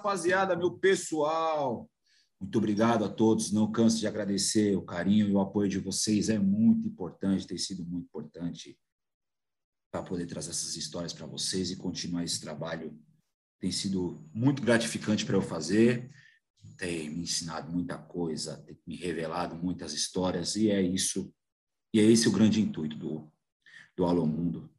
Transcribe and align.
rapaziada, 0.00 0.56
meu 0.56 0.72
pessoal. 0.72 1.88
Muito 2.40 2.56
obrigado 2.56 3.04
a 3.04 3.08
todos. 3.08 3.52
Não 3.52 3.70
canso 3.70 3.98
de 3.98 4.06
agradecer 4.06 4.74
o 4.74 4.82
carinho 4.82 5.28
e 5.28 5.32
o 5.32 5.40
apoio 5.40 5.68
de 5.68 5.78
vocês. 5.78 6.30
É 6.30 6.38
muito 6.38 6.88
importante, 6.88 7.46
tem 7.46 7.58
sido 7.58 7.84
muito 7.84 8.06
importante 8.06 8.78
para 9.92 10.02
poder 10.02 10.26
trazer 10.26 10.50
essas 10.50 10.74
histórias 10.74 11.12
para 11.12 11.26
vocês 11.26 11.70
e 11.70 11.76
continuar 11.76 12.24
esse 12.24 12.40
trabalho. 12.40 12.98
Tem 13.60 13.70
sido 13.70 14.26
muito 14.32 14.62
gratificante 14.62 15.26
para 15.26 15.36
eu 15.36 15.42
fazer. 15.42 16.10
Tem 16.78 17.10
me 17.10 17.22
ensinado 17.22 17.70
muita 17.70 17.98
coisa, 17.98 18.56
tem 18.62 18.78
me 18.86 18.96
revelado 18.96 19.54
muitas 19.54 19.92
histórias 19.92 20.56
e 20.56 20.70
é 20.70 20.80
isso. 20.80 21.30
E 21.92 22.00
é 22.00 22.04
esse 22.04 22.26
o 22.26 22.32
grande 22.32 22.60
intuito 22.60 22.96
do 22.96 23.30
do 23.96 24.06
Alô 24.06 24.24
Mundo. 24.24 24.70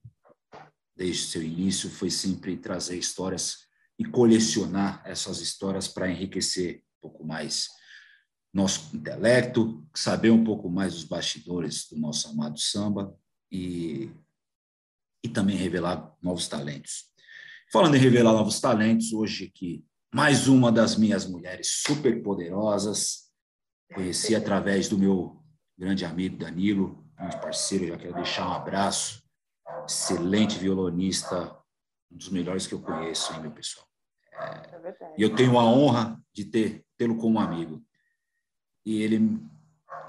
Desde 0.95 1.25
seu 1.25 1.43
início 1.43 1.91
foi 1.91 2.09
sempre 2.09 2.57
trazer 2.57 2.97
histórias 2.97 3.67
e 4.01 4.03
colecionar 4.03 4.99
essas 5.05 5.41
histórias 5.41 5.87
para 5.87 6.09
enriquecer 6.09 6.83
um 6.97 7.01
pouco 7.09 7.23
mais 7.23 7.69
nosso 8.51 8.95
intelecto, 8.97 9.87
saber 9.95 10.31
um 10.31 10.43
pouco 10.43 10.67
mais 10.71 10.95
dos 10.95 11.03
bastidores 11.03 11.87
do 11.87 11.99
nosso 11.99 12.27
amado 12.29 12.59
samba 12.59 13.15
e, 13.51 14.09
e 15.23 15.29
também 15.29 15.55
revelar 15.55 16.15
novos 16.19 16.47
talentos. 16.47 17.11
Falando 17.71 17.95
em 17.95 17.99
revelar 17.99 18.33
novos 18.33 18.59
talentos, 18.59 19.13
hoje 19.13 19.51
aqui, 19.53 19.85
mais 20.11 20.47
uma 20.47 20.71
das 20.71 20.95
minhas 20.97 21.27
mulheres 21.27 21.83
super 21.85 22.23
poderosas, 22.23 23.29
conheci 23.93 24.35
através 24.35 24.89
do 24.89 24.97
meu 24.97 25.43
grande 25.77 26.05
amigo 26.05 26.37
Danilo, 26.37 27.07
meu 27.19 27.39
parceiro, 27.39 27.87
já 27.87 27.97
quero 27.97 28.15
deixar 28.15 28.49
um 28.49 28.53
abraço, 28.53 29.21
excelente 29.87 30.57
violonista, 30.57 31.55
um 32.11 32.17
dos 32.17 32.29
melhores 32.29 32.65
que 32.65 32.73
eu 32.73 32.81
conheço, 32.81 33.31
hein, 33.33 33.41
meu 33.41 33.51
pessoal. 33.51 33.90
É, 34.33 35.13
e 35.17 35.21
eu 35.21 35.35
tenho 35.35 35.59
a 35.59 35.63
honra 35.63 36.21
de 36.33 36.45
ter 36.45 36.85
tê-lo 36.97 37.17
como 37.17 37.39
amigo. 37.39 37.83
E 38.85 39.01
ele, 39.01 39.39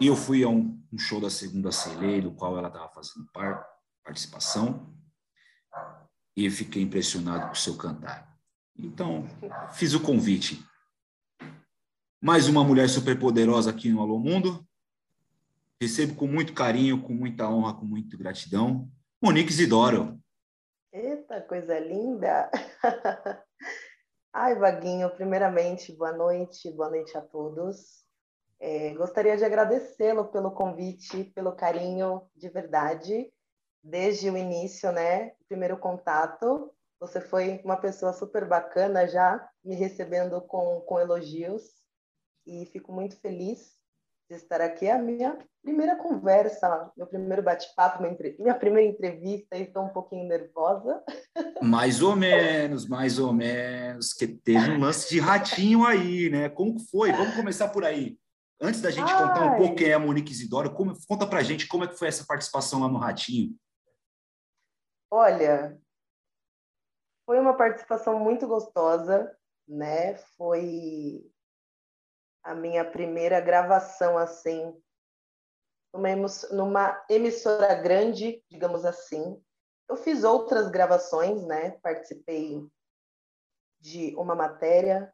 e 0.01 0.07
eu 0.07 0.17
fui 0.17 0.43
a 0.43 0.49
um, 0.49 0.81
um 0.93 0.99
show 0.99 1.21
da 1.21 1.31
segunda 1.31 1.73
Celei, 1.73 2.21
do 2.21 2.33
qual 2.33 2.57
ela 2.57 2.69
estava 2.69 2.89
fazendo 2.89 3.27
par, 3.33 3.67
participação, 4.05 4.95
e 6.37 6.49
fiquei 6.51 6.83
impressionado 6.83 7.47
com 7.47 7.53
o 7.53 7.57
seu 7.57 7.77
cantar. 7.77 8.33
Então, 8.79 9.27
fiz 9.73 9.93
o 9.95 10.01
convite. 10.01 10.65
Mais 12.21 12.49
uma 12.49 12.65
mulher 12.65 12.89
superpoderosa 12.89 13.71
aqui 13.71 13.91
no 13.91 14.01
Alô 14.01 14.19
Mundo. 14.19 14.67
Recebo 15.81 16.15
com 16.15 16.27
muito 16.27 16.53
carinho, 16.53 17.03
com 17.03 17.13
muita 17.13 17.51
honra, 17.51 17.75
com 17.75 17.85
muita 17.85 18.17
gratidão. 18.17 18.89
Monique 19.21 19.53
Zidoro. 19.53 20.21
Eita, 20.93 21.41
coisa 21.41 21.79
linda! 21.79 22.51
Ai, 24.35 24.55
Vaguinho, 24.55 25.11
primeiramente, 25.11 25.93
boa 25.93 26.11
noite, 26.11 26.71
boa 26.73 26.89
noite 26.89 27.19
a 27.19 27.21
todos. 27.21 28.03
É, 28.59 28.95
gostaria 28.95 29.37
de 29.37 29.45
agradecê-lo 29.45 30.25
pelo 30.25 30.53
convite, 30.53 31.25
pelo 31.35 31.53
carinho 31.55 32.23
de 32.35 32.49
verdade, 32.49 33.31
desde 33.83 34.31
o 34.31 34.37
início, 34.39 34.91
né? 34.91 35.33
Primeiro 35.47 35.77
contato. 35.77 36.73
Você 36.99 37.21
foi 37.21 37.61
uma 37.63 37.77
pessoa 37.77 38.15
super 38.15 38.49
bacana 38.49 39.07
já, 39.07 39.51
me 39.63 39.75
recebendo 39.75 40.41
com, 40.41 40.81
com 40.81 40.99
elogios, 40.99 41.63
e 42.47 42.65
fico 42.65 42.91
muito 42.91 43.21
feliz 43.21 43.82
de 44.33 44.43
estar 44.43 44.61
aqui. 44.61 44.87
É 44.87 44.93
a 44.93 44.99
minha 44.99 45.39
primeira 45.63 45.97
conversa, 45.97 46.91
meu 46.97 47.07
primeiro 47.07 47.43
bate-papo, 47.43 48.03
minha 48.03 48.55
primeira 48.55 48.91
entrevista, 48.91 49.57
e 49.57 49.63
estou 49.63 49.85
um 49.85 49.89
pouquinho 49.89 50.27
nervosa. 50.27 51.03
Mais 51.63 52.03
ou 52.03 52.17
menos, 52.17 52.89
mais 52.89 53.19
ou 53.19 53.33
menos, 53.33 54.13
que 54.13 54.27
teve 54.27 54.71
um 54.71 54.81
lance 54.81 55.09
de 55.09 55.21
ratinho 55.21 55.87
aí, 55.87 56.29
né? 56.29 56.49
Como 56.49 56.79
foi? 56.91 57.13
Vamos 57.13 57.37
começar 57.37 57.69
por 57.69 57.85
aí. 57.85 58.19
Antes 58.61 58.81
da 58.81 58.91
gente 58.91 59.13
Ai. 59.13 59.29
contar 59.29 59.45
um 59.45 59.57
pouco 59.57 59.77
quem 59.77 59.89
é 59.89 59.95
a 59.95 59.99
Monique 59.99 60.33
Isidoro, 60.33 60.75
como, 60.75 60.93
conta 61.07 61.27
pra 61.27 61.43
gente 61.43 61.69
como 61.69 61.85
é 61.85 61.89
que 61.89 61.97
foi 61.97 62.09
essa 62.09 62.25
participação 62.25 62.81
lá 62.81 62.89
no 62.89 62.99
Ratinho. 62.99 63.57
Olha, 65.11 65.79
foi 67.25 67.39
uma 67.39 67.57
participação 67.57 68.19
muito 68.19 68.47
gostosa, 68.49 69.37
né? 69.69 70.17
Foi 70.37 71.32
a 72.43 72.55
minha 72.55 72.85
primeira 72.85 73.41
gravação 73.41 74.19
assim 74.19 74.77
numa 76.51 77.05
emissora 77.09 77.75
grande, 77.75 78.43
digamos 78.51 78.85
assim. 78.85 79.41
Eu 79.89 79.97
fiz 79.97 80.25
outras 80.25 80.71
gravações, 80.71 81.45
né? 81.45 81.73
Participei 81.83 82.67
de 83.79 84.15
uma 84.17 84.35
matéria 84.35 85.13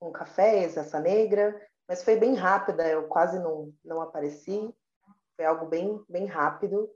com 0.00 0.10
café, 0.10 0.64
essa 0.64 0.98
negra, 0.98 1.54
mas 1.86 2.02
foi 2.02 2.16
bem 2.16 2.34
rápida, 2.34 2.88
eu 2.88 3.06
quase 3.08 3.38
não, 3.38 3.74
não 3.84 4.00
apareci, 4.00 4.74
foi 5.36 5.44
algo 5.44 5.66
bem, 5.66 6.02
bem 6.08 6.24
rápido. 6.24 6.90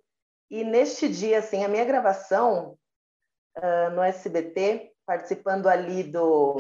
E 0.51 0.65
neste 0.65 1.09
dia, 1.09 1.41
assim, 1.41 1.65
a 1.65 1.69
minha 1.69 1.85
gravação 1.85 2.79
uh, 3.59 3.91
no 3.93 4.03
SBT, 4.03 4.95
participando 5.05 5.67
ali 5.67 6.05
do, 6.05 6.57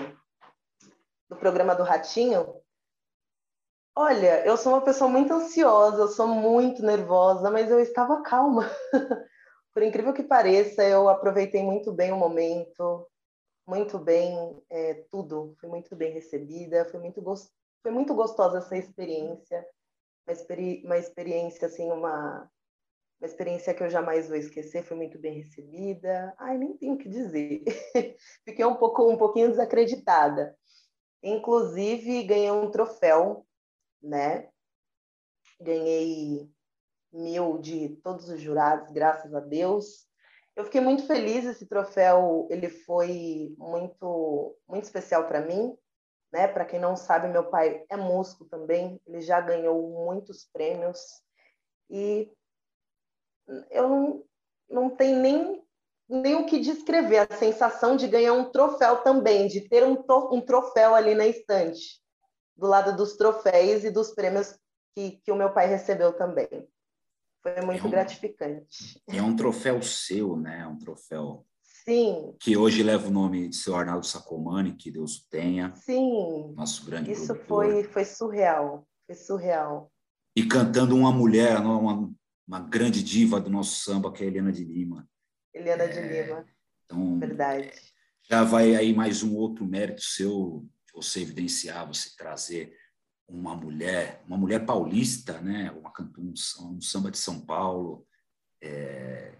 do 1.28 1.36
programa 1.36 1.74
do 1.74 1.82
Ratinho, 1.82 2.60
Olha, 3.96 4.44
eu 4.44 4.56
sou 4.56 4.72
uma 4.72 4.80
pessoa 4.80 5.08
muito 5.08 5.32
ansiosa, 5.32 6.02
eu 6.02 6.08
sou 6.08 6.26
muito 6.26 6.82
nervosa, 6.82 7.48
mas 7.48 7.70
eu 7.70 7.78
estava 7.78 8.22
calma. 8.22 8.68
Por 9.72 9.84
incrível 9.84 10.12
que 10.12 10.24
pareça, 10.24 10.82
eu 10.82 11.08
aproveitei 11.08 11.62
muito 11.62 11.92
bem 11.92 12.10
o 12.10 12.16
momento, 12.16 13.06
muito 13.64 13.96
bem 13.96 14.60
é, 14.68 14.94
tudo. 15.12 15.54
Fui 15.60 15.68
muito 15.68 15.94
bem 15.94 16.12
recebida, 16.12 16.84
foi 16.86 16.98
muito, 16.98 17.22
gost... 17.22 17.52
foi 17.84 17.92
muito 17.92 18.12
gostosa 18.16 18.58
essa 18.58 18.76
experiência. 18.76 19.64
Uma, 20.26 20.32
experi... 20.32 20.82
uma 20.84 20.98
experiência, 20.98 21.66
assim, 21.68 21.88
uma... 21.92 22.50
uma 23.20 23.26
experiência 23.26 23.72
que 23.72 23.84
eu 23.84 23.90
jamais 23.90 24.26
vou 24.26 24.36
esquecer. 24.36 24.82
Fui 24.82 24.96
muito 24.96 25.20
bem 25.20 25.34
recebida. 25.34 26.34
Ai, 26.36 26.58
nem 26.58 26.76
tenho 26.76 26.94
o 26.94 26.98
que 26.98 27.08
dizer. 27.08 27.62
Fiquei 28.44 28.64
um 28.64 28.74
pouco, 28.74 29.08
um 29.08 29.16
pouquinho 29.16 29.50
desacreditada. 29.50 30.56
Inclusive, 31.22 32.24
ganhei 32.24 32.50
um 32.50 32.72
troféu 32.72 33.46
né? 34.04 34.48
Ganhei 35.60 36.50
mil 37.12 37.58
de 37.58 37.96
todos 38.02 38.28
os 38.28 38.40
jurados, 38.40 38.90
graças 38.92 39.32
a 39.34 39.40
Deus. 39.40 40.06
Eu 40.56 40.64
fiquei 40.64 40.80
muito 40.80 41.06
feliz, 41.06 41.44
esse 41.44 41.66
troféu, 41.66 42.46
ele 42.50 42.68
foi 42.68 43.54
muito 43.58 44.56
muito 44.68 44.84
especial 44.84 45.26
para 45.26 45.40
mim, 45.40 45.76
né? 46.32 46.46
Para 46.46 46.64
quem 46.64 46.78
não 46.78 46.96
sabe, 46.96 47.28
meu 47.28 47.50
pai 47.50 47.84
é 47.88 47.96
músico 47.96 48.44
também, 48.44 49.00
ele 49.06 49.20
já 49.20 49.40
ganhou 49.40 50.04
muitos 50.04 50.48
prêmios 50.52 51.00
e 51.90 52.30
eu 53.70 53.88
não, 53.88 54.24
não 54.68 54.90
tenho 54.90 55.18
nem 55.20 55.64
nem 56.06 56.34
o 56.36 56.44
que 56.44 56.60
descrever 56.60 57.18
a 57.18 57.36
sensação 57.36 57.96
de 57.96 58.06
ganhar 58.06 58.34
um 58.34 58.50
troféu 58.50 58.98
também, 58.98 59.48
de 59.48 59.66
ter 59.66 59.82
um, 59.82 60.04
um 60.30 60.40
troféu 60.40 60.94
ali 60.94 61.14
na 61.14 61.26
estante 61.26 62.03
do 62.56 62.66
lado 62.66 62.96
dos 62.96 63.16
troféus 63.16 63.84
e 63.84 63.90
dos 63.90 64.12
prêmios 64.12 64.56
que, 64.94 65.20
que 65.24 65.32
o 65.32 65.36
meu 65.36 65.52
pai 65.52 65.66
recebeu 65.66 66.12
também. 66.12 66.48
Foi 67.42 67.60
muito 67.60 67.84
é 67.84 67.86
um, 67.86 67.90
gratificante. 67.90 69.02
É 69.08 69.22
um 69.22 69.36
troféu 69.36 69.82
seu, 69.82 70.36
né? 70.36 70.66
Um 70.66 70.78
troféu. 70.78 71.44
Sim. 71.62 72.34
Que 72.40 72.56
hoje 72.56 72.82
leva 72.82 73.08
o 73.08 73.10
nome 73.10 73.48
de 73.48 73.56
seu 73.56 73.76
Arnaldo 73.76 74.06
Sacomani, 74.06 74.74
que 74.74 74.90
Deus 74.90 75.18
o 75.18 75.28
tenha. 75.28 75.74
Sim. 75.74 76.54
Nosso 76.56 76.86
grande 76.86 77.12
Isso 77.12 77.34
foi, 77.34 77.84
foi 77.84 78.04
surreal. 78.06 78.88
Foi 79.06 79.14
surreal. 79.14 79.92
E 80.34 80.46
cantando 80.46 80.96
uma 80.96 81.12
mulher, 81.12 81.58
uma, 81.60 82.10
uma 82.48 82.60
grande 82.60 83.02
diva 83.02 83.38
do 83.38 83.50
nosso 83.50 83.84
samba, 83.84 84.10
que 84.10 84.22
é 84.22 84.26
a 84.26 84.30
Helena 84.30 84.50
de 84.50 84.64
Lima. 84.64 85.06
Helena 85.52 85.84
é, 85.84 85.88
de 85.88 86.00
Lima. 86.00 86.46
Então, 86.84 87.18
Verdade. 87.18 87.72
Já 88.22 88.42
vai 88.42 88.74
aí 88.74 88.94
mais 88.94 89.22
um 89.22 89.36
outro 89.36 89.66
mérito 89.66 90.00
seu 90.00 90.66
você 90.94 91.20
evidenciar, 91.20 91.86
você 91.86 92.10
trazer 92.16 92.76
uma 93.26 93.56
mulher, 93.56 94.22
uma 94.26 94.36
mulher 94.36 94.64
paulista, 94.64 95.40
né? 95.40 95.70
Uma 95.72 95.92
um, 96.18 96.32
um 96.72 96.80
samba 96.80 97.10
de 97.10 97.18
São 97.18 97.40
Paulo, 97.40 98.06
é, 98.62 99.34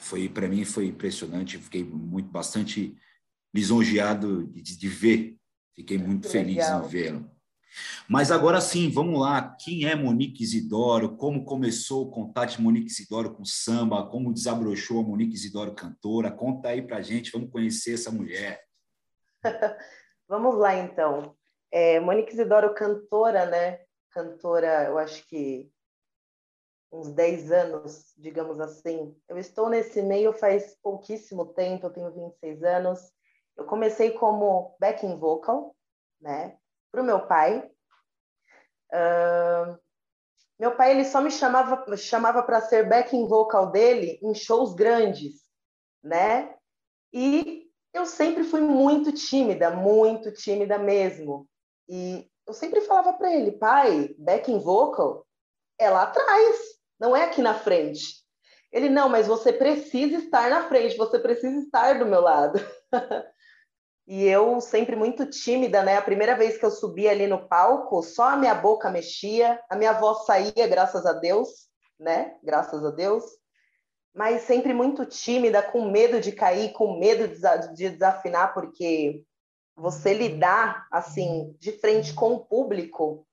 foi 0.00 0.28
para 0.28 0.48
mim 0.48 0.64
foi 0.64 0.86
impressionante. 0.86 1.58
Fiquei 1.58 1.84
muito 1.84 2.30
bastante 2.30 2.96
lisonjeado 3.54 4.46
de, 4.46 4.62
de 4.62 4.88
ver. 4.88 5.36
Fiquei 5.76 5.98
muito 5.98 6.28
feliz 6.28 6.56
Legal. 6.56 6.84
em 6.84 6.88
vê-lo. 6.88 7.30
Mas 8.08 8.30
agora 8.30 8.60
sim, 8.60 8.90
vamos 8.90 9.20
lá. 9.20 9.56
Quem 9.60 9.84
é 9.84 9.94
Monique 9.94 10.42
Isidoro? 10.42 11.16
Como 11.16 11.44
começou 11.44 12.06
o 12.06 12.10
contato 12.10 12.56
de 12.56 12.62
Monique 12.62 12.90
Isidoro 12.90 13.32
com 13.32 13.44
samba? 13.44 14.06
Como 14.06 14.32
desabrochou 14.32 15.00
a 15.00 15.04
Monique 15.04 15.34
Isidoro 15.34 15.74
cantora? 15.74 16.30
Conta 16.30 16.70
aí 16.70 16.82
pra 16.82 17.02
gente, 17.02 17.30
vamos 17.30 17.50
conhecer 17.50 17.94
essa 17.94 18.10
mulher. 18.10 18.60
Vamos 20.30 20.54
lá, 20.54 20.76
então. 20.76 21.36
É, 21.72 21.98
Monique 21.98 22.32
Isidoro, 22.32 22.72
cantora, 22.72 23.46
né? 23.46 23.80
Cantora, 24.12 24.84
eu 24.84 24.96
acho 24.96 25.26
que 25.26 25.68
uns 26.92 27.10
10 27.10 27.50
anos, 27.50 28.14
digamos 28.16 28.60
assim. 28.60 29.20
Eu 29.28 29.36
estou 29.38 29.68
nesse 29.68 30.00
meio 30.00 30.32
faz 30.32 30.76
pouquíssimo 30.80 31.46
tempo, 31.46 31.86
eu 31.86 31.90
tenho 31.90 32.12
26 32.12 32.62
anos. 32.62 33.12
Eu 33.56 33.64
comecei 33.64 34.12
como 34.12 34.76
backing 34.78 35.16
vocal, 35.16 35.74
né, 36.20 36.56
para 36.92 37.02
o 37.02 37.04
meu 37.04 37.26
pai. 37.26 37.68
Uh, 38.92 39.76
meu 40.60 40.76
pai 40.76 40.92
ele 40.92 41.06
só 41.06 41.20
me 41.20 41.32
chamava 41.32 41.96
chamava 41.96 42.40
para 42.44 42.60
ser 42.60 42.88
backing 42.88 43.26
vocal 43.26 43.72
dele 43.72 44.20
em 44.22 44.32
shows 44.32 44.74
grandes, 44.74 45.42
né? 46.00 46.54
E 47.12 47.59
eu 47.92 48.06
sempre 48.06 48.44
fui 48.44 48.60
muito 48.60 49.12
tímida, 49.12 49.70
muito 49.70 50.32
tímida 50.32 50.78
mesmo. 50.78 51.46
E 51.88 52.28
eu 52.46 52.52
sempre 52.52 52.80
falava 52.82 53.12
para 53.14 53.34
ele, 53.34 53.52
pai, 53.52 54.14
backing 54.18 54.58
vocal 54.58 55.26
é 55.78 55.88
lá 55.88 56.02
atrás, 56.02 56.56
não 57.00 57.16
é 57.16 57.24
aqui 57.24 57.40
na 57.40 57.54
frente. 57.54 58.20
Ele, 58.70 58.88
não, 58.88 59.08
mas 59.08 59.26
você 59.26 59.52
precisa 59.52 60.18
estar 60.18 60.48
na 60.50 60.68
frente, 60.68 60.96
você 60.96 61.18
precisa 61.18 61.58
estar 61.58 61.98
do 61.98 62.06
meu 62.06 62.20
lado. 62.20 62.60
e 64.06 64.24
eu 64.26 64.60
sempre 64.60 64.94
muito 64.94 65.26
tímida, 65.26 65.82
né? 65.82 65.96
A 65.96 66.02
primeira 66.02 66.36
vez 66.36 66.58
que 66.58 66.64
eu 66.64 66.70
subi 66.70 67.08
ali 67.08 67.26
no 67.26 67.48
palco, 67.48 68.02
só 68.02 68.28
a 68.28 68.36
minha 68.36 68.54
boca 68.54 68.90
mexia, 68.90 69.60
a 69.68 69.74
minha 69.74 69.92
voz 69.94 70.24
saía, 70.26 70.68
graças 70.68 71.04
a 71.06 71.14
Deus, 71.14 71.48
né? 71.98 72.36
Graças 72.44 72.84
a 72.84 72.90
Deus. 72.90 73.24
Mas 74.14 74.42
sempre 74.42 74.74
muito 74.74 75.06
tímida, 75.06 75.62
com 75.62 75.90
medo 75.90 76.20
de 76.20 76.32
cair, 76.32 76.72
com 76.72 76.98
medo 76.98 77.28
de 77.74 77.90
desafinar, 77.90 78.52
porque 78.52 79.24
você 79.76 80.12
lidar 80.12 80.86
assim 80.90 81.54
de 81.58 81.72
frente 81.72 82.12
com 82.12 82.34
o 82.34 82.44
público 82.44 83.26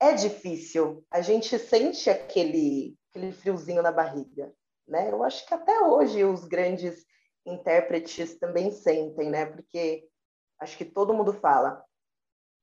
é 0.00 0.14
difícil. 0.14 1.04
A 1.10 1.20
gente 1.20 1.58
sente 1.58 2.08
aquele 2.08 2.96
aquele 3.10 3.32
friozinho 3.32 3.82
na 3.82 3.90
barriga, 3.90 4.52
né? 4.86 5.10
Eu 5.10 5.22
acho 5.22 5.46
que 5.46 5.54
até 5.54 5.80
hoje 5.80 6.24
os 6.24 6.44
grandes 6.44 7.04
intérpretes 7.44 8.38
também 8.38 8.70
sentem, 8.70 9.30
né? 9.30 9.46
Porque 9.46 10.06
acho 10.60 10.76
que 10.76 10.84
todo 10.84 11.14
mundo 11.14 11.32
fala. 11.32 11.82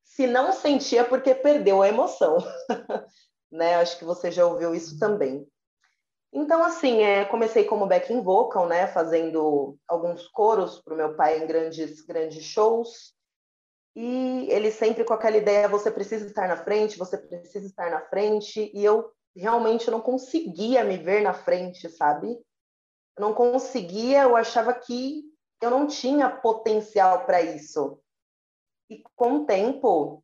Se 0.04 0.26
não 0.26 0.52
sentia 0.52 1.00
é 1.00 1.04
porque 1.04 1.34
perdeu 1.34 1.82
a 1.82 1.88
emoção, 1.88 2.38
né? 3.50 3.74
Acho 3.76 3.98
que 3.98 4.04
você 4.04 4.30
já 4.30 4.46
ouviu 4.46 4.74
isso 4.74 4.98
também. 4.98 5.46
Então, 6.32 6.62
assim, 6.62 7.02
é, 7.02 7.24
comecei 7.24 7.64
como 7.64 7.86
backing 7.86 8.22
vocal, 8.22 8.66
né? 8.68 8.86
Fazendo 8.86 9.78
alguns 9.88 10.28
coros 10.28 10.80
para 10.80 10.94
o 10.94 10.96
meu 10.96 11.16
pai 11.16 11.42
em 11.42 11.46
grandes, 11.46 12.00
grandes 12.02 12.44
shows. 12.44 13.14
E 13.94 14.46
ele 14.50 14.70
sempre 14.70 15.04
com 15.04 15.14
aquela 15.14 15.36
ideia: 15.36 15.68
você 15.68 15.90
precisa 15.90 16.26
estar 16.26 16.48
na 16.48 16.56
frente, 16.56 16.98
você 16.98 17.16
precisa 17.16 17.66
estar 17.66 17.90
na 17.90 18.00
frente. 18.02 18.70
E 18.74 18.84
eu 18.84 19.10
realmente 19.34 19.90
não 19.90 20.00
conseguia 20.00 20.84
me 20.84 20.96
ver 20.96 21.22
na 21.22 21.32
frente, 21.32 21.88
sabe? 21.88 22.28
Eu 23.16 23.20
não 23.20 23.32
conseguia, 23.32 24.22
eu 24.24 24.36
achava 24.36 24.74
que 24.74 25.24
eu 25.62 25.70
não 25.70 25.86
tinha 25.86 26.28
potencial 26.28 27.24
para 27.24 27.40
isso. 27.40 27.98
E 28.90 29.02
com 29.16 29.38
o 29.38 29.46
tempo, 29.46 30.22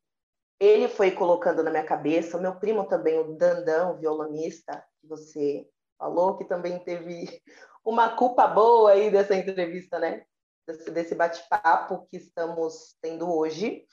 ele 0.60 0.88
foi 0.88 1.10
colocando 1.10 1.62
na 1.62 1.70
minha 1.70 1.84
cabeça, 1.84 2.36
o 2.36 2.40
meu 2.40 2.54
primo 2.56 2.84
também, 2.86 3.18
o 3.18 3.34
Dandão, 3.36 3.98
violonista, 3.98 4.84
que 5.00 5.06
você 5.06 5.66
falou, 6.02 6.36
que 6.36 6.44
também 6.44 6.80
teve 6.80 7.40
uma 7.84 8.16
culpa 8.16 8.48
boa 8.48 8.90
aí 8.90 9.10
dessa 9.10 9.36
entrevista, 9.36 10.00
né? 10.00 10.24
Desse, 10.66 10.90
desse 10.90 11.14
bate-papo 11.14 12.06
que 12.10 12.16
estamos 12.16 12.96
tendo 13.00 13.32
hoje. 13.32 13.84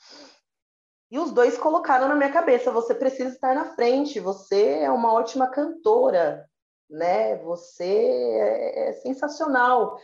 E 1.10 1.18
os 1.18 1.32
dois 1.32 1.56
colocaram 1.58 2.08
na 2.08 2.14
minha 2.14 2.32
cabeça: 2.32 2.72
você 2.72 2.94
precisa 2.94 3.30
estar 3.30 3.54
na 3.54 3.74
frente, 3.74 4.20
você 4.20 4.80
é 4.80 4.90
uma 4.90 5.12
ótima 5.12 5.48
cantora, 5.48 6.48
né? 6.88 7.36
Você 7.38 7.84
é, 7.84 8.88
é 8.88 8.92
sensacional. 8.94 9.98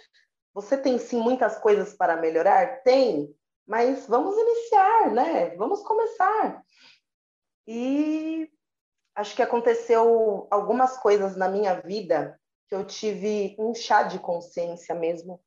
Você 0.54 0.76
tem 0.76 0.98
sim 0.98 1.20
muitas 1.20 1.58
coisas 1.58 1.94
para 1.94 2.16
melhorar? 2.16 2.82
Tem, 2.82 3.32
mas 3.66 4.06
vamos 4.06 4.34
iniciar, 4.36 5.12
né? 5.12 5.54
Vamos 5.56 5.82
começar. 5.82 6.62
E 7.66 8.48
acho 9.16 9.34
que 9.34 9.42
aconteceu 9.42 10.46
algumas 10.50 10.98
coisas 10.98 11.36
na 11.36 11.48
minha 11.48 11.80
vida 11.80 12.38
que 12.68 12.74
eu 12.74 12.86
tive 12.86 13.56
um 13.58 13.74
chá 13.74 14.02
de 14.02 14.18
consciência 14.18 14.94
mesmo, 14.94 15.42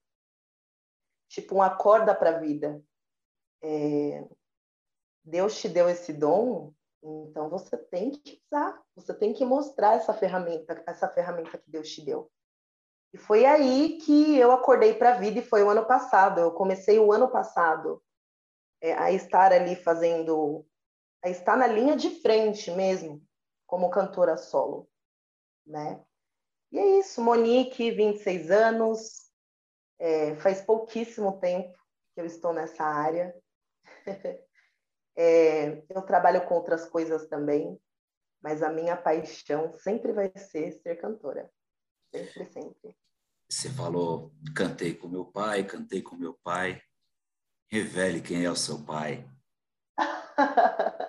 tipo 1.30 1.56
um 1.56 1.62
acorda 1.62 2.16
para 2.16 2.31
a 2.31 2.39
vida. 2.39 2.81
É, 3.62 4.27
Deus 5.24 5.60
te 5.60 5.69
deu 5.69 5.88
esse 5.88 6.12
dom, 6.12 6.74
então 7.04 7.50
você 7.50 7.77
tem 7.77 8.12
que 8.12 8.42
usar, 8.45 8.81
você 8.95 9.13
tem 9.13 9.33
que 9.33 9.45
mostrar 9.45 9.95
essa 9.95 10.13
ferramenta, 10.13 10.81
essa 10.88 11.07
ferramenta 11.07 11.57
que 11.57 11.69
Deus 11.69 11.89
te 11.89 12.04
deu. 12.04 12.31
E 13.13 13.18
foi 13.18 13.45
aí 13.45 14.00
que 14.00 14.38
eu 14.38 14.51
acordei 14.51 14.94
para 14.94 15.15
a 15.15 15.19
vida 15.19 15.39
e 15.39 15.45
foi 15.45 15.63
o 15.63 15.69
ano 15.69 15.86
passado. 15.86 16.39
Eu 16.39 16.51
comecei 16.51 17.00
o 17.00 17.12
ano 17.12 17.30
passado 17.30 18.01
é, 18.81 18.94
a 18.94 19.12
estar 19.12 19.51
ali 19.51 19.75
fazendo, 19.75 20.65
a 21.24 21.30
estar 21.30 21.57
na 21.57 21.68
linha 21.68 21.95
de 21.95 22.22
frente 22.22 22.72
mesmo, 22.72 23.22
como 23.69 23.92
cantora 23.92 24.36
solo, 24.36 24.89
né? 25.63 26.04
E 26.71 26.80
é 26.80 27.00
isso, 27.00 27.21
Monique, 27.21 27.92
26 27.92 28.50
anos, 28.50 29.31
é, 30.00 30.36
faz 30.38 30.60
pouquíssimo 30.62 31.39
tempo 31.39 31.77
que 32.16 32.21
eu 32.21 32.25
estou 32.25 32.51
nessa 32.51 32.83
área. 32.83 33.33
É, 35.21 35.83
eu 35.89 36.01
trabalho 36.04 36.48
com 36.48 36.56
outras 36.56 36.88
coisas 36.88 37.27
também, 37.27 37.77
mas 38.42 38.63
a 38.63 38.71
minha 38.71 38.95
paixão 38.95 39.74
sempre 39.74 40.13
vai 40.13 40.31
ser 40.38 40.72
ser 40.72 40.95
cantora. 40.95 41.51
Sempre, 42.10 42.45
sempre. 42.45 42.98
Você 43.50 43.69
falou, 43.69 44.31
cantei 44.56 44.95
com 44.95 45.10
meu 45.10 45.25
pai, 45.25 45.65
cantei 45.65 46.01
com 46.01 46.15
meu 46.15 46.36
pai. 46.42 46.81
Revele 47.69 48.22
quem 48.22 48.45
é 48.45 48.50
o 48.50 48.56
seu 48.56 48.81
pai. 48.86 49.30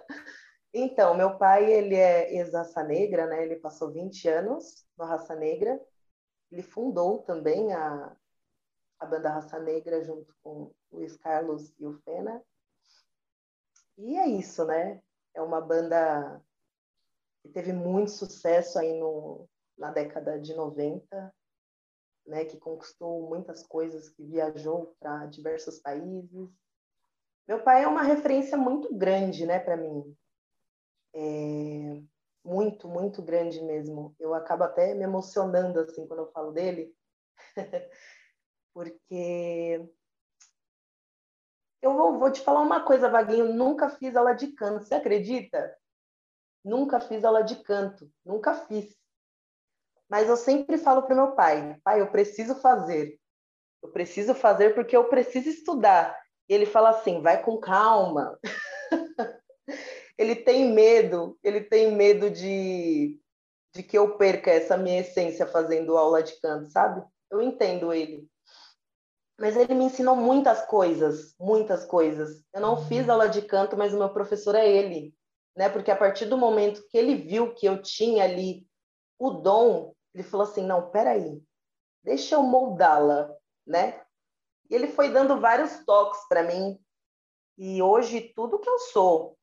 então, 0.73 1.17
meu 1.17 1.37
pai, 1.37 1.71
ele 1.73 1.97
é 1.97 2.33
ex-raça 2.35 2.83
negra, 2.85 3.27
né? 3.27 3.43
Ele 3.43 3.57
passou 3.57 3.91
20 3.91 4.29
anos 4.29 4.87
na 4.97 5.05
raça 5.07 5.35
negra. 5.35 5.81
Ele 6.51 6.63
fundou 6.63 7.23
também 7.23 7.73
a, 7.73 8.17
a 8.99 9.07
banda 9.07 9.31
Raça 9.31 9.59
Negra 9.59 10.03
junto 10.05 10.35
com 10.43 10.73
Luiz 10.93 11.17
Carlos 11.17 11.73
e 11.79 11.87
o 11.87 11.99
Fena. 12.03 12.43
E 13.99 14.17
é 14.17 14.27
isso, 14.29 14.65
né? 14.65 15.01
É 15.35 15.43
uma 15.43 15.61
banda 15.61 16.41
que 17.43 17.49
teve 17.49 17.73
muito 17.73 18.11
sucesso 18.11 18.79
aí 18.79 18.99
no, 18.99 19.49
na 19.79 19.91
década 19.91 20.39
de 20.41 20.55
90, 20.55 21.35
né? 22.27 22.45
Que 22.45 22.59
conquistou 22.59 23.29
muitas 23.29 23.67
coisas, 23.67 24.09
que 24.09 24.25
viajou 24.25 24.95
para 25.01 25.27
diversos 25.27 25.79
países. 25.79 26.51
Meu 27.47 27.63
pai 27.63 27.83
é 27.85 27.89
uma 27.89 28.03
referência 28.03 28.57
muito 28.57 28.95
grande, 28.95 29.45
né, 29.45 29.59
para 29.59 29.77
mim. 29.77 30.17
É 31.15 32.01
muito, 32.45 32.89
muito 32.89 33.23
grande 33.23 33.63
mesmo. 33.63 34.15
Eu 34.19 34.35
acabo 34.35 34.65
até 34.65 34.95
me 34.95 35.05
emocionando 35.05 35.81
assim 35.81 36.07
quando 36.07 36.21
eu 36.21 36.33
falo 36.33 36.53
dele, 36.53 36.95
porque 38.75 39.89
eu 41.83 41.95
vou, 41.95 42.19
vou 42.19 42.31
te 42.31 42.41
falar 42.41 42.61
uma 42.61 42.83
coisa, 42.83 43.09
Vaguinho, 43.09 43.55
nunca 43.55 43.89
fiz 43.89 44.17
aula 44.17 44.35
de 44.35 44.49
canto, 44.49 44.85
você 44.85 44.95
acredita? 44.95 45.77
Nunca 46.65 47.01
fiz 47.01 47.25
aula 47.25 47.43
de 47.43 47.57
canto, 47.63 48.11
nunca 48.25 48.55
fiz. 48.55 48.95
Mas 50.09 50.29
eu 50.29 50.37
sempre 50.37 50.77
falo 50.77 51.03
para 51.03 51.15
meu 51.15 51.33
pai, 51.33 51.79
pai, 51.83 52.01
eu 52.01 52.11
preciso 52.11 52.57
fazer. 52.57 53.19
Eu 53.83 53.91
preciso 53.91 54.35
fazer 54.35 54.75
porque 54.75 54.97
eu 54.97 55.09
preciso 55.09 55.49
estudar. 55.49 56.19
E 56.49 56.53
ele 56.53 56.67
fala 56.67 56.91
assim, 56.91 57.23
vai 57.23 57.43
com 57.43 57.59
calma. 57.59 58.39
ele 60.21 60.37
tem 60.37 60.71
medo, 60.71 61.39
ele 61.43 61.63
tem 61.63 61.93
medo 61.93 62.29
de, 62.29 63.19
de 63.75 63.83
que 63.83 63.97
eu 63.97 64.19
perca 64.19 64.51
essa 64.51 64.77
minha 64.77 65.01
essência 65.01 65.47
fazendo 65.47 65.97
aula 65.97 66.23
de 66.23 66.39
canto, 66.43 66.69
sabe? 66.69 67.03
Eu 67.31 67.41
entendo 67.41 67.91
ele. 67.91 68.29
Mas 69.39 69.57
ele 69.57 69.73
me 69.73 69.85
ensinou 69.85 70.15
muitas 70.15 70.61
coisas, 70.67 71.35
muitas 71.41 71.87
coisas. 71.87 72.45
Eu 72.53 72.61
não 72.61 72.87
fiz 72.87 73.09
aula 73.09 73.31
de 73.31 73.41
canto, 73.41 73.79
mas 73.79 73.95
o 73.95 73.99
meu 73.99 74.11
professor 74.11 74.55
é 74.55 74.69
ele, 74.69 75.15
né? 75.57 75.71
Porque 75.71 75.91
a 75.91 75.97
partir 75.97 76.27
do 76.27 76.37
momento 76.37 76.87
que 76.91 76.99
ele 76.99 77.15
viu 77.15 77.55
que 77.55 77.65
eu 77.65 77.81
tinha 77.81 78.25
ali 78.25 78.67
o 79.19 79.31
dom, 79.31 79.95
ele 80.13 80.23
falou 80.23 80.47
assim: 80.47 80.67
"Não, 80.67 80.91
peraí, 80.91 81.43
deixa 82.05 82.35
eu 82.35 82.43
moldá-la", 82.43 83.35
né? 83.67 84.03
E 84.69 84.75
ele 84.75 84.89
foi 84.89 85.11
dando 85.11 85.41
vários 85.41 85.83
toques 85.87 86.21
para 86.29 86.43
mim. 86.43 86.79
E 87.57 87.81
hoje 87.81 88.35
tudo 88.37 88.59
que 88.59 88.69
eu 88.69 88.79
sou, 88.79 89.39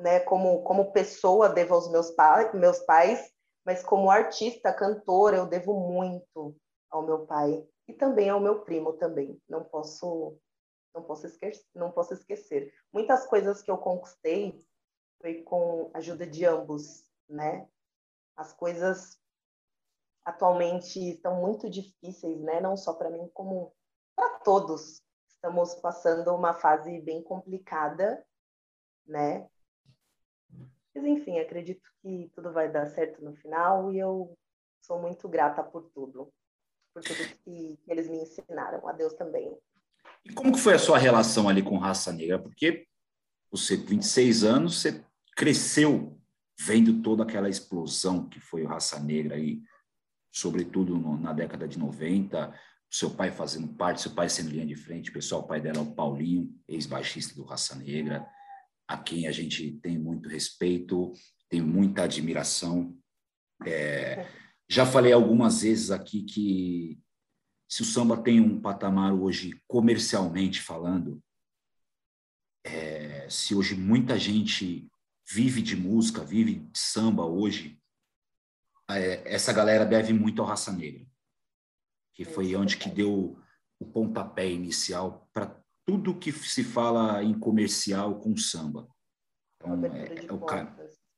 né, 0.00 0.20
como 0.20 0.62
como 0.62 0.92
pessoa 0.92 1.48
devo 1.48 1.74
aos 1.74 1.90
meus 1.90 2.10
pais, 2.12 2.52
meus 2.54 2.78
pais, 2.80 3.32
mas 3.64 3.82
como 3.82 4.10
artista, 4.10 4.72
cantora, 4.72 5.36
eu 5.36 5.46
devo 5.46 5.74
muito 5.74 6.56
ao 6.90 7.04
meu 7.04 7.26
pai 7.26 7.64
e 7.86 7.92
também 7.92 8.28
ao 8.28 8.40
meu 8.40 8.62
primo 8.62 8.94
também. 8.94 9.40
Não 9.48 9.64
posso 9.64 10.36
não 10.94 11.02
posso 11.02 11.26
esquecer, 11.26 11.64
não 11.74 11.92
posso 11.92 12.14
esquecer. 12.14 12.72
Muitas 12.92 13.26
coisas 13.26 13.62
que 13.62 13.70
eu 13.70 13.78
conquistei 13.78 14.58
foi 15.20 15.42
com 15.42 15.90
a 15.94 15.98
ajuda 15.98 16.26
de 16.26 16.44
ambos, 16.44 17.04
né? 17.28 17.68
As 18.36 18.52
coisas 18.52 19.18
atualmente 20.24 20.98
estão 21.10 21.40
muito 21.40 21.70
difíceis, 21.70 22.40
né? 22.40 22.60
Não 22.60 22.76
só 22.76 22.94
para 22.94 23.10
mim 23.10 23.30
como 23.32 23.72
para 24.16 24.40
todos. 24.40 25.02
estamos 25.28 25.74
passando 25.76 26.34
uma 26.34 26.54
fase 26.54 27.00
bem 27.00 27.22
complicada, 27.22 28.26
né? 29.06 29.48
Mas 30.94 31.04
enfim, 31.04 31.38
acredito 31.38 31.82
que 32.02 32.30
tudo 32.34 32.52
vai 32.52 32.70
dar 32.70 32.86
certo 32.86 33.22
no 33.24 33.34
final 33.36 33.92
e 33.92 33.98
eu 33.98 34.36
sou 34.82 35.00
muito 35.00 35.28
grata 35.28 35.62
por 35.62 35.90
tudo, 35.94 36.32
por 36.92 37.02
tudo 37.02 37.36
que, 37.44 37.78
eles 37.86 38.08
me 38.08 38.18
ensinaram, 38.18 38.86
a 38.88 38.92
Deus 38.92 39.12
também. 39.14 39.56
E 40.24 40.32
como 40.32 40.52
que 40.52 40.58
foi 40.58 40.74
a 40.74 40.78
sua 40.78 40.98
relação 40.98 41.48
ali 41.48 41.62
com 41.62 41.78
raça 41.78 42.12
negra? 42.12 42.38
Porque 42.38 42.86
você, 43.50 43.76
26 43.76 44.44
anos, 44.44 44.80
você 44.80 45.04
cresceu 45.36 46.20
vendo 46.58 47.02
toda 47.02 47.22
aquela 47.22 47.48
explosão 47.48 48.28
que 48.28 48.38
foi 48.38 48.62
o 48.62 48.68
Raça 48.68 49.00
Negra 49.00 49.36
aí, 49.36 49.62
sobretudo 50.30 50.94
no, 50.96 51.18
na 51.18 51.32
década 51.32 51.66
de 51.66 51.78
90, 51.78 52.54
seu 52.90 53.10
pai 53.10 53.30
fazendo 53.30 53.68
parte, 53.74 54.02
seu 54.02 54.10
pai 54.10 54.28
sendo 54.28 54.50
linha 54.50 54.66
de 54.66 54.76
frente, 54.76 55.10
pessoal, 55.10 55.42
o 55.42 55.46
pai 55.46 55.60
dela 55.60 55.78
é 55.78 55.80
o 55.80 55.94
Paulinho, 55.94 56.54
ex-baixista 56.68 57.34
do 57.34 57.44
Raça 57.44 57.74
Negra, 57.76 58.28
a 58.90 58.98
quem 58.98 59.28
a 59.28 59.32
gente 59.32 59.70
tem 59.80 59.96
muito 59.96 60.28
respeito, 60.28 61.12
tem 61.48 61.62
muita 61.62 62.02
admiração. 62.02 62.98
É, 63.64 64.28
já 64.68 64.84
falei 64.84 65.12
algumas 65.12 65.62
vezes 65.62 65.92
aqui 65.92 66.24
que 66.24 67.00
se 67.68 67.82
o 67.82 67.84
samba 67.84 68.20
tem 68.20 68.40
um 68.40 68.60
patamar 68.60 69.14
hoje 69.14 69.62
comercialmente 69.68 70.60
falando, 70.60 71.22
é, 72.64 73.30
se 73.30 73.54
hoje 73.54 73.76
muita 73.76 74.18
gente 74.18 74.90
vive 75.30 75.62
de 75.62 75.76
música, 75.76 76.24
vive 76.24 76.56
de 76.56 76.78
samba 76.78 77.24
hoje, 77.24 77.80
é, 78.90 79.22
essa 79.32 79.52
galera 79.52 79.86
deve 79.86 80.12
muito 80.12 80.42
ao 80.42 80.48
Raça 80.48 80.72
Negra, 80.72 81.06
que 82.12 82.24
foi 82.24 82.56
onde 82.56 82.76
que 82.76 82.90
deu 82.90 83.40
o 83.78 83.86
pontapé 83.86 84.50
inicial 84.50 85.30
para 85.32 85.56
tudo 85.86 86.18
que 86.18 86.32
se 86.32 86.62
fala 86.62 87.22
em 87.22 87.38
comercial 87.38 88.20
com 88.20 88.36
samba. 88.36 88.88
Então, 89.56 89.84
é, 89.84 90.26
é 90.26 90.32
o 90.32 90.38
cara. 90.40 90.76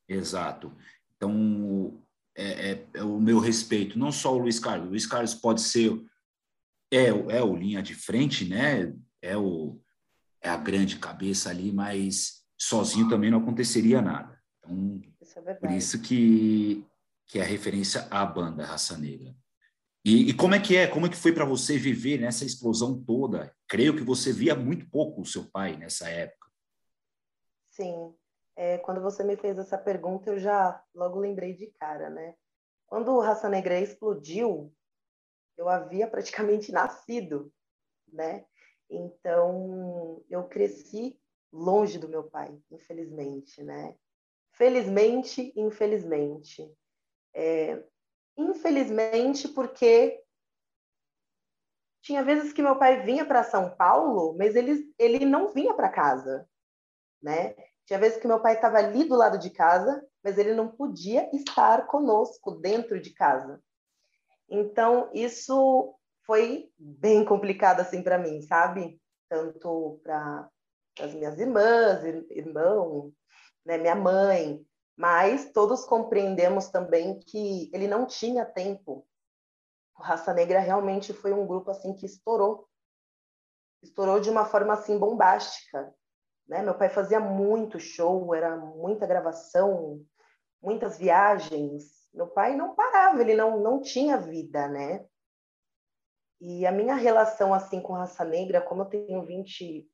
Exato. 0.09 0.73
Então, 1.17 2.03
é, 2.35 2.71
é, 2.71 2.87
é, 2.95 3.03
o 3.03 3.21
meu 3.21 3.39
respeito, 3.39 3.99
não 3.99 4.11
só 4.11 4.35
o 4.35 4.39
Luiz 4.39 4.59
Carlos. 4.59 4.87
O 4.87 4.91
Luiz 4.91 5.07
Carlos 5.07 5.35
pode 5.35 5.61
ser 5.61 5.93
é, 6.93 7.07
é 7.07 7.43
o 7.43 7.57
linha 7.57 7.83
de 7.83 7.95
frente, 7.95 8.45
né? 8.45 8.93
É 9.21 9.37
o 9.37 9.81
é 10.45 10.49
a 10.49 10.57
grande 10.57 10.99
cabeça 10.99 11.51
ali, 11.51 11.71
mas 11.71 12.43
sozinho 12.59 13.09
também 13.09 13.31
não 13.31 13.39
aconteceria 13.39 14.03
nada. 14.03 14.37
Então, 14.59 15.01
isso 15.21 15.39
é 15.39 15.55
por 15.55 15.71
isso 15.71 16.01
que 16.01 16.85
que 17.27 17.39
é 17.39 17.43
a 17.43 17.47
referência 17.47 18.07
à 18.11 18.27
banda 18.27 18.67
Raça 18.67 18.99
Negra. 18.99 19.35
E, 20.05 20.31
e 20.31 20.35
como 20.35 20.55
é 20.55 20.61
que 20.61 20.77
é? 20.77 20.87
Como 20.87 21.07
é 21.07 21.09
que 21.09 21.17
foi 21.17 21.33
para 21.33 21.45
você 21.45 21.79
viver 21.79 22.21
nessa 22.21 22.45
explosão 22.45 23.01
toda? 23.03 23.55
Creio 23.73 23.97
que 23.97 24.03
você 24.03 24.35
via 24.35 24.55
muito 24.55 24.87
pouco 24.91 25.23
o 25.23 25.25
seu 25.25 25.51
pai 25.51 25.79
nessa 25.79 26.07
época. 26.07 26.47
Sim. 27.71 28.15
É, 28.55 28.77
quando 28.77 29.01
você 29.01 29.25
me 29.25 29.35
fez 29.35 29.59
essa 29.59 29.79
pergunta, 29.79 30.29
eu 30.29 30.39
já 30.39 30.85
logo 30.95 31.19
lembrei 31.19 31.55
de 31.55 31.69
cara, 31.81 32.11
né? 32.11 32.35
Quando 32.87 33.11
o 33.13 33.21
Raça 33.21 33.49
Negra 33.49 33.81
explodiu, 33.81 34.71
eu 35.57 35.71
havia 35.71 36.07
praticamente 36.07 36.71
nascido, 36.71 37.51
né? 38.13 38.45
Então, 38.91 40.23
eu 40.29 40.47
cresci 40.49 41.19
longe 41.51 41.99
do 41.99 42.11
meu 42.11 42.25
pai, 42.25 42.55
infelizmente, 42.71 43.63
né? 43.63 43.97
Felizmente, 44.53 45.51
infelizmente. 45.57 46.71
É, 47.33 47.83
infelizmente, 48.37 49.49
porque 49.49 50.23
tinha 52.03 52.23
vezes 52.23 52.53
que 52.53 52.63
meu 52.63 52.77
pai 52.77 53.03
vinha 53.03 53.25
para 53.25 53.45
São 53.45 53.71
Paulo, 53.71 54.35
mas 54.37 54.57
ele, 54.57 54.93
ele 54.99 55.25
não 55.25 55.49
vinha 55.53 55.73
para 55.73 55.89
casa, 55.89 56.47
né? 57.23 57.55
Tinha 57.87 57.99
vezes 57.99 58.19
que 58.19 58.27
meu 58.27 58.41
pai 58.41 58.55
estava 58.55 58.79
ali 58.79 59.05
do 59.05 59.17
lado 59.17 59.39
de 59.39 59.51
casa, 59.51 60.05
mas 60.23 60.37
ele 60.37 60.55
não 60.55 60.69
podia 60.69 61.29
estar 61.35 61.87
conosco 61.87 62.53
dentro 62.53 63.01
de 63.01 63.13
casa. 63.13 63.63
Então, 64.49 65.11
isso 65.13 65.95
foi 66.27 66.69
bem 66.79 67.25
complicado 67.25 67.81
assim 67.81 68.03
para 68.03 68.19
mim, 68.19 68.43
sabe? 68.43 69.01
Tanto 69.29 70.01
para 70.03 70.49
as 71.01 71.15
minhas 71.15 71.39
irmãs, 71.39 72.05
irmão, 72.31 73.13
né, 73.65 73.79
minha 73.79 73.95
mãe, 73.95 74.65
mas 74.97 75.51
todos 75.53 75.85
compreendemos 75.85 76.69
também 76.69 77.19
que 77.21 77.71
ele 77.73 77.87
não 77.87 78.07
tinha 78.07 78.45
tempo. 78.45 79.07
Raça 80.03 80.35
Negra 80.35 80.61
realmente 80.61 81.13
foi 81.13 81.33
um 81.33 81.47
grupo 81.47 81.71
assim 81.71 81.95
que 81.95 82.07
estourou. 82.07 82.69
Estourou 83.83 84.21
de 84.21 84.31
uma 84.31 84.45
forma 84.45 84.75
assim 84.75 84.99
bombástica, 84.99 85.95
né? 86.47 86.63
Meu 86.63 86.77
pai 86.77 86.89
fazia 86.89 87.21
muito 87.21 87.79
show, 87.81 88.35
era 88.35 88.57
muita 88.57 89.07
gravação, 89.07 90.05
muitas 90.61 90.99
viagens, 90.99 92.03
meu 92.13 92.29
pai 92.29 92.55
não 92.55 92.75
parava, 92.75 93.21
ele 93.21 93.35
não, 93.35 93.61
não 93.61 93.81
tinha 93.81 94.19
vida, 94.19 94.69
né? 94.69 95.05
E 96.41 96.67
a 96.67 96.73
minha 96.73 96.95
relação 96.95 97.55
assim 97.55 97.81
com 97.81 97.93
raça 97.93 98.25
negra, 98.25 98.61
como 98.61 98.83
eu 98.83 98.87
tenho 98.87 99.25
20, 99.25 99.89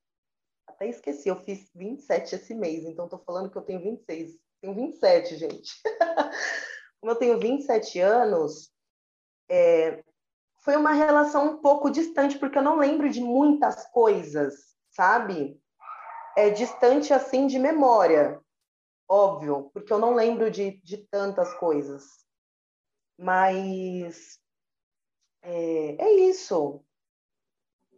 até 0.66 0.88
esqueci, 0.88 1.28
eu 1.28 1.36
fiz 1.36 1.70
27 1.74 2.34
esse 2.34 2.54
mês, 2.54 2.84
então 2.84 3.04
estou 3.04 3.20
falando 3.20 3.50
que 3.50 3.56
eu 3.56 3.62
tenho 3.62 3.80
26. 3.80 4.38
Tenho 4.60 4.74
27, 4.74 5.36
gente. 5.36 5.70
como 7.00 7.12
eu 7.12 7.16
tenho 7.16 7.38
27 7.38 8.00
anos, 8.00 8.72
é, 9.48 10.02
foi 10.58 10.76
uma 10.76 10.92
relação 10.92 11.52
um 11.52 11.56
pouco 11.58 11.90
distante, 11.90 12.38
porque 12.38 12.58
eu 12.58 12.62
não 12.62 12.76
lembro 12.76 13.08
de 13.08 13.20
muitas 13.20 13.86
coisas, 13.90 14.54
sabe? 14.90 15.60
É 16.36 16.50
distante 16.50 17.12
assim 17.12 17.46
de 17.46 17.58
memória 17.58 18.40
óbvio, 19.08 19.70
porque 19.72 19.92
eu 19.92 19.98
não 19.98 20.14
lembro 20.14 20.50
de, 20.50 20.78
de 20.82 20.98
tantas 20.98 21.54
coisas. 21.54 22.04
Mas 23.18 24.38
é, 25.42 25.96
é 25.98 26.12
isso. 26.12 26.84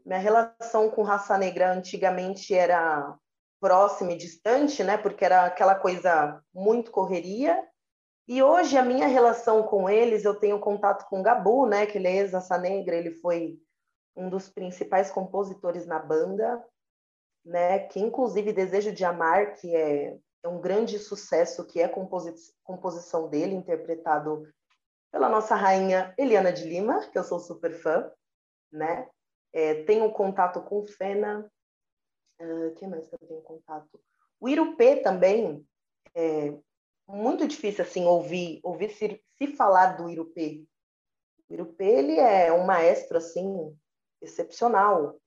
Minha 0.07 0.19
relação 0.19 0.89
com 0.91 1.03
raça 1.03 1.37
negra 1.37 1.73
antigamente 1.73 2.55
era 2.55 3.19
próxima 3.61 4.13
e 4.13 4.17
distante, 4.17 4.83
né? 4.83 4.97
Porque 4.97 5.25
era 5.25 5.45
aquela 5.45 5.75
coisa 5.75 6.43
muito 6.55 6.91
correria. 6.91 7.69
E 8.33 8.45
hoje 8.45 8.79
a 8.79 8.85
minha 8.85 9.09
relação 9.09 9.65
com 9.65 9.91
eles, 9.91 10.25
eu 10.25 10.37
tenho 10.37 10.61
contato 10.61 11.05
com 11.09 11.19
o 11.19 11.23
Gabu, 11.23 11.67
né? 11.67 11.85
Que 11.85 11.99
ele 11.99 12.07
é 12.07 12.19
ex-raça 12.19 12.57
negra, 12.57 12.95
ele 12.95 13.11
foi 13.11 13.61
um 14.15 14.31
dos 14.31 14.49
principais 14.49 15.11
compositores 15.11 15.85
na 15.85 15.99
banda, 15.99 16.65
né? 17.45 17.81
Que 17.81 17.99
inclusive 17.99 18.53
Desejo 18.53 18.93
de 18.93 19.05
Amar, 19.05 19.57
que 19.57 19.75
é 19.75 20.17
é 20.45 20.49
um 20.49 20.61
grande 20.61 20.97
sucesso 20.97 21.67
que 21.67 21.81
é 21.81 21.87
a 21.87 21.89
composi 21.89 22.33
composição 22.63 23.29
dele, 23.29 23.53
interpretado 23.53 24.49
pela 25.11 25.29
nossa 25.29 25.57
rainha 25.57 26.15
Eliana 26.17 26.53
de 26.53 26.63
Lima, 26.63 27.09
que 27.09 27.19
eu 27.19 27.25
sou 27.25 27.41
super 27.41 27.75
fã, 27.75 28.13
né? 28.71 29.09
É, 29.53 29.83
tenho 29.83 30.09
contato 30.13 30.63
com 30.63 30.87
Fena, 30.87 31.51
uh, 32.41 32.75
quem 32.77 32.89
mais 32.89 33.09
que 33.09 33.15
eu 33.17 33.27
tenho 33.27 33.43
contato? 33.43 34.01
O 34.39 34.49
Irupê 34.49 35.03
também, 35.03 35.67
é 36.15 36.57
muito 37.11 37.47
difícil 37.47 37.85
assim 37.85 38.05
ouvir, 38.05 38.61
ouvir 38.63 38.91
se, 38.91 39.23
se 39.37 39.47
falar 39.57 39.97
do 39.97 40.09
Irupê. 40.09 40.65
O 41.49 41.55
Irupê, 41.55 41.85
ele 41.85 42.19
é 42.19 42.53
um 42.53 42.65
maestro 42.65 43.19
assim 43.19 43.77
excepcional. 44.21 45.21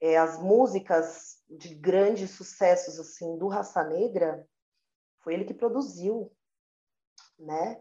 É, 0.00 0.18
as 0.18 0.38
músicas 0.38 1.42
de 1.48 1.74
grandes 1.74 2.30
sucessos 2.30 2.98
assim 2.98 3.38
do 3.38 3.48
Raça 3.48 3.82
Negra, 3.84 4.46
foi 5.20 5.34
ele 5.34 5.44
que 5.44 5.54
produziu, 5.54 6.30
né? 7.38 7.80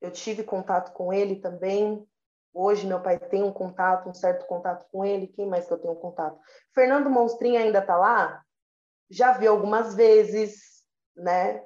Eu 0.00 0.10
tive 0.10 0.44
contato 0.44 0.92
com 0.92 1.12
ele 1.12 1.36
também. 1.36 2.06
Hoje 2.54 2.86
meu 2.86 3.02
pai 3.02 3.18
tem 3.18 3.42
um 3.42 3.52
contato, 3.52 4.08
um 4.08 4.14
certo 4.14 4.46
contato 4.46 4.88
com 4.90 5.04
ele. 5.04 5.26
Quem 5.26 5.46
mais 5.46 5.66
que 5.66 5.72
eu 5.72 5.78
tenho 5.78 5.94
contato? 5.96 6.40
Fernando 6.72 7.10
Monstrinho 7.10 7.60
ainda 7.60 7.82
tá 7.82 7.96
lá? 7.96 8.42
Já 9.10 9.32
vi 9.32 9.46
algumas 9.46 9.94
vezes, 9.94 10.84
né? 11.16 11.62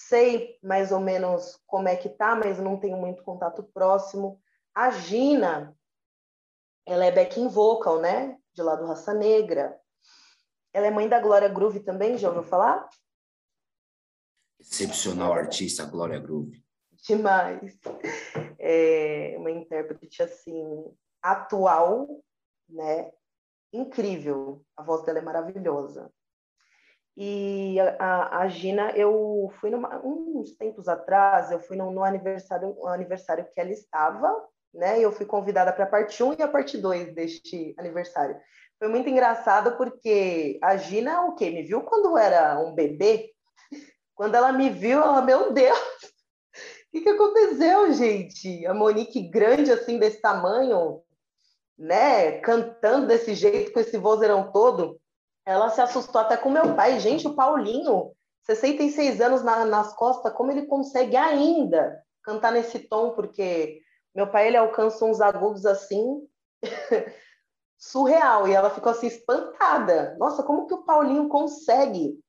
Sei 0.00 0.56
mais 0.62 0.92
ou 0.92 1.00
menos 1.00 1.60
como 1.66 1.88
é 1.88 1.96
que 1.96 2.08
tá, 2.08 2.36
mas 2.36 2.60
não 2.60 2.78
tenho 2.78 2.96
muito 2.96 3.24
contato 3.24 3.64
próximo. 3.64 4.40
A 4.72 4.92
Gina, 4.92 5.76
ela 6.86 7.04
é 7.04 7.10
backing 7.10 7.48
vocal, 7.48 8.00
né? 8.00 8.38
De 8.54 8.62
lá 8.62 8.76
do 8.76 8.86
Raça 8.86 9.12
Negra. 9.12 9.76
Ela 10.72 10.86
é 10.86 10.90
mãe 10.92 11.08
da 11.08 11.18
Glória 11.18 11.48
Groove 11.48 11.80
também, 11.80 12.16
já 12.16 12.28
ouviu 12.28 12.44
falar? 12.44 12.88
Excepcional 14.60 15.32
artista, 15.32 15.84
Glória 15.84 16.20
Groove. 16.20 16.64
Demais. 17.04 17.76
É 18.56 19.34
uma 19.36 19.50
intérprete, 19.50 20.22
assim, 20.22 20.96
atual, 21.20 22.22
né? 22.68 23.10
Incrível. 23.72 24.64
A 24.76 24.82
voz 24.84 25.02
dela 25.02 25.18
é 25.18 25.22
maravilhosa. 25.22 26.08
E 27.20 27.80
a, 27.98 28.42
a 28.42 28.48
Gina, 28.48 28.92
eu 28.92 29.52
fui 29.60 29.70
numa, 29.70 30.00
uns 30.06 30.52
tempos 30.52 30.86
atrás, 30.86 31.50
eu 31.50 31.58
fui 31.58 31.76
no, 31.76 31.90
no 31.90 32.04
aniversário, 32.04 32.76
no 32.78 32.86
aniversário 32.86 33.44
que 33.52 33.60
ela 33.60 33.72
estava, 33.72 34.32
né? 34.72 35.00
Eu 35.00 35.10
fui 35.10 35.26
convidada 35.26 35.72
para 35.72 35.82
a 35.82 35.88
parte 35.88 36.22
1 36.22 36.34
e 36.38 36.42
a 36.42 36.46
parte 36.46 36.78
2 36.78 37.12
deste 37.16 37.74
aniversário. 37.76 38.36
foi 38.78 38.86
muito 38.86 39.08
engraçado 39.08 39.76
porque 39.76 40.60
a 40.62 40.76
Gina, 40.76 41.22
o 41.22 41.34
quê? 41.34 41.50
Me 41.50 41.64
viu 41.64 41.80
quando 41.80 42.16
era 42.16 42.56
um 42.60 42.72
bebê? 42.72 43.32
Quando 44.14 44.36
ela 44.36 44.52
me 44.52 44.70
viu, 44.70 45.00
ela, 45.00 45.20
meu 45.20 45.52
Deus, 45.52 45.76
o 45.76 46.90
que, 46.92 47.00
que 47.00 47.08
aconteceu, 47.08 47.92
gente? 47.94 48.64
A 48.64 48.72
Monique 48.72 49.28
grande, 49.28 49.72
assim, 49.72 49.98
desse 49.98 50.20
tamanho, 50.20 51.02
né? 51.76 52.38
Cantando 52.42 53.08
desse 53.08 53.34
jeito, 53.34 53.72
com 53.72 53.80
esse 53.80 53.98
vozeirão 53.98 54.52
todo. 54.52 55.00
Ela 55.48 55.70
se 55.70 55.80
assustou 55.80 56.20
até 56.20 56.36
com 56.36 56.50
meu 56.50 56.76
pai. 56.76 57.00
Gente, 57.00 57.26
o 57.26 57.34
Paulinho, 57.34 58.14
66 58.42 59.18
anos 59.18 59.42
na, 59.42 59.64
nas 59.64 59.94
costas, 59.94 60.30
como 60.34 60.50
ele 60.50 60.66
consegue 60.66 61.16
ainda 61.16 62.04
cantar 62.22 62.52
nesse 62.52 62.80
tom? 62.80 63.12
Porque 63.12 63.80
meu 64.14 64.30
pai, 64.30 64.48
ele 64.48 64.58
alcança 64.58 65.06
uns 65.06 65.22
agudos 65.22 65.64
assim, 65.64 66.28
surreal. 67.78 68.46
E 68.46 68.52
ela 68.52 68.68
ficou 68.68 68.92
assim, 68.92 69.06
espantada. 69.06 70.14
Nossa, 70.18 70.42
como 70.42 70.66
que 70.66 70.74
o 70.74 70.84
Paulinho 70.84 71.30
consegue 71.30 72.22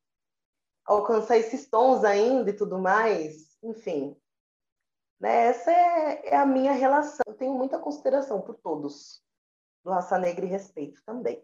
alcançar 0.86 1.36
esses 1.36 1.70
tons 1.70 2.06
ainda 2.06 2.52
e 2.52 2.56
tudo 2.56 2.80
mais? 2.80 3.54
Enfim, 3.62 4.16
né? 5.20 5.48
essa 5.48 5.70
é, 5.70 6.30
é 6.30 6.38
a 6.38 6.46
minha 6.46 6.72
relação. 6.72 7.26
Eu 7.28 7.34
tenho 7.34 7.54
muita 7.54 7.80
consideração 7.80 8.40
por 8.40 8.56
todos 8.56 9.22
do 9.84 9.92
Raça 9.92 10.18
Negra 10.18 10.46
e 10.46 10.48
respeito 10.48 11.02
também. 11.06 11.44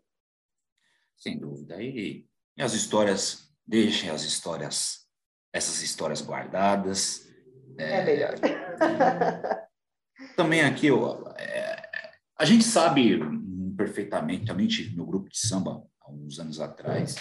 Sem 1.18 1.40
dúvida. 1.40 1.82
E, 1.82 2.26
e 2.58 2.62
as 2.62 2.74
histórias, 2.74 3.52
deixem 3.66 4.10
as 4.10 4.24
histórias, 4.24 5.08
essas 5.54 5.82
histórias 5.82 6.22
guardadas. 6.22 7.28
É, 7.78 8.00
é 8.00 8.06
melhor. 8.06 8.36
também 10.36 10.62
aqui, 10.62 10.88
eu, 10.88 11.28
é, 11.38 11.90
a 12.38 12.46
gente 12.46 12.64
sabe 12.64 13.20
perfeitamente, 13.76 14.46
também 14.46 14.68
tive 14.68 14.96
no 14.96 15.06
grupo 15.06 15.30
de 15.30 15.38
samba, 15.38 15.84
há 16.02 16.12
uns 16.12 16.40
anos 16.40 16.60
atrás, 16.60 17.16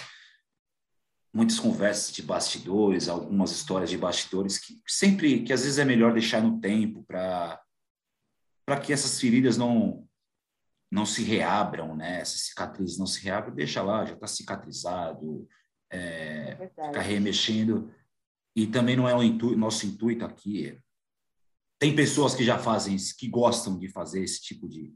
muitas 1.33 1.59
conversas 1.59 2.13
de 2.13 2.23
bastidores, 2.23 3.09
algumas 3.09 3.51
histórias 3.51 3.91
de 3.91 3.99
bastidores 3.99 4.59
que 4.59 4.81
sempre, 4.87 5.43
que 5.43 5.53
às 5.53 5.63
vezes 5.63 5.79
é 5.79 5.85
melhor 5.85 6.13
deixar 6.13 6.41
no 6.41 6.61
tempo 6.61 7.03
para 7.05 7.61
para 8.67 8.81
que 8.81 8.95
essas 8.95 9.21
feridas 9.21 9.59
não 9.59 10.04
não 10.91 11.05
se 11.05 11.23
reabram, 11.23 11.95
né? 11.97 12.21
Essas 12.21 12.43
cicatrizes 12.43 12.99
não 12.99 13.07
se 13.07 13.23
reabram, 13.23 13.55
deixa 13.55 13.83
lá, 13.83 14.05
já 14.05 14.15
está 14.15 14.27
cicatrizado, 14.27 15.49
é, 15.91 16.57
é 16.61 16.69
fica 16.69 17.01
remexendo. 17.01 17.93
E 18.57 18.67
também 18.67 18.97
não 18.97 19.09
é 19.09 19.15
o 19.15 19.23
intu 19.23 19.57
nosso 19.57 19.87
intuito 19.87 20.25
aqui. 20.25 20.79
Tem 21.79 21.95
pessoas 21.95 22.35
que 22.35 22.45
já 22.45 22.59
fazem, 22.59 22.97
que 23.19 23.29
gostam 23.29 23.79
de 23.79 23.89
fazer 23.89 24.23
esse 24.23 24.41
tipo 24.41 24.69
de, 24.69 24.95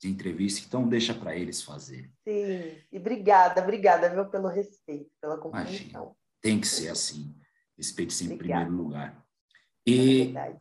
de 0.00 0.08
entrevista, 0.08 0.66
então 0.66 0.88
deixa 0.88 1.14
para 1.14 1.36
eles 1.36 1.62
fazer. 1.62 2.10
Sim, 2.26 2.76
e 2.92 2.98
obrigada, 2.98 3.62
obrigada, 3.62 4.10
viu, 4.10 4.26
pelo 4.26 4.48
respeito, 4.48 5.10
pela 5.20 5.38
compreensão. 5.38 6.16
Tem 6.42 6.60
que 6.60 6.66
ser 6.66 6.88
assim, 6.88 7.34
respeito 7.76 8.12
sempre 8.12 8.34
em 8.34 8.38
primeiro 8.38 8.72
lugar. 8.72 9.24
E, 9.86 10.36
é 10.36 10.56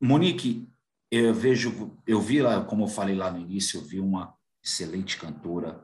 Monique, 0.00 0.68
eu 1.10 1.32
vejo, 1.34 1.96
eu 2.06 2.20
vi 2.20 2.42
lá, 2.42 2.64
como 2.64 2.84
eu 2.84 2.88
falei 2.88 3.14
lá 3.14 3.30
no 3.30 3.38
início, 3.38 3.80
eu 3.80 3.84
vi 3.84 4.00
uma 4.00 4.36
excelente 4.62 5.18
cantora 5.18 5.82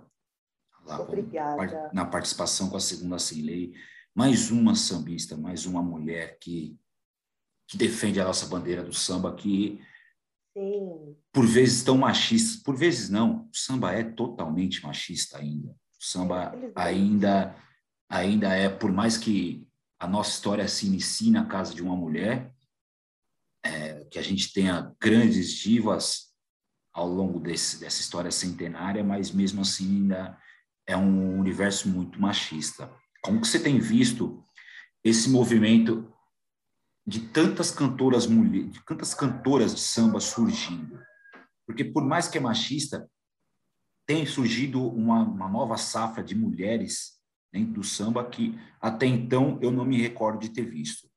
lá 0.84 1.00
Obrigada. 1.00 1.90
na 1.92 2.04
participação 2.04 2.68
com 2.68 2.76
a 2.76 2.80
segunda 2.80 3.18
sem 3.18 3.42
lei, 3.42 3.74
mais 4.14 4.50
uma 4.50 4.74
sambista, 4.74 5.36
mais 5.36 5.66
uma 5.66 5.82
mulher 5.82 6.38
que 6.38 6.78
que 7.66 7.78
defende 7.78 8.20
a 8.20 8.24
nossa 8.24 8.46
bandeira 8.46 8.82
do 8.82 8.92
samba 8.92 9.34
que 9.34 9.80
Sim. 10.56 11.16
por 11.32 11.46
vezes 11.46 11.82
tão 11.82 11.96
machista, 11.96 12.62
por 12.62 12.76
vezes 12.76 13.08
não, 13.08 13.46
o 13.46 13.56
samba 13.56 13.92
é 13.92 14.04
totalmente 14.04 14.82
machista 14.82 15.38
ainda. 15.38 15.70
O 15.70 16.04
samba 16.04 16.52
ainda 16.76 17.56
ainda 18.08 18.54
é, 18.54 18.68
por 18.68 18.92
mais 18.92 19.16
que 19.16 19.66
a 19.98 20.06
nossa 20.06 20.30
história 20.30 20.68
se 20.68 20.86
inicie 20.86 21.30
na 21.30 21.46
casa 21.46 21.74
de 21.74 21.82
uma 21.82 21.96
mulher, 21.96 22.53
é, 23.64 24.04
que 24.10 24.18
a 24.18 24.22
gente 24.22 24.52
tenha 24.52 24.94
grandes 25.00 25.52
divas 25.52 26.34
ao 26.92 27.08
longo 27.08 27.40
desse, 27.40 27.80
dessa 27.80 28.00
história 28.00 28.30
centenária, 28.30 29.02
mas 29.02 29.32
mesmo 29.32 29.62
assim 29.62 30.02
ainda 30.02 30.38
é 30.86 30.96
um 30.96 31.38
universo 31.40 31.88
muito 31.88 32.20
machista. 32.20 32.92
Como 33.22 33.40
que 33.40 33.48
você 33.48 33.58
tem 33.58 33.80
visto 33.80 34.44
esse 35.02 35.28
movimento 35.28 36.12
de 37.06 37.20
tantas 37.20 37.70
cantoras 37.70 38.26
mulheres, 38.26 38.72
de 38.72 38.84
tantas 38.84 39.14
cantoras 39.14 39.74
de 39.74 39.80
samba 39.80 40.20
surgindo? 40.20 41.00
Porque 41.66 41.84
por 41.84 42.04
mais 42.04 42.28
que 42.28 42.38
é 42.38 42.40
machista, 42.40 43.10
tem 44.06 44.26
surgido 44.26 44.86
uma, 44.86 45.22
uma 45.22 45.48
nova 45.48 45.76
safra 45.78 46.22
de 46.22 46.34
mulheres 46.34 47.14
dentro 47.52 47.74
do 47.74 47.84
samba 47.84 48.28
que 48.28 48.58
até 48.80 49.06
então 49.06 49.58
eu 49.62 49.70
não 49.70 49.84
me 49.84 50.00
recordo 50.00 50.40
de 50.40 50.50
ter 50.50 50.68
visto. 50.68 51.08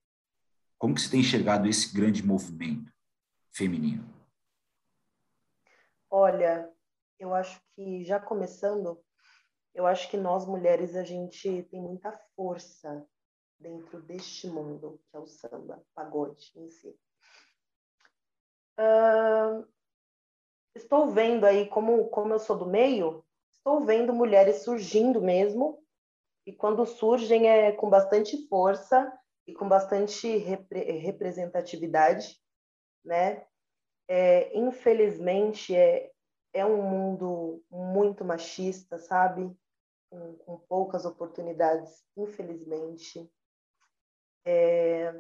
Como 0.77 0.93
que 0.93 1.01
você 1.01 1.09
tem 1.09 1.21
enxergado 1.21 1.67
esse 1.67 1.93
grande 1.93 2.25
movimento 2.25 2.91
feminino? 3.51 4.07
Olha, 6.09 6.71
eu 7.19 7.33
acho 7.33 7.59
que 7.75 8.03
já 8.03 8.19
começando, 8.19 9.03
eu 9.73 9.87
acho 9.87 10.09
que 10.09 10.17
nós 10.17 10.45
mulheres 10.45 10.95
a 10.95 11.03
gente 11.03 11.63
tem 11.63 11.81
muita 11.81 12.11
força 12.35 13.05
dentro 13.59 14.01
deste 14.01 14.47
mundo 14.47 15.01
que 15.09 15.17
é 15.17 15.19
o 15.19 15.27
samba, 15.27 15.83
pagode 15.95 16.51
em 16.55 16.69
si. 16.69 16.95
Uh, 18.79 19.67
estou 20.75 21.09
vendo 21.09 21.45
aí 21.45 21.67
como 21.67 22.07
como 22.09 22.33
eu 22.33 22.39
sou 22.39 22.55
do 22.55 22.67
meio, 22.67 23.25
estou 23.51 23.83
vendo 23.83 24.13
mulheres 24.13 24.63
surgindo 24.63 25.19
mesmo 25.19 25.83
e 26.45 26.53
quando 26.53 26.85
surgem 26.85 27.49
é 27.49 27.71
com 27.71 27.89
bastante 27.89 28.47
força 28.47 29.11
e 29.47 29.53
com 29.53 29.67
bastante 29.67 30.37
repre 30.37 30.81
representatividade, 30.99 32.37
né? 33.03 33.45
É, 34.09 34.55
infelizmente 34.57 35.75
é, 35.75 36.11
é 36.53 36.65
um 36.65 36.81
mundo 36.81 37.63
muito 37.69 38.25
machista, 38.25 38.97
sabe? 38.97 39.49
Com, 40.09 40.35
com 40.37 40.57
poucas 40.59 41.05
oportunidades, 41.05 42.03
infelizmente. 42.15 43.29
É, 44.45 45.13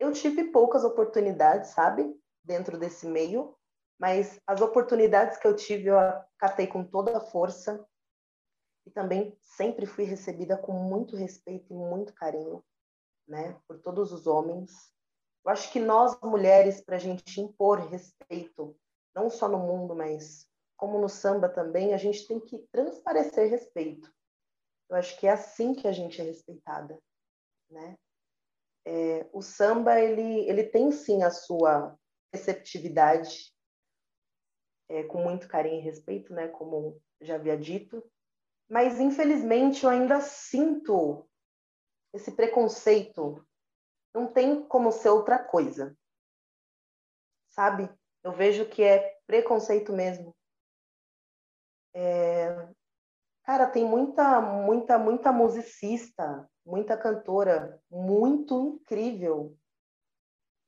eu 0.00 0.12
tive 0.12 0.44
poucas 0.44 0.82
oportunidades, 0.82 1.70
sabe? 1.70 2.18
Dentro 2.42 2.78
desse 2.78 3.06
meio, 3.06 3.56
mas 3.98 4.40
as 4.46 4.60
oportunidades 4.60 5.38
que 5.38 5.46
eu 5.46 5.54
tive 5.54 5.88
eu 5.88 5.98
acatei 5.98 6.66
com 6.66 6.82
toda 6.84 7.18
a 7.18 7.20
força 7.20 7.86
e 8.84 8.90
também 8.90 9.38
sempre 9.40 9.86
fui 9.86 10.04
recebida 10.04 10.56
com 10.56 10.72
muito 10.72 11.16
respeito 11.16 11.72
e 11.72 11.76
muito 11.76 12.12
carinho 12.14 12.64
né, 13.32 13.58
por 13.66 13.80
todos 13.80 14.12
os 14.12 14.26
homens. 14.26 14.92
Eu 15.42 15.50
acho 15.50 15.72
que 15.72 15.80
nós, 15.80 16.20
mulheres, 16.20 16.82
para 16.82 16.96
a 16.96 16.98
gente 16.98 17.40
impor 17.40 17.80
respeito, 17.88 18.76
não 19.14 19.30
só 19.30 19.48
no 19.48 19.58
mundo, 19.58 19.96
mas 19.96 20.46
como 20.76 21.00
no 21.00 21.08
samba 21.08 21.48
também, 21.48 21.94
a 21.94 21.96
gente 21.96 22.28
tem 22.28 22.38
que 22.38 22.58
transparecer 22.70 23.48
respeito. 23.48 24.12
Eu 24.90 24.96
acho 24.96 25.18
que 25.18 25.26
é 25.26 25.30
assim 25.30 25.74
que 25.74 25.88
a 25.88 25.92
gente 25.92 26.20
é 26.20 26.24
respeitada, 26.24 27.00
né? 27.70 27.96
É, 28.84 29.26
o 29.32 29.40
samba 29.40 29.98
ele 29.98 30.46
ele 30.48 30.64
tem 30.64 30.90
sim 30.90 31.22
a 31.22 31.30
sua 31.30 31.96
receptividade, 32.34 33.54
é, 34.90 35.04
com 35.04 35.22
muito 35.22 35.48
carinho 35.48 35.80
e 35.80 35.84
respeito, 35.84 36.34
né? 36.34 36.48
Como 36.48 37.00
já 37.20 37.36
havia 37.36 37.56
dito, 37.56 38.04
mas 38.68 39.00
infelizmente 39.00 39.84
eu 39.84 39.90
ainda 39.90 40.20
sinto 40.20 41.26
esse 42.12 42.32
preconceito 42.32 43.44
não 44.14 44.30
tem 44.30 44.62
como 44.66 44.92
ser 44.92 45.08
outra 45.08 45.38
coisa. 45.38 45.96
Sabe? 47.48 47.90
Eu 48.22 48.32
vejo 48.32 48.68
que 48.68 48.82
é 48.82 49.18
preconceito 49.26 49.92
mesmo. 49.92 50.34
É... 51.94 52.68
Cara, 53.44 53.66
tem 53.66 53.84
muita, 53.84 54.40
muita, 54.40 54.98
muita 54.98 55.32
musicista, 55.32 56.48
muita 56.64 56.96
cantora, 56.96 57.82
muito 57.90 58.60
incrível. 58.60 59.56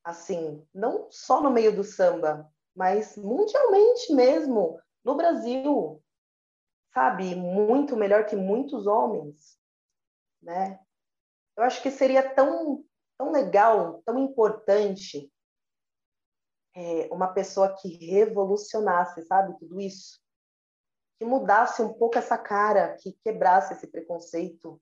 Assim, 0.02 0.66
não 0.74 1.10
só 1.10 1.40
no 1.40 1.50
meio 1.50 1.74
do 1.74 1.84
samba, 1.84 2.50
mas 2.74 3.16
mundialmente 3.16 4.12
mesmo, 4.12 4.80
no 5.04 5.14
Brasil. 5.14 6.02
Sabe? 6.92 7.34
Muito 7.34 7.96
melhor 7.96 8.26
que 8.26 8.36
muitos 8.36 8.86
homens, 8.86 9.58
né? 10.42 10.80
Eu 11.56 11.62
acho 11.62 11.82
que 11.82 11.90
seria 11.90 12.34
tão, 12.34 12.84
tão 13.16 13.30
legal, 13.30 14.02
tão 14.04 14.18
importante 14.18 15.30
é, 16.74 17.08
uma 17.12 17.28
pessoa 17.28 17.74
que 17.76 17.88
revolucionasse, 17.88 19.22
sabe, 19.22 19.56
tudo 19.58 19.80
isso. 19.80 20.20
Que 21.18 21.24
mudasse 21.24 21.80
um 21.80 21.92
pouco 21.92 22.18
essa 22.18 22.36
cara, 22.36 22.96
que 23.00 23.12
quebrasse 23.24 23.72
esse 23.72 23.86
preconceito 23.86 24.80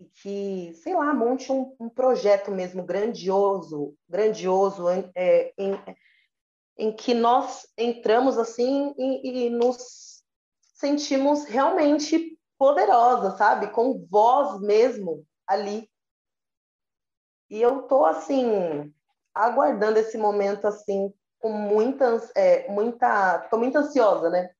e 0.00 0.04
que, 0.04 0.72
sei 0.74 0.94
lá, 0.94 1.12
monte 1.12 1.50
um, 1.50 1.74
um 1.80 1.88
projeto 1.88 2.52
mesmo 2.52 2.84
grandioso, 2.84 3.96
grandioso, 4.08 4.88
é, 4.88 5.52
em, 5.58 5.72
em 6.76 6.94
que 6.94 7.12
nós 7.14 7.66
entramos 7.76 8.38
assim 8.38 8.94
e, 8.96 9.46
e 9.46 9.50
nos 9.50 10.22
sentimos 10.74 11.44
realmente 11.46 12.38
poderosas, 12.56 13.36
sabe? 13.36 13.72
Com 13.72 14.06
voz 14.06 14.60
mesmo 14.60 15.26
ali. 15.48 15.90
E 17.50 17.60
eu 17.60 17.82
tô 17.82 18.04
assim 18.04 18.94
aguardando 19.34 19.98
esse 19.98 20.18
momento 20.18 20.66
assim 20.66 21.12
com 21.38 21.50
muitas, 21.50 22.30
é, 22.36 22.68
muita, 22.68 23.38
tô 23.50 23.56
muito 23.56 23.78
ansiosa, 23.78 24.28
né? 24.28 24.50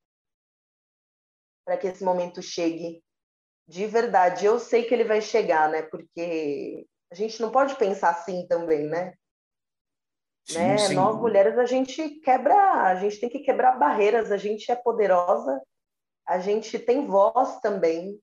Para 1.64 1.76
que 1.76 1.88
esse 1.88 2.02
momento 2.02 2.40
chegue 2.40 3.02
de 3.68 3.86
verdade. 3.86 4.46
Eu 4.46 4.58
sei 4.58 4.84
que 4.84 4.94
ele 4.94 5.04
vai 5.04 5.20
chegar, 5.20 5.68
né? 5.68 5.82
Porque 5.82 6.86
a 7.10 7.14
gente 7.14 7.40
não 7.42 7.50
pode 7.50 7.74
pensar 7.76 8.10
assim 8.10 8.46
também, 8.46 8.86
né? 8.86 9.14
Sim, 10.46 10.58
né? 10.58 10.78
Sim. 10.78 10.94
Nós 10.94 11.16
mulheres 11.16 11.58
a 11.58 11.66
gente 11.66 12.20
quebra, 12.20 12.54
a 12.84 12.94
gente 12.94 13.20
tem 13.20 13.28
que 13.28 13.40
quebrar 13.40 13.78
barreiras. 13.78 14.32
A 14.32 14.38
gente 14.38 14.70
é 14.72 14.76
poderosa, 14.76 15.60
a 16.26 16.38
gente 16.38 16.78
tem 16.78 17.06
voz 17.06 17.60
também, 17.60 18.18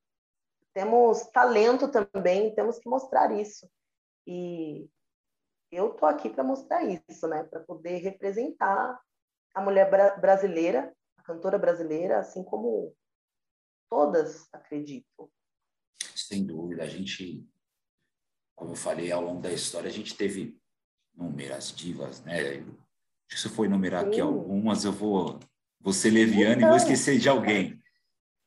temos 0.75 1.21
talento 1.31 1.87
também, 1.89 2.53
temos 2.53 2.77
que 2.77 2.89
mostrar 2.89 3.31
isso. 3.31 3.67
E 4.27 4.89
eu 5.71 5.93
tô 5.93 6.05
aqui 6.05 6.29
para 6.29 6.43
mostrar 6.43 6.83
isso, 6.83 7.27
né? 7.29 7.45
Para 7.45 7.61
poder 7.61 7.99
representar 7.99 8.99
a 9.53 9.61
mulher 9.61 9.89
bra 9.89 10.17
brasileira, 10.17 10.93
a 11.17 11.23
cantora 11.23 11.57
brasileira, 11.57 12.19
assim 12.19 12.43
como 12.43 12.93
todas, 13.89 14.49
acredito. 14.51 15.31
Sem 16.13 16.45
dúvida, 16.45 16.83
a 16.83 16.87
gente, 16.87 17.47
como 18.53 18.71
eu 18.71 18.75
falei 18.75 19.13
ao 19.13 19.21
longo 19.21 19.41
da 19.41 19.53
história, 19.53 19.89
a 19.89 19.93
gente 19.93 20.17
teve 20.17 20.59
inúmeras 21.15 21.73
divas, 21.73 22.21
né? 22.23 22.65
Se 23.29 23.47
eu 23.47 23.51
for 23.51 23.63
enumerar 23.65 24.03
Sim. 24.03 24.09
aqui 24.09 24.19
algumas, 24.19 24.83
eu 24.83 24.91
vou, 24.91 25.39
vou 25.79 25.93
ser 25.93 26.09
leviano 26.09 26.57
então... 26.57 26.67
e 26.67 26.71
vou 26.71 26.75
então. 26.75 26.77
esquecer 26.77 27.17
de 27.17 27.29
alguém. 27.29 27.81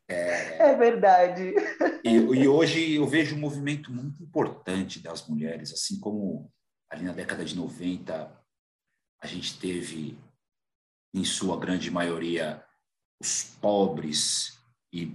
É, 0.09 0.71
é 0.71 0.77
verdade. 0.77 1.55
E, 2.03 2.15
e, 2.15 2.49
hoje 2.49 2.95
eu 2.95 3.07
vejo 3.07 3.37
um 3.37 3.41
movimento 3.41 3.93
muito 3.93 4.23
importante 4.23 5.01
das 5.01 5.27
mulheres, 5.29 5.73
assim 5.73 6.01
como 6.01 6.51
ali 6.91 7.05
na 7.05 7.13
década 7.13 7.45
de 7.45 7.55
90 7.55 8.35
a 9.21 9.27
gente 9.27 9.59
teve, 9.59 10.17
em 11.13 11.25
sua 11.25 11.59
grande 11.59 11.91
maioria, 11.91 12.65
os 13.21 13.45
pobres 13.61 14.59
e, 14.93 15.13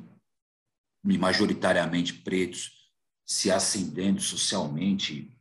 e 1.06 1.18
majoritariamente 1.18 2.14
pretos 2.14 2.92
se 3.26 3.50
ascendendo 3.50 4.22
socialmente, 4.22 5.36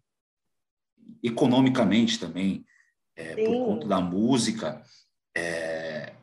economicamente 1.23 2.19
também, 2.19 2.65
é, 3.17 3.35
por 3.45 3.67
conta 3.67 3.89
da 3.89 4.01
música. 4.01 4.83
É, 5.37 6.15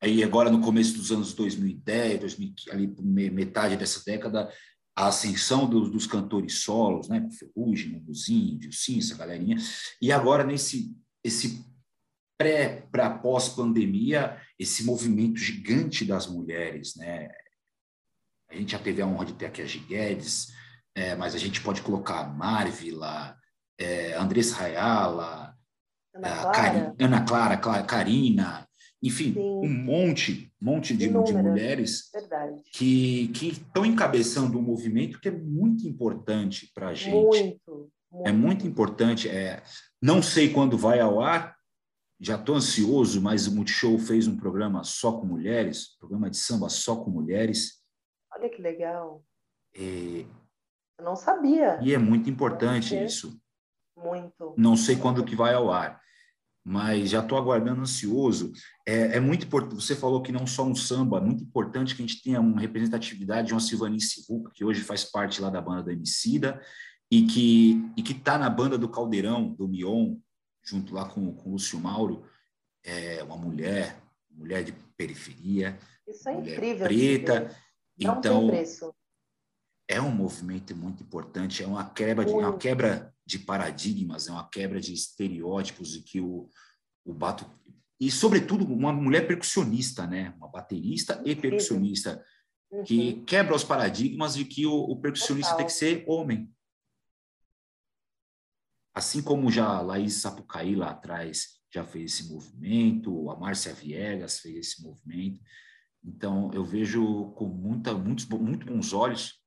aí 0.00 0.22
agora 0.22 0.50
no 0.50 0.60
começo 0.60 0.96
dos 0.96 1.10
anos 1.10 1.34
2010, 1.34 2.20
2000, 2.20 2.54
ali 2.70 2.86
metade 3.30 3.76
dessa 3.76 4.02
década, 4.04 4.52
a 4.96 5.06
ascensão 5.08 5.68
dos, 5.68 5.90
dos 5.90 6.06
cantores 6.06 6.60
solos, 6.62 7.08
né, 7.08 7.28
Ferrugem, 7.38 7.92
Mumuzinho, 7.92 8.58
Dilcinho, 8.58 8.98
essa 8.98 9.16
galerinha, 9.16 9.56
e 10.02 10.10
agora 10.10 10.44
nesse 10.44 10.96
esse 11.22 11.64
pré 12.38 12.86
para 12.90 13.10
pós 13.10 13.48
pandemia, 13.48 14.40
esse 14.58 14.84
movimento 14.84 15.38
gigante 15.38 16.04
das 16.04 16.26
mulheres, 16.26 16.94
né? 16.94 17.28
A 18.48 18.54
gente 18.54 18.72
já 18.72 18.78
teve 18.78 19.02
a 19.02 19.06
honra 19.06 19.26
de 19.26 19.34
ter 19.34 19.46
aqui 19.46 19.60
a 19.60 19.66
Giguedes, 19.66 20.52
é, 20.94 21.14
mas 21.16 21.34
a 21.34 21.38
gente 21.38 21.60
pode 21.60 21.82
colocar 21.82 22.20
a 22.20 22.28
Marvila, 22.28 23.36
é, 23.78 24.14
Andressa 24.14 24.54
Rayala, 24.54 25.54
Ana 26.14 26.42
Clara, 26.42 26.96
Ana 26.98 27.24
Clara 27.24 27.84
Karina, 27.84 28.67
enfim, 29.02 29.32
Sim. 29.32 29.40
um 29.40 29.68
monte, 29.68 30.52
monte 30.60 30.96
de, 30.96 31.08
de 31.08 31.32
mulheres 31.32 32.10
Verdade. 32.12 32.62
que 32.72 33.28
que 33.28 33.48
estão 33.48 33.86
encabeçando 33.86 34.58
um 34.58 34.62
movimento 34.62 35.20
que 35.20 35.28
é 35.28 35.32
muito 35.32 35.86
importante 35.86 36.70
para 36.74 36.88
a 36.88 36.94
gente. 36.94 37.14
Muito, 37.14 37.90
muito, 38.10 38.28
É 38.28 38.32
muito 38.32 38.66
importante. 38.66 39.28
É, 39.28 39.62
não 40.02 40.20
sei 40.20 40.52
quando 40.52 40.76
vai 40.76 40.98
ao 40.98 41.20
ar, 41.20 41.56
já 42.20 42.34
estou 42.34 42.56
ansioso, 42.56 43.22
mas 43.22 43.46
o 43.46 43.54
Multishow 43.54 43.96
fez 43.98 44.26
um 44.26 44.36
programa 44.36 44.82
só 44.82 45.12
com 45.12 45.26
mulheres, 45.26 45.96
programa 45.98 46.28
de 46.28 46.36
samba 46.36 46.68
só 46.68 46.96
com 46.96 47.10
mulheres. 47.10 47.80
Olha 48.34 48.48
que 48.50 48.60
legal. 48.60 49.24
É, 49.76 50.24
Eu 50.98 51.04
não 51.04 51.14
sabia. 51.14 51.78
E 51.80 51.94
é 51.94 51.98
muito 51.98 52.28
importante 52.28 52.96
isso. 53.00 53.40
Muito. 53.96 54.54
Não 54.56 54.76
sei 54.76 54.96
quando 54.96 55.24
que 55.24 55.36
vai 55.36 55.54
ao 55.54 55.70
ar 55.70 56.00
mas 56.64 57.10
já 57.10 57.20
estou 57.20 57.38
aguardando 57.38 57.80
ansioso. 57.80 58.52
É, 58.86 59.16
é, 59.16 59.20
muito 59.20 59.46
importante, 59.46 59.82
você 59.82 59.96
falou 59.96 60.22
que 60.22 60.32
não 60.32 60.46
só 60.46 60.64
um 60.64 60.74
samba, 60.74 61.18
é 61.18 61.20
muito 61.20 61.42
importante 61.42 61.94
que 61.94 62.02
a 62.02 62.06
gente 62.06 62.22
tenha 62.22 62.40
uma 62.40 62.60
representatividade 62.60 63.48
de 63.48 63.54
uma 63.54 63.60
Silvanice 63.60 64.22
Sivuca, 64.22 64.52
que 64.54 64.64
hoje 64.64 64.82
faz 64.82 65.04
parte 65.04 65.40
lá 65.40 65.50
da 65.50 65.60
banda 65.60 65.82
da 65.82 65.92
Emicida, 65.92 66.60
e 67.10 67.22
que 67.22 67.82
e 67.96 68.02
que 68.02 68.12
está 68.12 68.36
na 68.38 68.50
banda 68.50 68.76
do 68.76 68.88
Caldeirão, 68.88 69.54
do 69.54 69.66
Mion, 69.66 70.16
junto 70.62 70.94
lá 70.94 71.08
com, 71.08 71.32
com 71.34 71.48
o 71.48 71.52
Lúcio 71.52 71.78
Mauro, 71.78 72.24
é 72.84 73.22
uma 73.22 73.36
mulher, 73.36 74.02
mulher 74.30 74.62
de 74.62 74.72
periferia, 74.96 75.78
Isso 76.06 76.28
é 76.28 76.34
incrível, 76.34 76.86
preta, 76.86 77.56
então 77.98 78.50
é 79.88 80.00
um 80.00 80.10
movimento 80.10 80.76
muito 80.76 81.02
importante, 81.02 81.62
é 81.62 81.66
uma 81.66 81.88
quebra 81.88 82.24
de, 82.24 82.32
uma 82.32 82.56
quebra 82.58 83.14
de 83.28 83.38
paradigmas, 83.38 84.26
é 84.26 84.32
uma 84.32 84.48
quebra 84.48 84.80
de 84.80 84.94
estereótipos 84.94 85.94
e 85.94 86.02
que 86.02 86.18
o, 86.18 86.48
o 87.04 87.12
bato 87.12 87.44
e 88.00 88.10
sobretudo 88.10 88.64
uma 88.64 88.90
mulher 88.90 89.26
percussionista, 89.26 90.06
né, 90.06 90.32
uma 90.38 90.48
baterista 90.48 91.20
e 91.26 91.36
percussionista 91.36 92.24
uhum. 92.70 92.84
que 92.84 93.22
quebra 93.24 93.54
os 93.54 93.64
paradigmas 93.64 94.34
de 94.34 94.46
que 94.46 94.64
o, 94.64 94.72
o 94.72 94.98
percussionista 94.98 95.50
Total. 95.50 95.58
tem 95.58 95.66
que 95.66 95.72
ser 95.72 96.04
homem. 96.06 96.50
Assim 98.94 99.20
como 99.20 99.50
já 99.50 99.66
a 99.66 99.82
Laís 99.82 100.14
Sapucaí 100.14 100.74
lá 100.74 100.90
atrás 100.90 101.58
já 101.70 101.84
fez 101.84 102.12
esse 102.12 102.32
movimento, 102.32 103.30
a 103.30 103.36
Márcia 103.36 103.74
Viegas 103.74 104.38
fez 104.38 104.56
esse 104.56 104.82
movimento. 104.82 105.38
Então, 106.02 106.50
eu 106.54 106.64
vejo 106.64 107.32
com 107.32 107.46
muita, 107.46 107.92
muitos, 107.92 108.26
muito 108.26 108.64
bons 108.64 108.94
olhos 108.94 109.38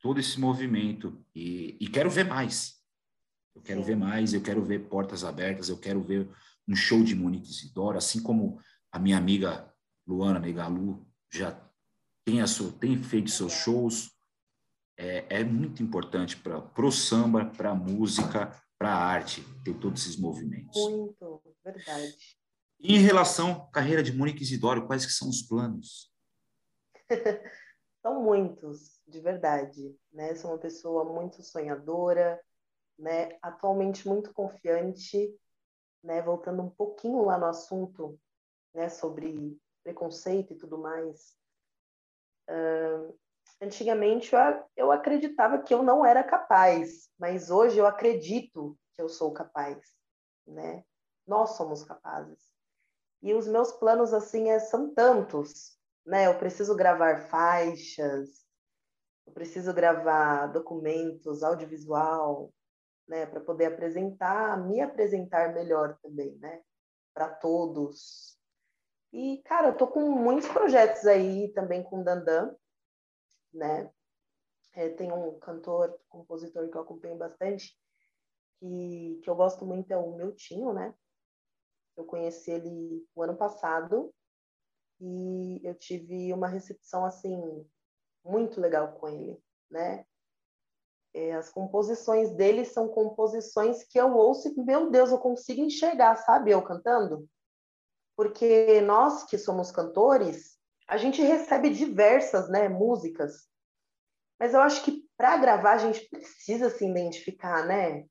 todo 0.00 0.18
esse 0.18 0.40
movimento 0.40 1.22
e, 1.34 1.76
e 1.80 1.88
quero 1.88 2.08
ver 2.08 2.24
mais. 2.24 2.81
Eu 3.54 3.62
quero 3.62 3.80
Sim. 3.80 3.86
ver 3.86 3.96
mais, 3.96 4.32
eu 4.32 4.42
quero 4.42 4.62
ver 4.64 4.88
portas 4.88 5.24
abertas, 5.24 5.68
eu 5.68 5.78
quero 5.78 6.00
ver 6.02 6.28
um 6.66 6.74
show 6.74 7.02
de 7.02 7.14
Monique 7.14 7.50
Isidoro, 7.50 7.98
assim 7.98 8.22
como 8.22 8.60
a 8.90 8.98
minha 8.98 9.18
amiga 9.18 9.72
Luana 10.06 10.38
Negalu 10.38 11.06
já 11.30 11.58
tem, 12.24 12.40
a 12.40 12.46
sua, 12.46 12.72
tem 12.72 13.02
feito 13.02 13.30
seus 13.30 13.52
shows. 13.52 14.10
É, 14.96 15.40
é 15.40 15.44
muito 15.44 15.82
importante 15.82 16.36
para 16.36 16.86
o 16.86 16.92
samba, 16.92 17.46
para 17.46 17.70
a 17.70 17.74
música, 17.74 18.52
para 18.78 18.90
a 18.90 19.04
arte, 19.04 19.42
ter 19.64 19.74
todos 19.74 20.02
esses 20.02 20.16
movimentos. 20.16 20.76
Muito, 20.76 21.42
verdade. 21.64 22.16
E 22.78 22.96
em 22.96 22.98
relação 22.98 23.52
à 23.52 23.70
carreira 23.70 24.02
de 24.02 24.12
Monique 24.12 24.42
Isidoro, 24.42 24.86
quais 24.86 25.06
que 25.06 25.12
são 25.12 25.28
os 25.28 25.42
planos? 25.42 26.12
são 28.02 28.22
muitos, 28.22 29.00
de 29.06 29.20
verdade. 29.20 29.96
Né? 30.12 30.34
Sou 30.34 30.50
uma 30.50 30.58
pessoa 30.58 31.04
muito 31.04 31.42
sonhadora, 31.42 32.40
né, 32.98 33.38
atualmente 33.42 34.06
muito 34.06 34.32
confiante, 34.32 35.34
né, 36.02 36.20
voltando 36.22 36.62
um 36.62 36.70
pouquinho 36.70 37.24
lá 37.24 37.38
no 37.38 37.46
assunto, 37.46 38.18
né, 38.74 38.88
sobre 38.88 39.58
preconceito 39.82 40.52
e 40.52 40.56
tudo 40.56 40.78
mais. 40.78 41.36
Uh, 42.48 43.16
antigamente 43.60 44.34
eu, 44.34 44.40
eu 44.76 44.92
acreditava 44.92 45.62
que 45.62 45.72
eu 45.72 45.82
não 45.82 46.04
era 46.04 46.22
capaz, 46.22 47.08
mas 47.18 47.50
hoje 47.50 47.78
eu 47.78 47.86
acredito 47.86 48.76
que 48.94 49.02
eu 49.02 49.08
sou 49.08 49.32
capaz, 49.32 49.78
né? 50.46 50.84
Nós 51.26 51.50
somos 51.50 51.84
capazes. 51.84 52.52
E 53.22 53.32
os 53.32 53.46
meus 53.46 53.72
planos 53.72 54.12
assim 54.12 54.50
é, 54.50 54.58
são 54.58 54.92
tantos, 54.92 55.78
né? 56.04 56.26
Eu 56.26 56.38
preciso 56.38 56.74
gravar 56.74 57.28
faixas, 57.28 58.44
eu 59.26 59.32
preciso 59.32 59.72
gravar 59.72 60.48
documentos, 60.48 61.42
audiovisual, 61.42 62.52
né, 63.12 63.26
para 63.26 63.40
poder 63.40 63.66
apresentar, 63.66 64.56
me 64.66 64.80
apresentar 64.80 65.52
melhor 65.52 65.98
também, 66.02 66.34
né, 66.38 66.62
para 67.12 67.28
todos. 67.28 68.38
E, 69.12 69.42
cara, 69.44 69.68
eu 69.68 69.76
tô 69.76 69.86
com 69.86 70.00
muitos 70.10 70.48
projetos 70.48 71.06
aí 71.06 71.52
também 71.52 71.82
com 71.82 72.00
o 72.00 72.04
Dandan, 72.04 72.56
né? 73.52 73.92
É, 74.72 74.88
tem 74.88 75.12
um 75.12 75.38
cantor, 75.38 75.94
compositor 76.08 76.70
que 76.70 76.74
eu 76.74 76.80
acompanho 76.80 77.18
bastante, 77.18 77.78
que, 78.58 79.20
que 79.22 79.28
eu 79.28 79.36
gosto 79.36 79.66
muito, 79.66 79.90
é 79.90 79.96
o 79.98 80.16
Miltinho, 80.16 80.72
né? 80.72 80.94
Eu 81.94 82.06
conheci 82.06 82.50
ele 82.50 83.06
o 83.14 83.22
ano 83.22 83.36
passado 83.36 84.10
e 84.98 85.60
eu 85.62 85.74
tive 85.74 86.32
uma 86.32 86.48
recepção, 86.48 87.04
assim, 87.04 87.68
muito 88.24 88.58
legal 88.58 88.94
com 88.94 89.06
ele, 89.06 89.38
né? 89.70 90.06
É, 91.14 91.34
as 91.34 91.50
composições 91.50 92.30
dele 92.34 92.64
são 92.64 92.88
composições 92.88 93.84
que 93.84 94.00
eu 94.00 94.14
ouço 94.14 94.48
e, 94.48 94.54
meu 94.62 94.90
Deus, 94.90 95.10
eu 95.10 95.18
consigo 95.18 95.60
enxergar, 95.60 96.16
sabe, 96.16 96.50
eu 96.50 96.62
cantando? 96.62 97.28
Porque 98.16 98.80
nós 98.80 99.24
que 99.24 99.36
somos 99.36 99.70
cantores, 99.70 100.58
a 100.88 100.96
gente 100.96 101.20
recebe 101.20 101.70
diversas 101.70 102.48
né, 102.48 102.68
músicas, 102.68 103.46
mas 104.38 104.54
eu 104.54 104.60
acho 104.60 104.82
que 104.84 105.06
para 105.16 105.36
gravar 105.36 105.74
a 105.74 105.78
gente 105.78 106.08
precisa 106.08 106.68
se 106.68 106.84
identificar, 106.84 107.64
né? 107.64 108.04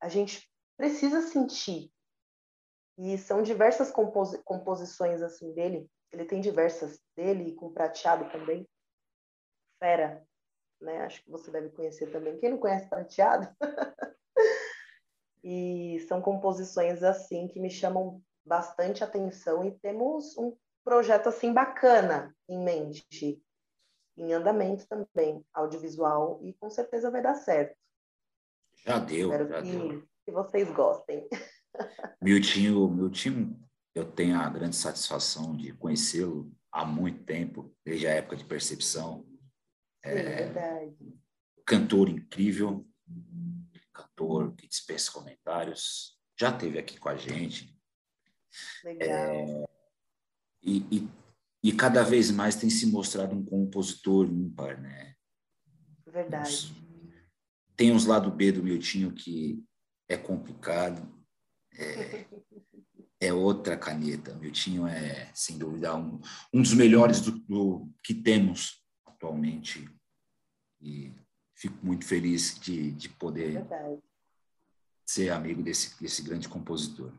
A 0.00 0.08
gente 0.08 0.46
precisa 0.76 1.22
sentir. 1.22 1.90
E 2.98 3.16
são 3.16 3.42
diversas 3.42 3.90
composi 3.90 4.42
composições 4.42 5.22
assim 5.22 5.54
dele. 5.54 5.88
Ele 6.12 6.26
tem 6.26 6.42
diversas 6.42 7.00
dele 7.16 7.54
com 7.54 7.72
prateado 7.72 8.30
também. 8.30 8.68
Fera, 9.78 10.22
né? 10.82 10.98
Acho 11.02 11.22
que 11.24 11.30
você 11.30 11.50
deve 11.50 11.70
conhecer 11.70 12.10
também. 12.10 12.38
Quem 12.38 12.50
não 12.50 12.58
conhece 12.58 12.88
prateado? 12.88 13.48
e 15.42 16.04
são 16.08 16.20
composições 16.20 17.02
assim 17.02 17.48
que 17.48 17.58
me 17.58 17.70
chamam 17.70 18.22
bastante 18.44 19.02
atenção 19.02 19.64
e 19.64 19.72
temos 19.78 20.36
um 20.36 20.56
projeto 20.84 21.28
assim 21.28 21.52
bacana 21.52 22.34
em 22.48 22.62
mente, 22.62 23.42
em 24.16 24.32
andamento 24.32 24.86
também, 24.86 25.44
audiovisual, 25.54 26.40
e 26.42 26.52
com 26.54 26.68
certeza 26.68 27.10
vai 27.10 27.22
dar 27.22 27.34
certo. 27.34 27.76
Já 28.84 28.98
deu, 28.98 29.30
Espero 29.30 29.48
já 29.48 29.62
que, 29.62 29.70
deu. 29.70 30.02
que 30.24 30.32
vocês 30.32 30.70
gostem. 30.72 31.28
Miltinho, 32.20 32.88
Miltinho, 32.88 33.58
eu 33.94 34.10
tenho 34.10 34.38
a 34.38 34.48
grande 34.48 34.76
satisfação 34.76 35.56
de 35.56 35.72
conhecê-lo 35.74 36.50
há 36.70 36.84
muito 36.84 37.24
tempo, 37.24 37.72
desde 37.84 38.06
a 38.06 38.10
época 38.10 38.36
de 38.36 38.44
percepção. 38.44 39.24
É 40.02 40.14
verdade. 40.14 41.18
Cantor 41.64 42.08
incrível, 42.08 42.86
cantor 43.92 44.54
que 44.56 44.66
dispensa 44.66 45.12
comentários, 45.12 46.18
já 46.38 46.50
esteve 46.50 46.78
aqui 46.78 46.98
com 46.98 47.08
a 47.08 47.16
gente. 47.16 47.76
Legal. 48.84 49.08
É, 49.08 49.64
e, 50.62 50.78
e, 50.90 51.08
e, 51.62 51.72
cada 51.72 52.02
vez 52.02 52.30
mais 52.30 52.56
tem 52.56 52.68
se 52.68 52.86
mostrado 52.86 53.34
um 53.34 53.44
compositor 53.44 54.26
ímpar, 54.26 54.80
né? 54.80 55.14
Verdade. 56.06 56.72
Tem 57.76 57.90
uns 57.90 58.04
lado 58.04 58.30
B 58.30 58.52
do 58.52 58.62
Miltinho 58.62 59.12
que 59.12 59.64
é 60.08 60.16
complicado, 60.16 61.10
é, 61.74 62.26
é 63.20 63.32
outra 63.32 63.76
caneta. 63.76 64.34
Miltinho 64.34 64.86
é, 64.86 65.30
sem 65.34 65.56
dúvida, 65.56 65.94
um, 65.96 66.20
um 66.52 66.60
dos 66.60 66.74
melhores 66.74 67.20
do, 67.20 67.32
do, 67.40 67.90
que 68.02 68.14
temos 68.14 68.81
atualmente. 69.22 69.88
E 70.80 71.14
fico 71.54 71.76
muito 71.86 72.04
feliz 72.04 72.58
de, 72.58 72.90
de 72.90 73.08
poder 73.08 73.52
Verdade. 73.52 74.02
ser 75.06 75.30
amigo 75.30 75.62
desse, 75.62 76.00
desse 76.02 76.22
grande 76.22 76.48
compositor. 76.48 77.12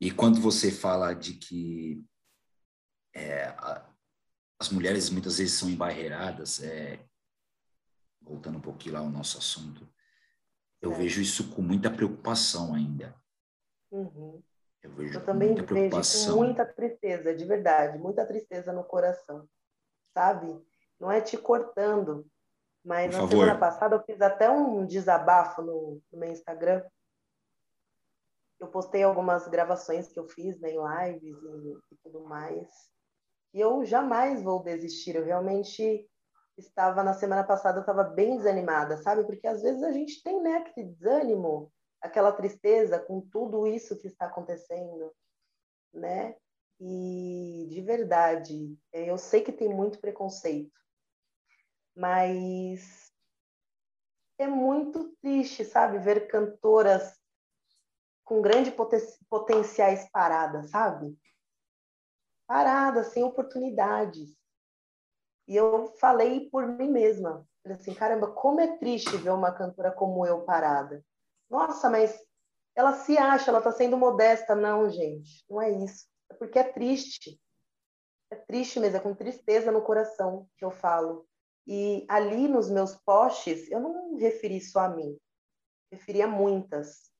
E 0.00 0.10
quando 0.10 0.40
você 0.40 0.72
fala 0.72 1.14
de 1.14 1.34
que 1.34 2.04
é, 3.14 3.44
a, 3.44 3.88
as 4.58 4.70
mulheres 4.70 5.08
muitas 5.08 5.38
vezes 5.38 5.54
são 5.54 5.70
embarreiradas, 5.70 6.62
é, 6.62 7.06
voltando 8.20 8.58
um 8.58 8.62
pouquinho 8.62 8.94
lá 8.94 9.00
ao 9.00 9.08
nosso 9.08 9.38
assunto, 9.38 9.88
eu 10.82 10.92
é. 10.92 10.96
vejo 10.96 11.20
isso 11.20 11.54
com 11.54 11.62
muita 11.62 11.90
preocupação 11.90 12.74
ainda. 12.74 13.14
Uhum. 13.90 14.42
Eu, 14.82 14.90
vejo 14.92 15.18
eu 15.18 15.24
também 15.24 15.52
muita 15.52 15.72
vejo 15.72 16.30
com 16.30 16.36
muita 16.36 16.66
tristeza, 16.66 17.34
de 17.34 17.44
verdade, 17.44 17.98
muita 17.98 18.26
tristeza 18.26 18.72
no 18.72 18.84
coração, 18.84 19.48
sabe? 20.12 20.65
Não 20.98 21.10
é 21.10 21.20
te 21.20 21.36
cortando, 21.36 22.26
mas 22.84 23.06
Por 23.06 23.12
na 23.12 23.28
favor. 23.28 23.30
semana 23.30 23.58
passada 23.58 23.96
eu 23.96 24.02
fiz 24.04 24.20
até 24.20 24.50
um 24.50 24.86
desabafo 24.86 25.62
no, 25.62 26.00
no 26.12 26.18
meu 26.18 26.30
Instagram 26.30 26.82
eu 28.58 28.68
postei 28.68 29.02
algumas 29.02 29.46
gravações 29.48 30.08
que 30.08 30.18
eu 30.18 30.26
fiz 30.26 30.58
né, 30.60 30.70
em 30.70 30.78
lives 30.78 31.36
e, 31.42 31.94
e, 31.94 31.96
tudo 32.02 32.24
mais. 32.24 32.68
E 33.52 33.60
eu 33.60 33.84
jamais 33.84 34.42
vou 34.42 34.62
desistir. 34.62 35.14
Eu 35.14 35.24
realmente 35.24 36.08
estava, 36.56 37.02
na 37.02 37.12
semana 37.12 37.44
passada, 37.44 37.78
eu 37.78 37.82
estava 37.82 38.02
bem 38.02 38.36
desanimada, 38.36 38.96
sabe? 38.98 39.24
Porque 39.24 39.46
às 39.46 39.62
vezes 39.62 39.82
a 39.82 39.92
gente 39.92 40.22
tem 40.22 40.40
né, 40.42 40.56
aquele 40.56 40.88
desânimo, 40.88 41.70
aquela 42.00 42.32
tristeza 42.32 42.98
com 42.98 43.20
tudo 43.20 43.66
isso 43.66 43.98
que 43.98 44.06
está 44.06 44.26
acontecendo, 44.26 45.12
né? 45.92 46.34
E 46.80 47.66
de 47.70 47.80
verdade, 47.82 48.76
eu 48.92 49.16
sei 49.16 49.42
que 49.42 49.52
tem 49.52 49.68
muito 49.68 49.98
preconceito, 49.98 50.78
mas 51.96 53.10
é 54.38 54.46
muito 54.46 55.16
triste, 55.22 55.64
sabe? 55.64 55.98
Ver 55.98 56.28
cantoras 56.28 57.18
com 58.22 58.42
grandes 58.42 58.74
poten 58.74 59.00
potenciais 59.30 60.10
paradas, 60.10 60.70
sabe? 60.70 61.16
Paradas, 62.46 63.08
sem 63.08 63.24
oportunidades. 63.24 64.36
E 65.48 65.56
eu 65.56 65.94
falei 65.98 66.50
por 66.50 66.66
mim 66.66 66.90
mesma, 66.90 67.46
assim, 67.64 67.94
caramba, 67.94 68.32
como 68.32 68.60
é 68.60 68.76
triste 68.76 69.16
ver 69.16 69.30
uma 69.30 69.52
cantora 69.52 69.92
como 69.92 70.26
eu 70.26 70.44
parada. 70.44 71.04
Nossa, 71.48 71.88
mas 71.88 72.20
ela 72.74 72.94
se 72.94 73.16
acha, 73.16 73.50
ela 73.50 73.58
está 73.58 73.72
sendo 73.72 73.96
modesta. 73.96 74.54
Não, 74.54 74.90
gente, 74.90 75.44
não 75.48 75.62
é 75.62 75.70
isso. 75.70 76.06
É 76.28 76.34
porque 76.34 76.58
é 76.58 76.64
triste. 76.64 77.40
É 78.30 78.36
triste 78.36 78.80
mesmo, 78.80 78.96
é 78.96 79.00
com 79.00 79.14
tristeza 79.14 79.70
no 79.70 79.82
coração 79.82 80.48
que 80.58 80.64
eu 80.64 80.70
falo. 80.70 81.26
E 81.66 82.06
ali 82.08 82.46
nos 82.46 82.70
meus 82.70 82.94
posts, 82.94 83.70
eu 83.70 83.80
não 83.80 84.16
referi 84.16 84.60
só 84.60 84.80
a 84.80 84.88
mim, 84.88 85.18
referi 85.90 86.22
a 86.22 86.28
muitas 86.28 87.10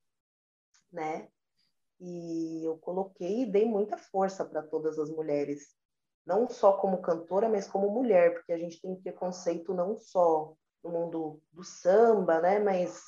né? 0.93 1.29
E 2.01 2.65
eu 2.65 2.77
coloquei 2.79 3.43
e 3.43 3.51
dei 3.51 3.65
muita 3.65 3.97
força 3.97 4.45
para 4.45 4.63
todas 4.63 4.99
as 4.99 5.11
mulheres, 5.11 5.75
não 6.27 6.49
só 6.49 6.77
como 6.79 7.01
cantora, 7.01 7.49
mas 7.49 7.69
como 7.69 7.91
mulher, 7.91 8.35
porque 8.35 8.53
a 8.53 8.59
gente 8.59 8.81
tem 8.81 9.01
preconceito 9.01 9.73
não 9.73 9.97
só 9.99 10.55
no 10.83 10.91
mundo 10.91 11.41
do 11.53 11.63
samba, 11.63 12.41
né? 12.41 12.59
Mas 12.59 13.03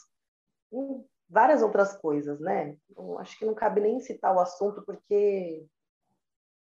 em 0.73 1.05
várias 1.29 1.63
outras 1.63 1.97
coisas, 1.97 2.41
né? 2.41 2.77
Eu 2.97 3.19
acho 3.19 3.39
que 3.39 3.45
não 3.45 3.55
cabe 3.55 3.81
nem 3.81 4.01
citar 4.01 4.35
o 4.35 4.41
assunto 4.41 4.83
porque 4.85 5.67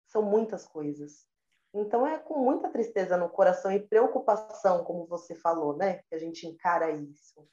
são 0.08 0.22
muitas 0.22 0.68
coisas. 0.68 1.26
Então 1.74 2.06
é 2.06 2.20
com 2.20 2.44
muita 2.44 2.70
tristeza 2.70 3.18
no 3.18 3.28
coração 3.28 3.72
e 3.72 3.80
preocupação, 3.80 4.84
como 4.84 5.08
você 5.08 5.34
falou, 5.34 5.76
né? 5.76 6.02
Que 6.08 6.16
a 6.16 6.20
gente 6.20 6.46
encara 6.46 6.92
isso. 6.92 7.48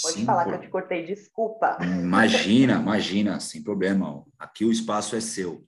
Pode 0.00 0.18
Sim, 0.18 0.24
falar 0.24 0.44
por... 0.44 0.50
que 0.50 0.56
eu 0.56 0.60
te 0.62 0.68
cortei, 0.68 1.04
desculpa. 1.04 1.78
Imagina, 1.80 2.74
imagina, 2.74 3.40
sem 3.40 3.62
problema. 3.62 4.24
Aqui 4.38 4.64
o 4.64 4.72
espaço 4.72 5.16
é 5.16 5.20
seu. 5.20 5.66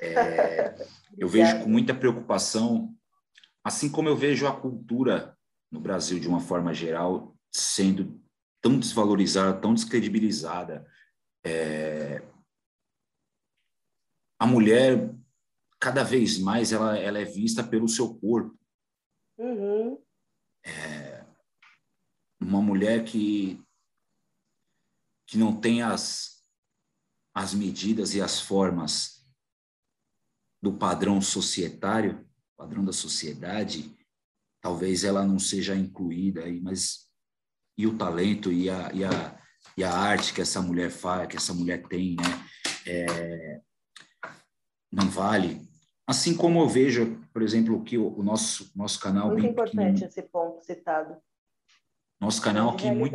É, 0.00 0.74
eu 1.16 1.28
vejo 1.28 1.62
com 1.62 1.68
muita 1.68 1.94
preocupação, 1.94 2.92
assim 3.64 3.90
como 3.90 4.08
eu 4.08 4.16
vejo 4.16 4.46
a 4.46 4.60
cultura 4.60 5.36
no 5.70 5.80
Brasil 5.80 6.18
de 6.18 6.28
uma 6.28 6.40
forma 6.40 6.74
geral 6.74 7.34
sendo 7.52 8.20
tão 8.60 8.78
desvalorizada, 8.78 9.60
tão 9.60 9.74
descredibilizada. 9.74 10.86
É, 11.44 12.22
a 14.40 14.46
mulher 14.46 15.14
cada 15.80 16.02
vez 16.02 16.38
mais 16.38 16.72
ela, 16.72 16.98
ela 16.98 17.18
é 17.18 17.24
vista 17.24 17.62
pelo 17.62 17.88
seu 17.88 18.14
corpo. 18.14 18.58
Uhum. 19.38 20.02
É, 20.64 21.24
uma 22.40 22.60
mulher 22.60 23.04
que, 23.04 23.62
que 25.26 25.38
não 25.38 25.58
tem 25.58 25.82
as, 25.82 26.44
as 27.34 27.54
medidas 27.54 28.14
e 28.14 28.20
as 28.20 28.40
formas 28.40 29.26
do 30.60 30.72
padrão 30.76 31.20
societário, 31.20 32.28
padrão 32.56 32.84
da 32.84 32.92
sociedade, 32.92 33.96
talvez 34.60 35.04
ela 35.04 35.24
não 35.24 35.38
seja 35.38 35.76
incluída 35.76 36.44
aí, 36.44 36.60
mas 36.60 37.08
e 37.76 37.86
o 37.86 37.96
talento 37.96 38.50
e 38.50 38.68
a, 38.68 38.92
e 38.92 39.04
a, 39.04 39.40
e 39.76 39.84
a 39.84 39.92
arte 39.92 40.34
que 40.34 40.40
essa 40.40 40.60
mulher 40.60 40.90
faz, 40.90 41.28
que 41.28 41.36
essa 41.36 41.54
mulher 41.54 41.86
tem, 41.86 42.16
né? 42.16 42.48
É, 42.84 43.60
não 44.90 45.08
vale. 45.08 45.67
Assim 46.08 46.34
como 46.34 46.62
eu 46.62 46.66
vejo, 46.66 47.20
por 47.34 47.42
exemplo, 47.42 47.84
que 47.84 47.98
o, 47.98 48.18
o 48.18 48.22
nosso 48.22 48.72
nosso 48.74 48.98
canal 48.98 49.28
muito 49.28 49.44
importante 49.44 50.04
esse 50.04 50.22
ponto 50.22 50.64
citado. 50.64 51.18
Nosso 52.18 52.40
canal 52.40 52.70
aqui 52.70 52.90
muito, 52.90 53.14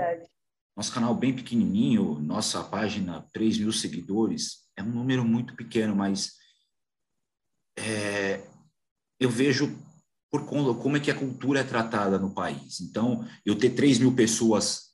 nosso 0.77 0.93
canal 0.93 1.15
bem 1.15 1.34
pequenininho, 1.34 2.19
nossa 2.19 2.63
página 2.63 3.27
3 3.34 3.58
mil 3.58 3.71
seguidores, 3.71 4.67
é 4.77 4.84
um 4.84 4.91
número 4.91 5.25
muito 5.25 5.56
pequeno, 5.56 5.95
mas 5.95 6.34
é, 7.75 8.45
eu 9.19 9.29
vejo 9.29 9.75
por 10.29 10.45
como 10.45 10.95
é 10.95 10.99
que 10.99 11.10
a 11.10 11.17
cultura 11.17 11.62
é 11.62 11.63
tratada 11.63 12.19
no 12.19 12.32
país. 12.32 12.79
Então, 12.79 13.27
eu 13.43 13.58
ter 13.58 13.71
3 13.71 13.97
mil 13.97 14.15
pessoas 14.15 14.93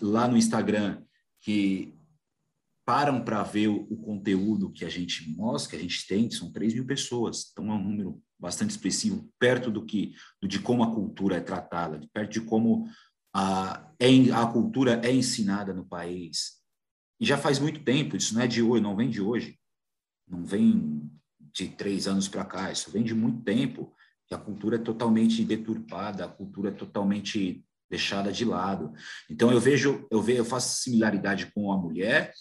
lá 0.00 0.28
no 0.28 0.36
Instagram 0.36 1.02
que 1.40 1.91
param 2.84 3.24
para 3.24 3.42
ver 3.42 3.68
o, 3.68 3.96
conteúdo 3.96 4.70
que 4.70 4.84
a 4.84 4.88
gente 4.88 5.30
mostra, 5.30 5.70
que 5.70 5.76
a 5.76 5.80
gente 5.88 6.06
tem, 6.06 6.30
são 6.30 6.50
3 6.52 6.74
mil 6.74 6.84
pessoas. 6.84 7.50
Então, 7.52 7.70
é 7.70 7.74
um 7.74 7.82
número 7.82 8.22
bastante 8.38 8.70
expressivo, 8.70 9.30
perto 9.38 9.70
do 9.70 9.84
que 9.84 10.14
de 10.42 10.58
como 10.58 10.82
a 10.82 10.92
cultura 10.92 11.36
é 11.36 11.40
tratada, 11.40 12.00
perto 12.12 12.32
de 12.32 12.40
como 12.40 12.88
a, 13.34 13.88
é, 14.00 14.08
a 14.32 14.46
cultura 14.46 15.00
é 15.04 15.12
ensinada 15.12 15.72
no 15.72 15.86
país. 15.86 16.60
E 17.20 17.24
já 17.24 17.38
faz 17.38 17.58
muito 17.58 17.84
tempo, 17.84 18.16
isso 18.16 18.34
não 18.34 18.42
é 18.42 18.48
de 18.48 18.60
hoje, 18.62 18.82
não 18.82 18.96
vem 18.96 19.08
de 19.08 19.20
hoje, 19.20 19.58
não 20.28 20.44
vem 20.44 21.08
de 21.38 21.68
três 21.68 22.08
anos 22.08 22.26
para 22.26 22.44
cá, 22.44 22.72
isso 22.72 22.90
vem 22.90 23.04
de 23.04 23.14
muito 23.14 23.42
tempo, 23.42 23.94
a 24.34 24.38
cultura 24.38 24.76
é 24.76 24.78
totalmente 24.78 25.44
deturpada, 25.44 26.24
a 26.24 26.28
cultura 26.28 26.70
é 26.70 26.72
totalmente 26.72 27.64
deixada 27.90 28.32
de 28.32 28.44
lado. 28.44 28.92
Então 29.30 29.50
eu 29.52 29.60
vejo, 29.60 30.06
eu 30.10 30.22
vejo, 30.22 30.38
eu 30.38 30.44
faço 30.44 30.82
similaridade 30.82 31.52
com 31.54 31.70
a 31.70 31.76
mulher, 31.76 32.32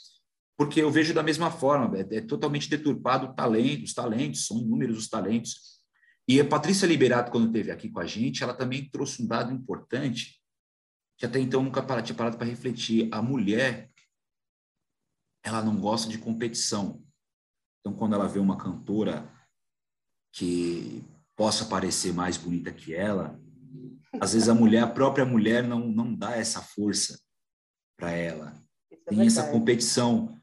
porque 0.61 0.79
eu 0.79 0.91
vejo 0.91 1.11
da 1.11 1.23
mesma 1.23 1.49
forma, 1.49 1.97
é, 1.97 2.17
é 2.17 2.21
totalmente 2.21 2.69
deturpado 2.69 3.25
o 3.25 3.33
talento, 3.33 3.83
os 3.83 3.95
talentos, 3.95 4.45
são 4.45 4.59
inúmeros 4.59 4.95
os 4.95 5.09
talentos. 5.09 5.81
E 6.27 6.39
a 6.39 6.47
Patrícia 6.47 6.85
Liberato, 6.85 7.31
quando 7.31 7.47
esteve 7.47 7.71
aqui 7.71 7.89
com 7.89 7.99
a 7.99 8.05
gente, 8.05 8.43
ela 8.43 8.53
também 8.53 8.87
trouxe 8.87 9.23
um 9.23 9.27
dado 9.27 9.51
importante, 9.51 10.39
que 11.17 11.25
até 11.25 11.39
então 11.39 11.63
nunca 11.63 11.81
tinha 12.03 12.15
parado 12.15 12.37
para 12.37 12.45
refletir. 12.45 13.09
A 13.11 13.23
mulher, 13.23 13.89
ela 15.43 15.63
não 15.63 15.81
gosta 15.81 16.07
de 16.07 16.19
competição. 16.19 17.03
Então, 17.79 17.97
quando 17.97 18.13
ela 18.13 18.27
vê 18.27 18.37
uma 18.37 18.55
cantora 18.55 19.27
que 20.31 21.03
possa 21.35 21.65
parecer 21.65 22.13
mais 22.13 22.37
bonita 22.37 22.71
que 22.71 22.93
ela, 22.93 23.35
às 24.21 24.33
vezes 24.33 24.47
a 24.47 24.53
mulher, 24.53 24.83
a 24.83 24.87
própria 24.87 25.25
mulher, 25.25 25.63
não, 25.63 25.87
não 25.87 26.13
dá 26.13 26.37
essa 26.37 26.61
força 26.61 27.19
para 27.97 28.11
ela. 28.11 28.63
É 28.91 28.95
Tem 28.95 29.17
verdade. 29.17 29.27
essa 29.27 29.51
competição. 29.51 30.39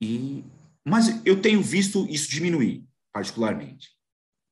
E, 0.00 0.44
mas 0.84 1.24
eu 1.24 1.40
tenho 1.40 1.62
visto 1.62 2.06
isso 2.06 2.30
diminuir, 2.30 2.86
particularmente. 3.12 3.90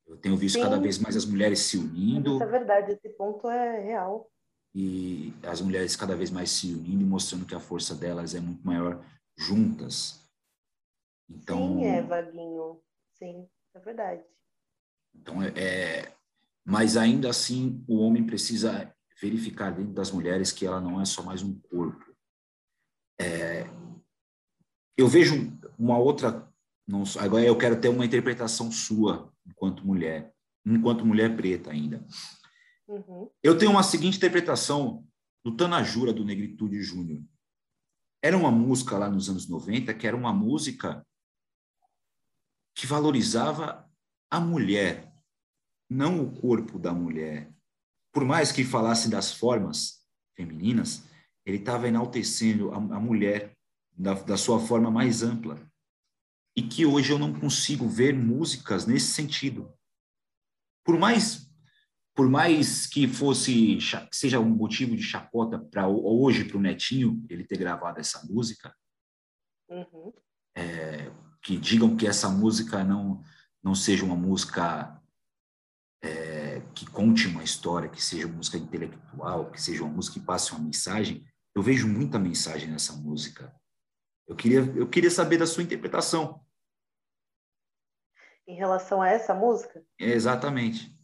Eu 0.07 0.17
tenho 0.17 0.37
visto 0.37 0.57
Sim. 0.57 0.63
cada 0.63 0.79
vez 0.79 0.99
mais 0.99 1.17
as 1.17 1.25
mulheres 1.25 1.61
se 1.61 1.79
unindo. 1.79 2.35
Isso 2.35 2.43
é 2.43 2.47
verdade, 2.47 2.93
esse 2.93 3.09
ponto 3.11 3.49
é 3.49 3.81
real. 3.83 4.31
E 4.75 5.33
as 5.45 5.61
mulheres 5.61 5.97
cada 5.97 6.17
vez 6.17 6.31
mais 6.31 6.51
se 6.51 6.73
unindo 6.73 7.03
e 7.03 7.07
mostrando 7.07 7.47
que 7.47 7.55
a 7.55 7.61
força 7.61 7.95
delas 7.95 8.35
é 8.35 8.41
muito 8.41 8.67
maior 8.67 9.05
juntas. 9.37 10.21
Então, 11.29 11.79
Sim, 11.79 11.85
é, 11.85 12.03
Vaguinho. 12.03 12.81
Sim, 13.13 13.49
é 13.75 13.79
verdade. 13.79 14.25
Então, 15.15 15.43
é, 15.43 15.49
é, 15.57 16.17
mas 16.65 16.97
ainda 16.97 17.31
assim, 17.31 17.85
o 17.87 17.99
homem 17.99 18.25
precisa 18.25 18.93
verificar 19.21 19.71
dentro 19.71 19.93
das 19.93 20.11
mulheres 20.11 20.53
que 20.53 20.67
ela 20.67 20.81
não 20.81 21.01
é 21.01 21.05
só 21.05 21.23
mais 21.23 21.43
um 21.43 21.59
corpo. 21.61 22.05
É, 23.19 23.65
eu 24.97 25.09
vejo 25.09 25.53
uma 25.79 25.99
outra. 25.99 26.49
Não, 26.87 27.03
agora 27.19 27.45
eu 27.45 27.57
quero 27.57 27.81
ter 27.81 27.89
uma 27.89 28.05
interpretação 28.05 28.71
sua 28.71 29.33
enquanto 29.47 29.87
mulher, 29.87 30.35
enquanto 30.65 31.05
mulher 31.05 31.37
preta 31.37 31.71
ainda. 31.71 32.05
Uhum. 32.87 33.31
Eu 33.43 33.57
tenho 33.57 33.71
uma 33.71 33.83
seguinte 33.83 34.17
interpretação 34.17 35.07
do 35.45 35.57
Tanajura, 35.57 36.13
do 36.13 36.25
Negritude 36.25 36.83
Júnior. 36.83 37.23
Era 38.23 38.37
uma 38.37 38.51
música 38.51 38.97
lá 38.97 39.11
nos 39.11 39.29
anos 39.29 39.49
90 39.49 39.93
que 39.95 40.07
era 40.07 40.17
uma 40.17 40.33
música 40.33 41.05
que 42.75 42.87
valorizava 42.87 43.89
a 44.31 44.41
mulher, 44.41 45.13
não 45.89 46.23
o 46.23 46.33
corpo 46.41 46.79
da 46.79 46.93
mulher. 46.93 47.53
Por 48.13 48.25
mais 48.25 48.51
que 48.51 48.65
falasse 48.65 49.09
das 49.09 49.33
formas 49.33 50.05
femininas, 50.37 51.05
ele 51.47 51.59
estava 51.59 51.87
enaltecendo 51.87 52.73
a, 52.73 52.77
a 52.77 53.01
mulher 53.01 53.57
da, 53.97 54.15
da 54.15 54.37
sua 54.37 54.61
forma 54.61 54.91
mais 54.91 55.23
ampla. 55.23 55.61
E 56.57 56.63
que 56.63 56.87
hoje 56.87 57.13
eu 57.13 57.19
não 57.19 57.33
consigo 57.33 57.89
ver 57.89 58.15
músicas 58.15 58.87
nesse 58.87 59.13
sentido. 59.13 59.73
Por 60.85 60.99
mais 60.99 61.45
por 62.17 62.31
mais 62.31 62.87
que 62.87 63.09
fosse 63.09 63.79
seja 64.13 64.39
um 64.39 64.49
motivo 64.49 64.95
de 64.95 65.03
chacota 65.03 65.59
para 65.59 65.89
hoje 65.89 66.45
para 66.45 66.57
o 66.57 66.61
Netinho 66.61 67.25
ele 67.29 67.45
ter 67.45 67.59
gravado 67.59 67.99
essa 67.99 68.25
música, 68.25 68.73
uhum. 69.69 70.13
é, 70.57 71.11
que 71.43 71.57
digam 71.57 71.97
que 71.97 72.07
essa 72.07 72.29
música 72.29 72.85
não 72.85 73.23
não 73.63 73.75
seja 73.75 74.05
uma 74.05 74.15
música 74.15 75.03
é, 76.05 76.61
que 76.75 76.85
conte 76.85 77.27
uma 77.27 77.43
história, 77.43 77.89
que 77.89 78.03
seja 78.03 78.27
uma 78.27 78.37
música 78.37 78.59
intelectual, 78.59 79.51
que 79.51 79.61
seja 79.61 79.83
uma 79.83 79.93
música 79.93 80.21
que 80.21 80.27
passe 80.27 80.53
uma 80.53 80.61
mensagem, 80.61 81.27
eu 81.55 81.63
vejo 81.63 81.89
muita 81.89 82.19
mensagem 82.19 82.71
nessa 82.71 82.93
música. 82.93 83.55
Eu 84.27 84.37
queria, 84.37 84.61
eu 84.77 84.89
queria 84.89 85.11
saber 85.11 85.39
da 85.39 85.47
sua 85.47 85.63
interpretação. 85.63 86.45
Em 88.47 88.57
relação 88.57 89.01
a 89.01 89.09
essa 89.09 89.35
música? 89.35 89.85
É, 89.99 90.07
exatamente. 90.07 90.95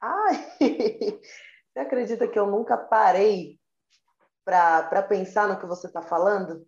Ai, 0.00 0.34
você 1.72 1.78
acredita 1.78 2.28
que 2.28 2.38
eu 2.38 2.46
nunca 2.46 2.76
parei 2.76 3.60
para 4.44 5.02
pensar 5.02 5.48
no 5.48 5.58
que 5.58 5.66
você 5.66 5.86
está 5.86 6.02
falando? 6.02 6.66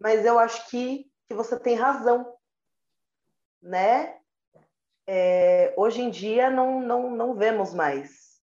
Mas 0.00 0.24
eu 0.24 0.38
acho 0.38 0.68
que, 0.68 1.10
que 1.28 1.34
você 1.34 1.58
tem 1.58 1.74
razão, 1.74 2.36
né? 3.62 4.18
é, 5.10 5.72
hoje 5.74 6.02
em 6.02 6.10
dia 6.10 6.50
não, 6.50 6.82
não, 6.82 7.10
não 7.10 7.34
vemos 7.34 7.72
mais 7.72 8.42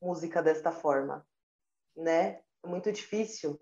música 0.00 0.40
desta 0.40 0.70
forma, 0.70 1.26
né? 1.96 2.40
É 2.62 2.68
muito 2.68 2.92
difícil. 2.92 3.60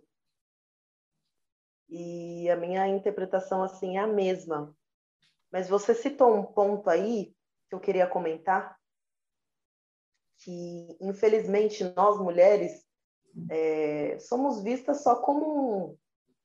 E 1.97 2.51
a 2.51 2.57
minha 2.57 2.89
interpretação, 2.89 3.63
assim, 3.63 3.99
é 3.99 4.01
a 4.01 4.07
mesma. 4.07 4.77
Mas 5.53 5.69
você 5.69 5.95
citou 5.95 6.35
um 6.35 6.43
ponto 6.43 6.91
aí 6.91 7.33
que 7.69 7.75
eu 7.77 7.79
queria 7.79 8.05
comentar, 8.05 8.77
que 10.39 10.99
infelizmente 11.01 11.85
nós 11.95 12.19
mulheres 12.19 12.85
é, 13.49 14.19
somos 14.19 14.61
vistas 14.61 15.05
só 15.05 15.15
como 15.23 15.93
um, 15.93 15.99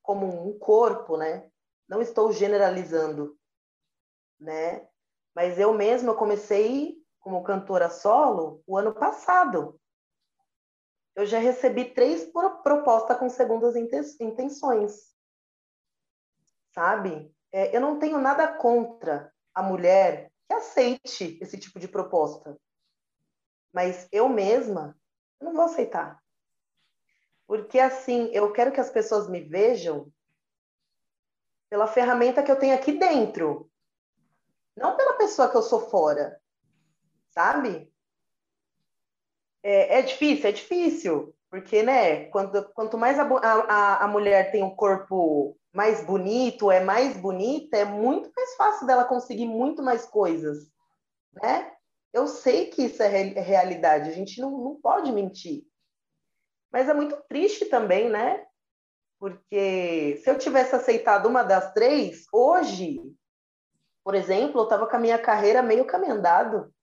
como 0.03 0.27
um 0.27 0.59
corpo, 0.59 1.17
né? 1.17 1.49
Não 1.87 1.99
estou 1.99 2.31
generalizando, 2.31 3.35
né? 4.39 4.87
Mas 5.33 5.57
eu 5.57 5.73
mesma 5.73 6.13
comecei 6.13 6.95
como 7.19 7.43
cantora 7.43 7.89
solo 7.89 8.61
o 8.67 8.77
ano 8.77 8.93
passado. 8.93 9.81
Eu 11.15 11.25
já 11.25 11.39
recebi 11.39 11.85
três 11.85 12.31
propostas 12.61 13.17
com 13.17 13.27
segundas 13.31 13.75
intenções. 13.75 15.17
Sabe? 16.71 17.33
É, 17.51 17.75
eu 17.75 17.81
não 17.81 17.99
tenho 17.99 18.19
nada 18.19 18.47
contra 18.47 19.33
a 19.53 19.63
mulher 19.63 20.31
que 20.47 20.53
aceite 20.53 21.37
esse 21.41 21.57
tipo 21.57 21.79
de 21.79 21.87
proposta. 21.87 22.57
Mas 23.73 24.07
eu 24.11 24.29
mesma 24.29 24.97
eu 25.39 25.45
não 25.45 25.53
vou 25.53 25.65
aceitar. 25.65 26.21
Porque 27.47 27.79
assim, 27.79 28.29
eu 28.33 28.51
quero 28.51 28.71
que 28.71 28.79
as 28.79 28.89
pessoas 28.89 29.29
me 29.29 29.41
vejam 29.41 30.11
pela 31.69 31.87
ferramenta 31.87 32.43
que 32.43 32.51
eu 32.51 32.59
tenho 32.59 32.75
aqui 32.75 32.91
dentro 32.91 33.69
não 34.79 34.95
pela 34.95 35.17
pessoa 35.17 35.49
que 35.49 35.57
eu 35.57 35.61
sou 35.61 35.89
fora, 35.89 36.39
sabe? 37.31 37.91
É, 39.61 39.99
é 39.99 40.01
difícil, 40.01 40.47
é 40.47 40.51
difícil, 40.53 41.35
porque, 41.49 41.83
né, 41.83 42.25
quanto, 42.27 42.63
quanto 42.73 42.97
mais 42.97 43.19
a, 43.19 43.23
a, 43.23 44.05
a 44.05 44.07
mulher 44.07 44.51
tem 44.51 44.63
um 44.63 44.73
corpo 44.73 45.58
mais 45.73 46.03
bonito, 46.05 46.71
é 46.71 46.79
mais 46.79 47.15
bonita, 47.17 47.77
é 47.77 47.85
muito 47.85 48.31
mais 48.35 48.55
fácil 48.55 48.87
dela 48.87 49.05
conseguir 49.05 49.45
muito 49.45 49.83
mais 49.83 50.05
coisas, 50.05 50.67
né? 51.33 51.71
Eu 52.11 52.27
sei 52.27 52.67
que 52.67 52.85
isso 52.85 53.03
é 53.03 53.07
realidade, 53.07 54.09
a 54.09 54.13
gente 54.13 54.41
não, 54.41 54.51
não 54.51 54.75
pode 54.81 55.11
mentir. 55.11 55.63
Mas 56.71 56.89
é 56.89 56.93
muito 56.93 57.15
triste 57.27 57.65
também, 57.65 58.09
né? 58.09 58.45
Porque 59.19 60.19
se 60.23 60.29
eu 60.29 60.37
tivesse 60.37 60.75
aceitado 60.75 61.27
uma 61.27 61.43
das 61.43 61.73
três, 61.73 62.25
hoje 62.33 62.99
por 64.09 64.15
exemplo, 64.15 64.61
eu 64.61 64.63
estava 64.63 64.87
com 64.87 64.95
a 64.95 64.99
minha 64.99 65.19
carreira 65.19 65.61
meio 65.61 65.85
caminho 65.85 66.13
andado, 66.13 66.73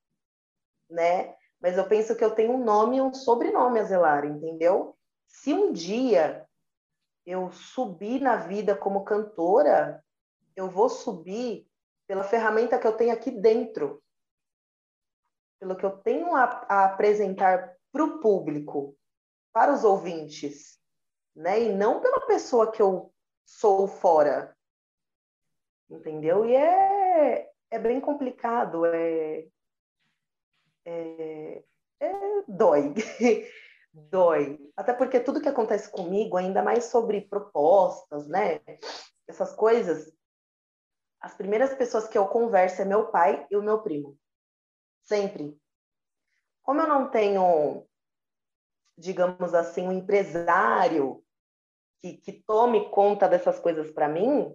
né? 0.89 1.35
Mas 1.61 1.77
eu 1.77 1.89
penso 1.89 2.15
que 2.15 2.25
eu 2.25 2.31
tenho 2.31 2.53
um 2.53 2.65
nome 2.65 2.99
e 2.99 3.01
um 3.01 3.13
sobrenome 3.13 3.81
a 3.81 3.83
zelar, 3.83 4.25
entendeu? 4.25 4.97
Se 5.27 5.53
um 5.53 5.73
dia 5.73 6.47
eu 7.27 7.51
subir 7.53 8.21
na 8.21 8.37
vida 8.37 8.77
como 8.77 9.05
cantora, 9.05 10.03
eu 10.55 10.71
vou 10.71 10.89
subir 10.89 11.69
pela 12.07 12.25
ferramenta 12.25 12.79
que 12.79 12.87
eu 12.87 12.97
tenho 12.97 13.13
aqui 13.13 13.31
dentro, 13.31 14.03
pelo 15.59 15.77
que 15.77 15.85
eu 15.85 15.91
tenho 15.99 16.35
a, 16.35 16.45
a 16.69 16.85
apresentar 16.87 17.77
para 17.91 18.05
o 18.05 18.21
público, 18.21 18.97
para 19.53 19.73
os 19.73 19.85
ouvintes, 19.85 20.81
né? 21.35 21.63
E 21.65 21.73
não 21.73 22.01
pela 22.01 22.27
pessoa 22.27 22.71
que 22.71 22.81
eu 22.81 23.13
sou 23.45 23.89
fora, 23.89 24.57
entendeu? 25.91 26.47
E 26.47 26.55
é 26.55 27.51
é, 27.71 27.79
bem 27.79 28.01
complicado, 28.01 28.87
é, 28.87 29.47
é, 30.85 31.65
é 32.01 32.13
dói. 32.49 32.95
dói. 33.97 34.59
Até 34.77 34.93
porque 34.93 35.21
tudo 35.21 35.41
que 35.41 35.49
acontece 35.49 35.91
comigo, 35.91 36.37
ainda 36.37 36.63
mais 36.63 36.85
sobre 36.85 37.23
propostas, 37.23 38.29
né? 38.29 38.61
Essas 39.27 39.55
coisas, 39.55 40.13
as 41.21 41.35
primeiras 41.35 41.75
pessoas 41.75 42.07
que 42.07 42.17
eu 42.17 42.29
converso 42.29 42.83
é 42.83 42.85
meu 42.85 43.09
pai 43.09 43.47
e 43.51 43.57
o 43.57 43.63
meu 43.63 43.83
primo. 43.83 44.19
Sempre. 45.03 45.59
Como 46.63 46.81
eu 46.81 46.87
não 46.87 47.11
tenho, 47.11 47.87
digamos 48.99 49.55
assim, 49.55 49.87
um 49.87 49.93
empresário 49.93 51.25
que, 52.01 52.17
que 52.17 52.33
tome 52.33 52.91
conta 52.91 53.29
dessas 53.29 53.59
coisas 53.59 53.91
para 53.91 54.09
mim, 54.09 54.55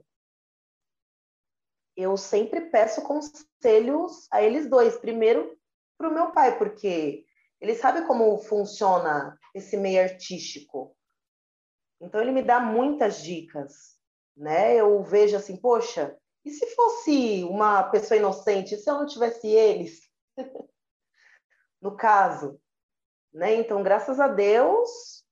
eu 1.95 2.15
sempre 2.15 2.69
peço 2.69 3.01
conselhos 3.01 4.27
a 4.31 4.41
eles 4.41 4.69
dois. 4.69 4.97
Primeiro, 4.97 5.57
para 5.97 6.09
o 6.09 6.13
meu 6.13 6.31
pai, 6.31 6.57
porque 6.57 7.25
ele 7.61 7.75
sabe 7.75 8.05
como 8.07 8.39
funciona 8.39 9.37
esse 9.53 9.77
meio 9.77 10.01
artístico. 10.01 10.97
Então 12.01 12.19
ele 12.19 12.31
me 12.31 12.41
dá 12.41 12.59
muitas 12.59 13.21
dicas, 13.21 13.99
né? 14.35 14.75
Eu 14.75 15.03
vejo 15.03 15.37
assim, 15.37 15.55
poxa, 15.55 16.17
e 16.43 16.49
se 16.49 16.65
fosse 16.75 17.43
uma 17.43 17.83
pessoa 17.83 18.17
inocente, 18.17 18.75
se 18.75 18.89
eu 18.89 18.95
não 18.95 19.05
tivesse 19.05 19.47
eles? 19.47 20.09
no 21.79 21.95
caso, 21.95 22.59
né? 23.31 23.55
Então, 23.55 23.83
graças 23.83 24.19
a 24.19 24.27
Deus, 24.27 25.23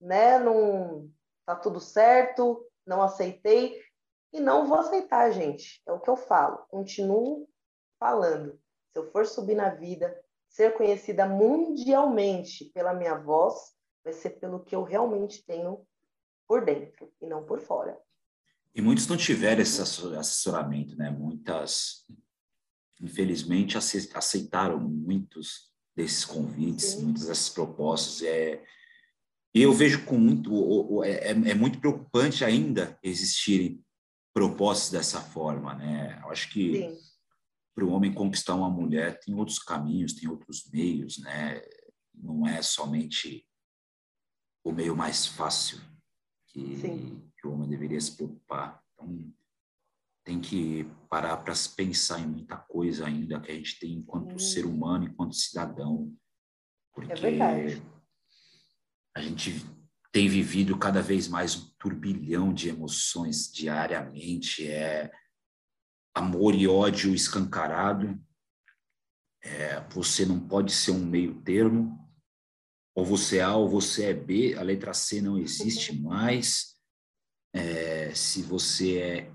né, 0.00 0.38
não 0.38 1.10
tá 1.44 1.56
tudo 1.56 1.80
certo, 1.80 2.66
não 2.86 3.02
aceitei 3.02 3.82
e 4.32 4.40
não 4.40 4.66
vou 4.66 4.78
aceitar, 4.78 5.30
gente. 5.30 5.82
É 5.86 5.92
o 5.92 6.00
que 6.00 6.08
eu 6.08 6.16
falo. 6.16 6.58
Continuo 6.68 7.48
falando. 7.98 8.60
Se 8.92 8.98
eu 8.98 9.10
for 9.10 9.26
subir 9.26 9.54
na 9.54 9.70
vida, 9.70 10.18
ser 10.48 10.74
conhecida 10.74 11.26
mundialmente 11.26 12.64
pela 12.74 12.94
minha 12.94 13.14
voz, 13.14 13.54
vai 14.02 14.12
ser 14.12 14.30
pelo 14.30 14.64
que 14.64 14.74
eu 14.74 14.82
realmente 14.82 15.44
tenho 15.44 15.86
por 16.46 16.64
dentro 16.64 17.12
e 17.20 17.26
não 17.26 17.44
por 17.44 17.60
fora. 17.60 17.98
E 18.74 18.80
muitos 18.80 19.06
não 19.06 19.16
tiveram 19.16 19.60
esse 19.60 19.80
assessoramento, 19.80 20.96
né? 20.96 21.10
Muitas, 21.10 22.06
infelizmente, 23.00 23.76
aceitaram 23.76 24.78
muitos 24.78 25.70
desses 25.94 26.24
convites, 26.24 26.92
Sim. 26.92 27.04
muitas 27.04 27.26
dessas 27.26 27.48
propostas. 27.48 28.22
É, 28.22 28.62
eu 29.52 29.72
vejo 29.72 30.04
com 30.04 30.16
muito, 30.16 31.02
é, 31.02 31.30
é 31.30 31.54
muito 31.54 31.80
preocupante 31.80 32.44
ainda 32.44 32.98
existirem 33.02 33.84
propostas 34.32 34.90
dessa 34.90 35.20
forma, 35.20 35.74
né? 35.74 36.20
Eu 36.22 36.30
acho 36.30 36.50
que 36.50 36.88
Sim 36.88 37.07
para 37.78 37.86
o 37.86 37.92
homem 37.92 38.12
conquistar 38.12 38.56
uma 38.56 38.68
mulher 38.68 39.20
tem 39.20 39.32
outros 39.36 39.60
caminhos, 39.60 40.12
tem 40.12 40.28
outros 40.28 40.68
meios, 40.72 41.18
né? 41.18 41.62
Não 42.12 42.44
é 42.44 42.60
somente 42.60 43.46
o 44.64 44.72
meio 44.72 44.96
mais 44.96 45.26
fácil 45.26 45.78
que, 46.48 46.74
que 47.38 47.46
o 47.46 47.52
homem 47.52 47.68
deveria 47.68 48.00
se 48.00 48.16
preocupar. 48.16 48.82
Então, 48.92 49.32
tem 50.24 50.40
que 50.40 50.90
parar 51.08 51.36
para 51.36 51.54
pensar 51.76 52.18
em 52.18 52.26
muita 52.26 52.56
coisa 52.56 53.06
ainda 53.06 53.40
que 53.40 53.52
a 53.52 53.54
gente 53.54 53.78
tem 53.78 53.92
enquanto 53.92 54.34
hum. 54.34 54.38
ser 54.40 54.66
humano, 54.66 55.04
enquanto 55.04 55.36
cidadão, 55.36 56.12
porque 56.92 57.12
é 57.12 57.80
a 59.14 59.22
gente 59.22 59.64
tem 60.10 60.28
vivido 60.28 60.76
cada 60.76 61.00
vez 61.00 61.28
mais 61.28 61.54
um 61.54 61.70
turbilhão 61.78 62.52
de 62.52 62.70
emoções 62.70 63.52
diariamente, 63.52 64.66
é 64.66 65.12
amor 66.18 66.54
e 66.54 66.66
ódio 66.66 67.14
escancarado. 67.14 68.20
É, 69.42 69.80
você 69.88 70.26
não 70.26 70.38
pode 70.40 70.72
ser 70.72 70.90
um 70.90 71.04
meio 71.04 71.40
termo. 71.42 71.96
Ou 72.94 73.04
você 73.04 73.38
é 73.38 73.42
A 73.42 73.54
ou 73.54 73.68
você 73.68 74.06
é 74.06 74.14
B. 74.14 74.54
A 74.54 74.62
letra 74.62 74.92
C 74.92 75.20
não 75.20 75.38
existe 75.38 75.98
mais. 75.98 76.76
É, 77.54 78.12
se 78.14 78.42
você 78.42 78.98
é, 78.98 79.32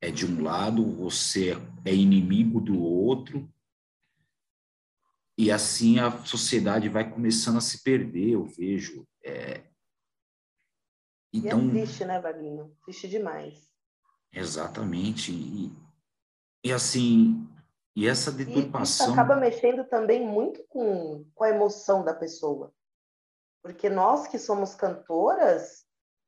é 0.00 0.10
de 0.10 0.26
um 0.26 0.42
lado, 0.42 0.84
você 0.84 1.54
é 1.84 1.94
inimigo 1.94 2.60
do 2.60 2.78
outro. 2.78 3.50
E 5.38 5.50
assim 5.50 5.98
a 5.98 6.24
sociedade 6.24 6.88
vai 6.88 7.10
começando 7.10 7.56
a 7.56 7.62
se 7.62 7.82
perder, 7.82 8.30
eu 8.30 8.44
vejo. 8.46 9.06
É... 9.24 9.64
Então, 11.32 11.64
e 11.64 11.68
é 11.68 11.70
triste, 11.70 12.04
né, 12.04 12.20
Vaguinho? 12.20 12.74
Triste 12.84 13.08
demais. 13.08 13.70
Exatamente. 14.32 15.32
E, 15.32 15.85
e 16.66 16.72
assim, 16.72 17.48
e 17.94 18.08
essa 18.08 18.32
deturpação. 18.32 19.06
E 19.06 19.10
isso 19.10 19.12
acaba 19.12 19.36
mexendo 19.36 19.84
também 19.84 20.26
muito 20.26 20.64
com, 20.66 21.24
com 21.32 21.44
a 21.44 21.50
emoção 21.50 22.04
da 22.04 22.12
pessoa. 22.12 22.72
Porque 23.62 23.88
nós 23.88 24.26
que 24.26 24.36
somos 24.36 24.74
cantoras, 24.74 25.86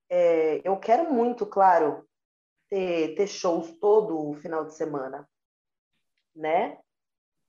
é, 0.08 0.60
eu 0.62 0.76
quero 0.76 1.12
muito, 1.12 1.44
claro, 1.44 2.08
ter, 2.70 3.16
ter 3.16 3.26
shows 3.26 3.72
todo 3.80 4.30
o 4.30 4.34
final 4.34 4.64
de 4.64 4.76
semana, 4.76 5.28
né? 6.36 6.78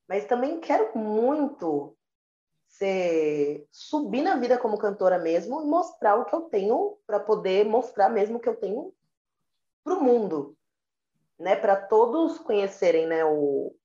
Mas 0.08 0.26
também 0.26 0.60
quero 0.60 0.98
muito 0.98 1.96
ser, 2.70 3.68
subir 3.70 4.24
na 4.24 4.36
vida 4.36 4.58
como 4.58 4.80
cantora 4.80 5.20
mesmo 5.20 5.62
e 5.62 5.66
mostrar 5.66 6.16
o 6.16 6.26
que 6.26 6.34
eu 6.34 6.42
tenho 6.50 6.98
para 7.06 7.20
poder 7.20 7.68
mostrar 7.68 8.10
mesmo 8.10 8.38
o 8.38 8.40
que 8.40 8.50
eu 8.50 8.56
tenho 8.56 8.92
para 9.84 9.94
o 9.94 10.04
mundo, 10.04 10.58
né, 11.40 11.56
para 11.56 11.76
todos 11.76 12.38
conhecerem, 12.40 13.08
né, 13.08 13.24
o, 13.24 13.76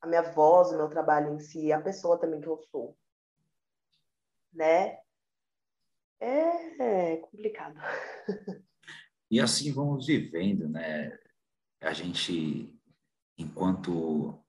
a 0.00 0.06
minha 0.06 0.22
voz, 0.22 0.70
o 0.70 0.76
meu 0.76 0.88
trabalho 0.88 1.34
em 1.34 1.38
si, 1.38 1.72
a 1.72 1.80
pessoa 1.80 2.18
também 2.18 2.40
que 2.40 2.48
eu 2.48 2.56
sou, 2.70 2.96
né? 4.52 4.98
É, 6.18 7.12
é 7.12 7.16
complicado. 7.18 7.78
E 9.30 9.40
assim 9.40 9.72
vamos 9.72 10.06
vivendo, 10.06 10.68
né? 10.68 11.16
A 11.80 11.92
gente, 11.92 12.76
enquanto 13.38 14.44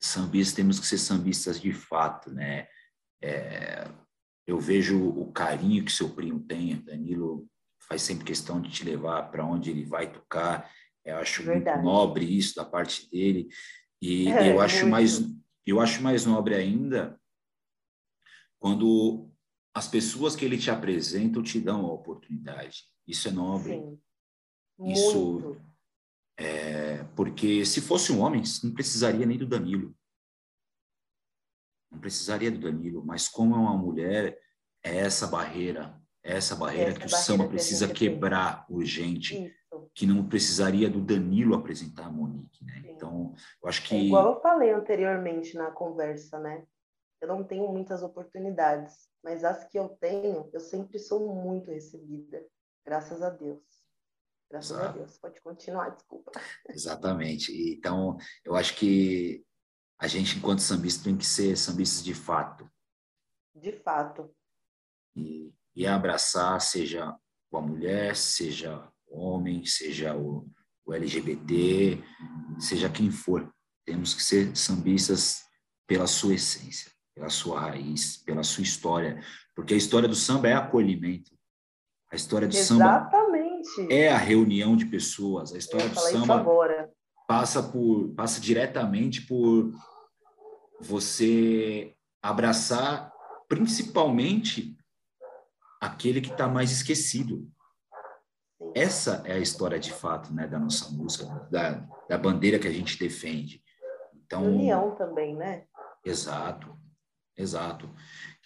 sambistas, 0.00 0.54
temos 0.54 0.78
que 0.78 0.86
ser 0.86 0.98
sambistas 0.98 1.60
de 1.60 1.72
fato, 1.72 2.30
né? 2.30 2.68
É, 3.20 3.84
eu 4.46 4.58
vejo 4.58 5.08
o 5.08 5.32
carinho 5.32 5.84
que 5.84 5.90
seu 5.90 6.14
primo 6.14 6.40
tem, 6.40 6.80
Danilo 6.82 7.48
faz 7.80 8.02
sempre 8.02 8.24
questão 8.24 8.60
de 8.60 8.70
te 8.70 8.84
levar 8.84 9.30
para 9.30 9.44
onde 9.44 9.70
ele 9.70 9.84
vai 9.84 10.10
tocar, 10.10 10.70
eu 11.04 11.16
acho 11.16 11.42
Verdade. 11.42 11.82
muito 11.82 11.92
nobre 11.92 12.24
isso 12.24 12.54
da 12.54 12.64
parte 12.64 13.08
dele. 13.10 13.48
E 14.00 14.28
é, 14.28 14.52
eu 14.52 14.60
acho 14.60 14.80
muito. 14.80 14.90
mais 14.90 15.20
eu 15.64 15.80
acho 15.80 16.02
mais 16.02 16.26
nobre 16.26 16.54
ainda 16.54 17.20
quando 18.58 19.30
as 19.74 19.88
pessoas 19.88 20.36
que 20.36 20.44
ele 20.44 20.58
te 20.58 20.70
apresenta 20.70 21.42
te 21.42 21.60
dão 21.60 21.86
a 21.86 21.92
oportunidade. 21.92 22.84
Isso 23.06 23.28
é 23.28 23.30
nobre. 23.30 23.74
Sim. 23.74 24.00
Isso 24.86 25.32
muito. 25.40 25.62
é 26.36 27.04
porque 27.16 27.64
se 27.64 27.80
fosse 27.80 28.12
um 28.12 28.20
homem, 28.20 28.42
não 28.62 28.72
precisaria 28.72 29.26
nem 29.26 29.38
do 29.38 29.46
Danilo. 29.46 29.94
Não 31.90 31.98
precisaria 31.98 32.50
do 32.50 32.58
Danilo, 32.58 33.04
mas 33.04 33.28
como 33.28 33.54
é 33.54 33.58
uma 33.58 33.76
mulher, 33.76 34.38
é 34.82 34.96
essa 34.96 35.26
barreira, 35.26 36.00
é 36.24 36.36
essa 36.36 36.56
barreira 36.56 36.90
essa 36.90 37.00
que 37.00 37.04
barreira 37.04 37.22
o 37.22 37.24
samba 37.24 37.48
precisa 37.48 37.92
quebrar 37.92 38.66
urgente. 38.68 39.54
Que 39.94 40.06
não 40.06 40.26
precisaria 40.26 40.88
do 40.88 41.00
Danilo 41.00 41.54
apresentar 41.54 42.06
a 42.06 42.10
Monique, 42.10 42.64
né? 42.64 42.80
Sim. 42.82 42.90
Então, 42.90 43.34
eu 43.62 43.68
acho 43.68 43.86
que... 43.86 43.94
É 43.94 43.98
igual 43.98 44.34
eu 44.34 44.40
falei 44.40 44.72
anteriormente 44.72 45.54
na 45.54 45.70
conversa, 45.70 46.38
né? 46.38 46.64
Eu 47.20 47.28
não 47.28 47.44
tenho 47.44 47.68
muitas 47.68 48.02
oportunidades, 48.02 49.08
mas 49.22 49.44
as 49.44 49.64
que 49.64 49.78
eu 49.78 49.90
tenho, 50.00 50.50
eu 50.52 50.60
sempre 50.60 50.98
sou 50.98 51.34
muito 51.34 51.70
recebida, 51.70 52.44
graças 52.84 53.22
a 53.22 53.30
Deus. 53.30 53.62
Graças 54.50 54.72
Exato. 54.72 54.88
a 54.88 54.92
Deus. 54.92 55.18
Pode 55.18 55.40
continuar, 55.40 55.90
desculpa. 55.90 56.32
Exatamente. 56.68 57.52
Então, 57.72 58.18
eu 58.44 58.54
acho 58.54 58.76
que 58.76 59.44
a 59.98 60.06
gente, 60.06 60.36
enquanto 60.36 60.60
sambista, 60.60 61.04
tem 61.04 61.16
que 61.16 61.24
ser 61.24 61.56
sambistas 61.56 62.04
de 62.04 62.12
fato. 62.12 62.68
De 63.54 63.72
fato. 63.72 64.34
E, 65.16 65.54
e 65.76 65.86
abraçar, 65.86 66.60
seja 66.60 67.16
com 67.50 67.58
a 67.58 67.62
mulher, 67.62 68.16
seja 68.16 68.91
homem, 69.12 69.64
seja 69.64 70.16
o, 70.16 70.48
o 70.84 70.94
LGBT, 70.94 72.02
seja 72.58 72.88
quem 72.88 73.10
for. 73.10 73.52
Temos 73.84 74.14
que 74.14 74.22
ser 74.22 74.56
sambistas 74.56 75.42
pela 75.86 76.06
sua 76.06 76.34
essência, 76.34 76.90
pela 77.14 77.28
sua 77.28 77.60
raiz, 77.60 78.16
pela 78.18 78.42
sua 78.42 78.62
história, 78.62 79.20
porque 79.54 79.74
a 79.74 79.76
história 79.76 80.08
do 80.08 80.14
samba 80.14 80.48
é 80.48 80.54
acolhimento. 80.54 81.30
A 82.10 82.16
história 82.16 82.46
do 82.46 82.56
Exatamente. 82.56 83.68
samba 83.68 83.92
é 83.92 84.08
a 84.08 84.18
reunião 84.18 84.76
de 84.76 84.86
pessoas. 84.86 85.52
A 85.52 85.58
história 85.58 85.88
do 85.88 85.98
samba 85.98 86.44
passa 87.26 87.62
por 87.62 88.12
passa 88.14 88.40
diretamente 88.40 89.22
por 89.22 89.72
você 90.80 91.94
abraçar 92.20 93.12
principalmente 93.48 94.76
aquele 95.80 96.20
que 96.20 96.30
está 96.30 96.48
mais 96.48 96.70
esquecido, 96.70 97.50
essa 98.74 99.22
é 99.24 99.34
a 99.34 99.38
história 99.38 99.78
de 99.78 99.92
fato 99.92 100.32
né, 100.32 100.46
da 100.46 100.58
nossa 100.58 100.90
música, 100.90 101.24
da, 101.50 101.86
da 102.08 102.18
bandeira 102.18 102.58
que 102.58 102.68
a 102.68 102.72
gente 102.72 102.98
defende. 102.98 103.62
Então, 104.14 104.44
União 104.44 104.94
também, 104.94 105.36
né? 105.36 105.66
Exato, 106.04 106.76
exato. 107.36 107.94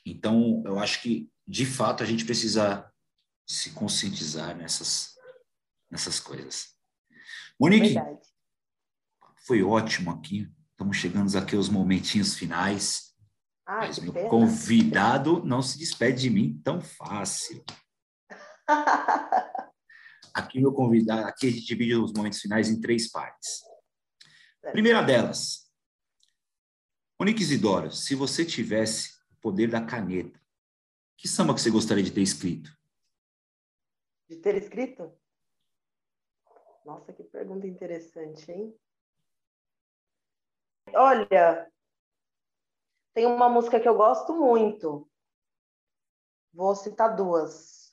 Então, 0.05 0.63
eu 0.67 0.79
acho 0.79 1.01
que, 1.03 1.31
de 1.47 1.65
fato, 1.65 2.03
a 2.03 2.07
gente 2.07 2.25
precisa 2.25 2.91
se 3.47 3.71
conscientizar 3.71 4.57
nessas, 4.57 5.15
nessas 5.91 6.19
coisas. 6.19 6.75
Monique, 7.59 7.95
Verdade. 7.95 8.21
foi 9.47 9.63
ótimo 9.63 10.11
aqui. 10.11 10.51
Estamos 10.73 10.97
chegando 10.97 11.35
aqui 11.37 11.57
aos 11.57 11.69
momentinhos 11.69 12.35
finais. 12.35 13.15
Ah, 13.65 13.79
mas 13.79 13.99
meu 13.99 14.13
pena. 14.13 14.29
convidado 14.29 15.43
não 15.45 15.63
se 15.63 15.79
despede 15.79 16.23
de 16.23 16.31
mim 16.31 16.61
tão 16.63 16.81
fácil. 16.81 17.65
Aqui 20.37 20.61
meu 20.61 20.71
convidado, 20.71 21.27
aqui 21.27 21.49
a 21.49 21.51
gente 21.51 21.65
divide 21.65 21.95
os 21.95 22.13
momentos 22.13 22.41
finais 22.41 22.69
em 22.69 22.79
três 22.79 23.11
partes. 23.11 23.63
Primeira 24.71 25.03
delas, 25.03 25.73
Monique 27.19 27.41
Isidoro, 27.41 27.91
se 27.91 28.15
você 28.15 28.45
tivesse 28.45 29.19
o 29.31 29.37
poder 29.41 29.71
da 29.71 29.83
caneta, 29.83 30.39
que 31.17 31.27
samba 31.27 31.55
que 31.55 31.61
você 31.63 31.71
gostaria 31.71 32.05
de 32.05 32.13
ter 32.13 32.21
escrito? 32.21 32.71
De 34.29 34.37
ter 34.37 34.57
escrito? 34.57 35.11
Nossa, 36.85 37.15
que 37.15 37.25
pergunta 37.25 37.67
interessante, 37.67 38.53
hein? 38.53 38.79
Olha, 40.93 41.73
tem 43.15 43.25
uma 43.25 43.49
música 43.49 43.81
que 43.81 43.89
eu 43.89 43.97
gosto 43.97 44.35
muito. 44.35 45.11
Vou 46.53 46.77
citar 46.77 47.17
duas. 47.17 47.86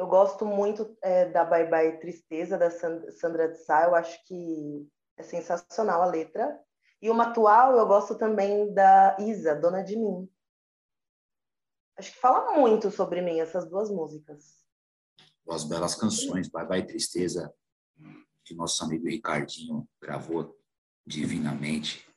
Eu 0.00 0.06
gosto 0.06 0.46
muito 0.46 0.96
é, 1.02 1.26
da 1.26 1.44
Bye 1.44 1.68
Bye 1.68 2.00
Tristeza, 2.00 2.56
da 2.56 2.70
Sandra 2.70 3.50
de 3.50 3.58
Sá. 3.58 3.84
Eu 3.84 3.94
acho 3.94 4.24
que 4.24 4.88
é 5.14 5.22
sensacional 5.22 6.00
a 6.00 6.06
letra. 6.06 6.58
E 7.02 7.10
uma 7.10 7.24
atual, 7.24 7.76
eu 7.76 7.86
gosto 7.86 8.16
também 8.16 8.72
da 8.72 9.14
Isa, 9.20 9.54
Dona 9.54 9.82
de 9.84 9.98
Mim. 9.98 10.26
Acho 11.98 12.14
que 12.14 12.18
fala 12.18 12.56
muito 12.56 12.90
sobre 12.90 13.20
mim 13.20 13.40
essas 13.40 13.68
duas 13.68 13.90
músicas. 13.90 14.64
Duas 15.44 15.64
belas 15.64 15.94
canções, 15.94 16.48
Bye 16.48 16.66
Bye 16.66 16.86
Tristeza, 16.86 17.52
que 18.42 18.54
nosso 18.54 18.82
amigo 18.82 19.06
Ricardinho 19.06 19.86
gravou 20.00 20.58
divinamente. 21.06 22.08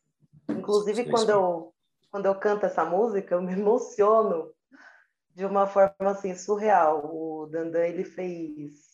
Inclusive, 0.48 1.10
quando 1.10 1.30
eu, 1.32 1.76
quando 2.10 2.28
eu 2.28 2.40
canto 2.40 2.66
essa 2.66 2.86
música, 2.86 3.36
eu 3.36 3.42
me 3.42 3.52
emociono 3.52 4.53
de 5.34 5.46
uma 5.46 5.66
forma 5.66 6.12
assim 6.12 6.36
surreal. 6.36 7.10
O 7.14 7.48
Dandan 7.48 7.86
ele 7.86 8.04
fez 8.04 8.94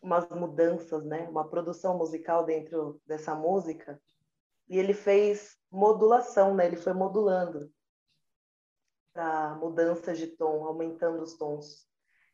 umas 0.00 0.28
mudanças, 0.30 1.04
né? 1.04 1.28
Uma 1.28 1.48
produção 1.48 1.96
musical 1.96 2.44
dentro 2.44 3.00
dessa 3.06 3.34
música 3.34 4.00
e 4.68 4.78
ele 4.78 4.94
fez 4.94 5.56
modulação, 5.70 6.54
né? 6.54 6.66
Ele 6.66 6.76
foi 6.76 6.92
modulando 6.92 7.70
para 9.12 9.54
mudanças 9.56 10.18
de 10.18 10.28
tom, 10.28 10.64
aumentando 10.64 11.22
os 11.22 11.36
tons. 11.36 11.88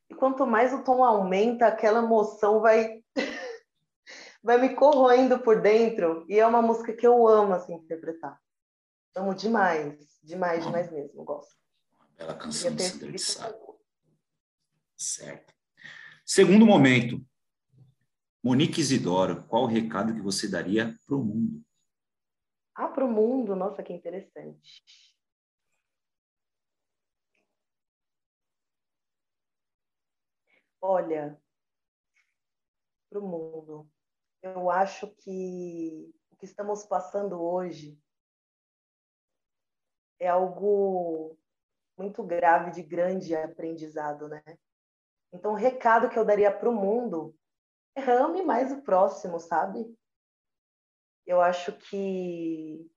E 0.08 0.14
quanto 0.14 0.46
mais 0.46 0.72
o 0.72 0.84
tom 0.84 1.02
aumenta, 1.02 1.66
aquela 1.66 2.00
emoção 2.00 2.60
vai 2.60 3.02
vai 4.42 4.58
me 4.58 4.74
corroendo 4.74 5.40
por 5.40 5.60
dentro. 5.60 6.24
E 6.28 6.38
é 6.38 6.46
uma 6.46 6.62
música 6.62 6.92
que 6.92 7.06
eu 7.06 7.26
amo 7.26 7.54
assim 7.54 7.74
interpretar. 7.74 8.38
Amo 9.14 9.34
demais, 9.34 9.96
demais, 10.22 10.64
demais 10.64 10.92
mesmo, 10.92 11.24
gosto. 11.24 11.65
Bela 12.16 12.34
canção 12.34 12.74
de 12.74 12.82
Sandra 12.82 13.12
de 13.12 13.18
Sá. 13.18 13.54
Certo. 14.96 15.54
Segundo 16.24 16.64
momento, 16.64 17.24
Monique 18.42 18.80
Isidoro, 18.80 19.46
qual 19.46 19.64
o 19.64 19.66
recado 19.66 20.14
que 20.14 20.20
você 20.20 20.48
daria 20.48 20.94
para 21.06 21.16
o 21.16 21.22
mundo? 21.22 21.62
Ah, 22.74 22.88
para 22.88 23.04
o 23.04 23.10
mundo? 23.10 23.54
Nossa, 23.54 23.82
que 23.82 23.92
interessante. 23.92 24.82
Olha, 30.80 31.40
para 33.10 33.18
o 33.18 33.26
mundo, 33.28 33.90
eu 34.42 34.70
acho 34.70 35.08
que 35.16 36.14
o 36.30 36.36
que 36.36 36.44
estamos 36.46 36.84
passando 36.84 37.42
hoje 37.42 37.98
é 40.18 40.28
algo 40.28 41.36
muito 41.96 42.22
grave 42.22 42.70
de 42.70 42.82
grande 42.82 43.34
aprendizado, 43.34 44.28
né? 44.28 44.42
Então, 45.32 45.52
o 45.52 45.56
recado 45.56 46.08
que 46.08 46.18
eu 46.18 46.24
daria 46.24 46.52
para 46.52 46.68
o 46.68 46.74
mundo 46.74 47.34
é 47.94 48.02
ame 48.02 48.42
mais 48.42 48.70
o 48.72 48.82
próximo, 48.82 49.40
sabe? 49.40 49.96
Eu 51.26 51.40
acho 51.40 51.72
que 51.72 52.88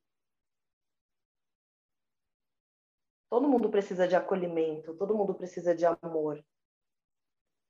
todo 3.30 3.48
mundo 3.48 3.70
precisa 3.70 4.08
de 4.08 4.16
acolhimento, 4.16 4.96
todo 4.96 5.16
mundo 5.16 5.34
precisa 5.34 5.74
de 5.74 5.86
amor. 5.86 6.44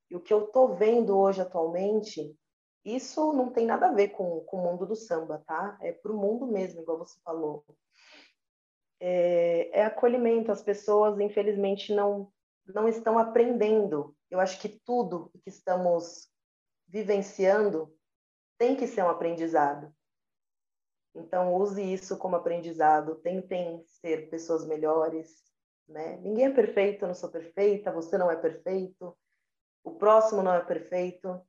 E 0.10 0.16
o 0.16 0.20
que 0.20 0.34
eu 0.34 0.48
tô 0.48 0.76
vendo 0.76 1.18
hoje 1.18 1.42
atualmente, 1.42 2.36
isso 2.84 3.32
não 3.34 3.52
tem 3.52 3.66
nada 3.66 3.90
a 3.90 3.94
ver 3.94 4.10
com, 4.10 4.42
com 4.42 4.58
o 4.58 4.64
mundo 4.64 4.86
do 4.86 4.96
samba, 4.96 5.44
tá? 5.46 5.78
É 5.82 5.92
pro 5.92 6.18
mundo 6.18 6.48
mesmo, 6.48 6.82
igual 6.82 6.98
você 6.98 7.20
falou 7.22 7.64
é, 9.00 9.80
é 9.80 9.86
acolhimento. 9.86 10.52
As 10.52 10.62
pessoas, 10.62 11.20
infelizmente, 11.20 11.94
não, 11.94 12.32
não 12.68 12.88
estão 12.88 13.18
aprendendo. 13.18 14.16
Eu 14.30 14.40
acho 14.40 14.60
que 14.60 14.70
tudo 14.70 15.32
que 15.44 15.50
estamos 15.50 16.30
vivenciando 16.88 17.94
tem 18.58 18.76
que 18.76 18.88
ser 18.88 19.04
um 19.04 19.10
aprendizado. 19.10 19.94
Então, 21.16 21.54
use 21.56 21.82
isso 21.82 22.18
como 22.18 22.36
aprendizado. 22.36 23.16
Tentem 23.16 23.84
ser 23.86 24.30
pessoas 24.30 24.66
melhores. 24.66 25.50
Né? 25.88 26.18
Ninguém 26.18 26.46
é 26.46 26.54
perfeito, 26.54 27.04
eu 27.04 27.08
não 27.08 27.16
sou 27.16 27.30
perfeita, 27.30 27.92
você 27.92 28.16
não 28.16 28.30
é 28.30 28.36
perfeito, 28.36 29.18
o 29.84 29.96
próximo 29.96 30.44
não 30.44 30.54
é 30.54 30.64
perfeito, 30.64 31.42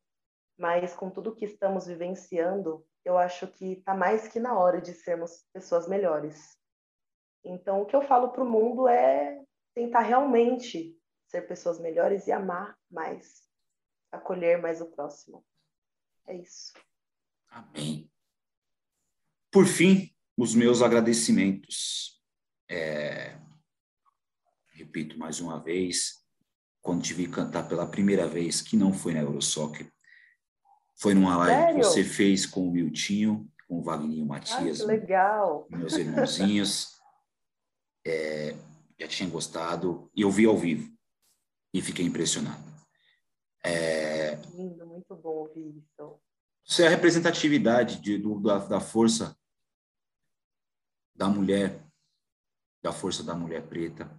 mas 0.58 0.94
com 0.94 1.10
tudo 1.10 1.34
que 1.34 1.44
estamos 1.44 1.86
vivenciando, 1.86 2.82
eu 3.04 3.18
acho 3.18 3.46
que 3.46 3.72
está 3.72 3.94
mais 3.94 4.28
que 4.28 4.40
na 4.40 4.58
hora 4.58 4.80
de 4.80 4.94
sermos 4.94 5.44
pessoas 5.52 5.86
melhores. 5.86 6.59
Então, 7.44 7.82
o 7.82 7.86
que 7.86 7.96
eu 7.96 8.02
falo 8.02 8.30
para 8.30 8.42
o 8.42 8.48
mundo 8.48 8.86
é 8.86 9.42
tentar 9.74 10.00
realmente 10.00 10.96
ser 11.26 11.42
pessoas 11.42 11.78
melhores 11.80 12.26
e 12.26 12.32
amar 12.32 12.76
mais, 12.90 13.42
acolher 14.10 14.60
mais 14.60 14.80
o 14.80 14.86
próximo. 14.86 15.44
É 16.26 16.36
isso. 16.36 16.72
Amém. 17.48 18.10
Por 19.50 19.66
fim, 19.66 20.14
os 20.36 20.54
meus 20.54 20.82
agradecimentos. 20.82 22.20
É... 22.68 23.36
Repito 24.72 25.18
mais 25.18 25.40
uma 25.40 25.62
vez, 25.62 26.24
quando 26.80 27.02
te 27.02 27.12
vi 27.12 27.28
cantar 27.28 27.68
pela 27.68 27.86
primeira 27.86 28.26
vez, 28.26 28.62
que 28.62 28.76
não 28.76 28.92
foi 28.92 29.12
na 29.12 29.20
Eurosoccer, 29.20 29.90
foi 30.96 31.14
numa 31.14 31.36
live 31.36 31.54
Sério? 31.54 31.76
que 31.76 31.86
você 31.86 32.04
fez 32.04 32.46
com 32.46 32.66
o 32.66 32.70
Miltinho, 32.70 33.50
com 33.68 33.78
o 33.78 33.82
Wagninho 33.82 34.26
Matias, 34.26 34.80
ah, 34.80 34.86
legal. 34.86 35.66
meus 35.70 35.94
irmãozinhos 35.94 36.96
é, 38.06 38.54
já 38.98 39.08
tinha 39.08 39.28
gostado 39.28 40.10
e 40.14 40.22
eu 40.22 40.30
vi 40.30 40.46
ao 40.46 40.56
vivo 40.56 40.92
e 41.72 41.80
fiquei 41.80 42.04
impressionado. 42.04 42.62
É, 43.64 44.36
Lindo, 44.54 44.86
muito 44.86 45.14
bom 45.16 45.30
ouvir 45.30 45.76
isso. 45.76 46.20
Isso 46.64 46.82
é 46.82 46.86
a 46.86 46.90
representatividade 46.90 48.00
de, 48.00 48.18
do, 48.18 48.40
da, 48.40 48.58
da 48.58 48.80
força 48.80 49.36
da 51.14 51.28
mulher, 51.28 51.84
da 52.82 52.92
força 52.92 53.22
da 53.22 53.34
mulher 53.34 53.66
preta. 53.68 54.10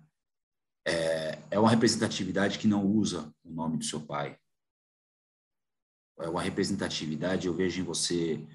É, 0.86 1.42
é 1.52 1.60
uma 1.60 1.70
representatividade 1.70 2.60
que 2.60 2.68
não 2.68 2.86
usa 2.86 3.34
o 3.44 3.52
nome 3.52 3.78
do 3.78 3.84
seu 3.84 4.02
pai. 4.06 4.38
É 6.20 6.30
uma 6.30 6.42
representatividade, 6.42 7.48
eu 7.48 7.54
vejo 7.54 7.82
em 7.82 7.84
você 7.84 8.46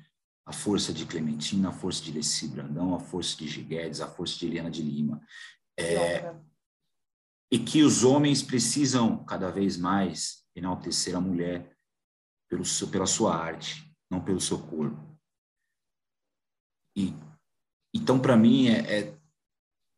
a 0.47 0.53
força 0.53 0.93
de 0.93 1.05
Clementina, 1.05 1.71
a 1.71 1.73
força 1.73 2.05
de 2.05 2.13
Leci 2.13 2.47
Brandão, 2.47 2.95
a 2.95 3.01
força 3.01 3.37
de 3.37 3.49
Giguedes, 3.49 4.01
a 4.01 4.07
força 4.07 4.39
de 4.39 4.47
Eliana 4.47 4.71
de 4.71 4.81
Lima. 4.81 5.21
É, 5.79 6.33
e 7.51 7.59
que 7.59 7.83
os 7.83 8.05
homens 8.05 8.43
precisam 8.43 9.25
cada 9.25 9.51
vez 9.51 9.77
mais 9.77 10.45
enaltecer 10.55 11.17
a 11.17 11.21
mulher 11.21 11.77
pelo 12.49 12.65
seu, 12.65 12.89
pela 12.89 13.07
sua 13.07 13.37
arte, 13.37 13.93
não 14.09 14.25
pelo 14.25 14.41
seu 14.41 14.59
corpo. 14.59 15.19
E 16.97 17.13
então 17.93 18.19
para 18.19 18.37
mim 18.37 18.69
é, 18.69 19.01
é, 19.01 19.19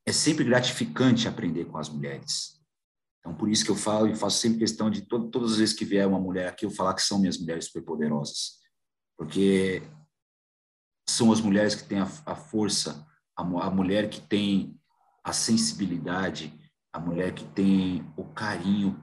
é 0.07 0.13
sempre 0.13 0.45
gratificante 0.45 1.29
aprender 1.29 1.67
com 1.67 1.77
as 1.77 1.91
mulheres. 1.91 2.59
Então 3.21 3.35
por 3.35 3.51
isso 3.51 3.65
que 3.65 3.71
eu 3.71 3.77
falo 3.77 4.09
e 4.09 4.17
faço 4.17 4.39
sempre 4.39 4.59
questão 4.59 4.91
de 4.91 5.03
to 5.03 5.29
todas 5.31 5.53
as 5.53 5.59
vezes 5.59 5.75
que 5.75 5.85
vier 5.85 6.07
uma 6.07 6.21
mulher 6.21 6.49
aqui 6.49 6.65
eu 6.65 6.71
falar 6.71 6.95
que 6.95 7.03
são 7.03 7.19
minhas 7.19 7.39
mulheres 7.39 7.67
superpoderosas, 7.67 8.59
porque 9.17 9.83
são 11.11 11.33
as 11.33 11.41
mulheres 11.41 11.75
que 11.75 11.85
têm 11.85 12.01
a, 12.01 12.11
a 12.27 12.35
força, 12.35 13.07
a, 13.37 13.43
a 13.43 13.71
mulher 13.71 14.11
que 14.11 14.21
tem 14.21 14.79
a 15.25 15.33
sensibilidade, 15.33 16.53
a 16.93 17.01
mulher 17.01 17.35
que 17.35 17.45
tem 17.45 18.05
o 18.17 18.25
carinho. 18.25 19.03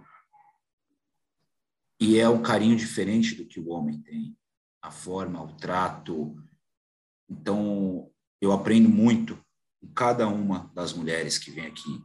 E 2.00 2.20
é 2.20 2.30
um 2.30 2.42
carinho 2.42 2.76
diferente 2.76 3.36
do 3.36 3.46
que 3.46 3.60
o 3.60 3.70
homem 3.70 4.02
tem. 4.02 4.38
A 4.82 4.92
forma, 4.92 5.42
o 5.42 5.54
trato. 5.54 6.36
Então, 7.28 8.12
eu 8.40 8.52
aprendo 8.52 8.88
muito 8.88 9.44
com 9.82 9.88
cada 9.94 10.28
uma 10.28 10.72
das 10.76 10.94
mulheres 10.94 11.38
que 11.40 11.50
vem 11.50 11.66
aqui. 11.66 12.04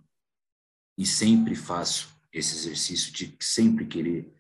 E 0.96 1.04
sempre 1.04 1.54
faço 1.54 2.08
esse 2.32 2.56
exercício 2.56 3.12
de 3.12 3.36
sempre 3.40 3.86
querer 3.86 4.34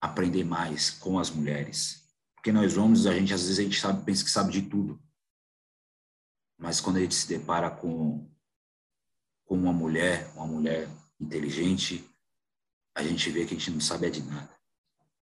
aprender 0.00 0.44
mais 0.44 0.90
com 0.90 1.18
as 1.18 1.30
mulheres. 1.30 1.99
Porque 2.40 2.52
nós 2.52 2.78
homens, 2.78 3.04
a 3.04 3.12
gente 3.12 3.34
às 3.34 3.42
vezes 3.42 3.58
a 3.58 3.62
gente 3.62 3.78
sabe, 3.78 4.02
pensa 4.02 4.24
que 4.24 4.30
sabe 4.30 4.50
de 4.50 4.62
tudo. 4.62 4.98
Mas 6.58 6.80
quando 6.80 6.96
a 6.96 7.00
gente 7.00 7.14
se 7.14 7.28
depara 7.28 7.70
com, 7.70 8.26
com 9.44 9.56
uma 9.56 9.74
mulher, 9.74 10.26
uma 10.34 10.46
mulher 10.46 10.88
inteligente, 11.20 12.02
a 12.94 13.02
gente 13.02 13.30
vê 13.30 13.44
que 13.44 13.54
a 13.54 13.58
gente 13.58 13.70
não 13.70 13.80
sabe 13.80 14.06
é 14.06 14.10
de 14.10 14.22
nada. 14.22 14.48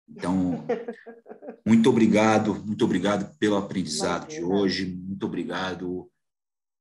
Então, 0.08 0.64
muito 1.66 1.90
obrigado, 1.90 2.54
muito 2.54 2.82
obrigado 2.82 3.36
pelo 3.36 3.56
aprendizado 3.56 4.22
Imagina. 4.22 4.46
de 4.46 4.52
hoje, 4.52 4.86
muito 4.86 5.26
obrigado 5.26 6.10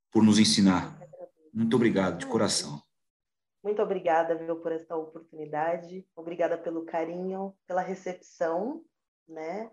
por 0.09 0.23
nos 0.23 0.39
ensinar. 0.39 0.97
Muito 1.53 1.75
obrigado, 1.75 2.19
de 2.19 2.25
coração. 2.25 2.81
Muito 3.61 3.81
obrigada, 3.81 4.33
viu, 4.35 4.55
por 4.61 4.71
essa 4.71 4.95
oportunidade. 4.95 6.07
Obrigada 6.15 6.57
pelo 6.57 6.85
carinho, 6.85 7.53
pela 7.67 7.81
recepção, 7.81 8.81
né? 9.27 9.69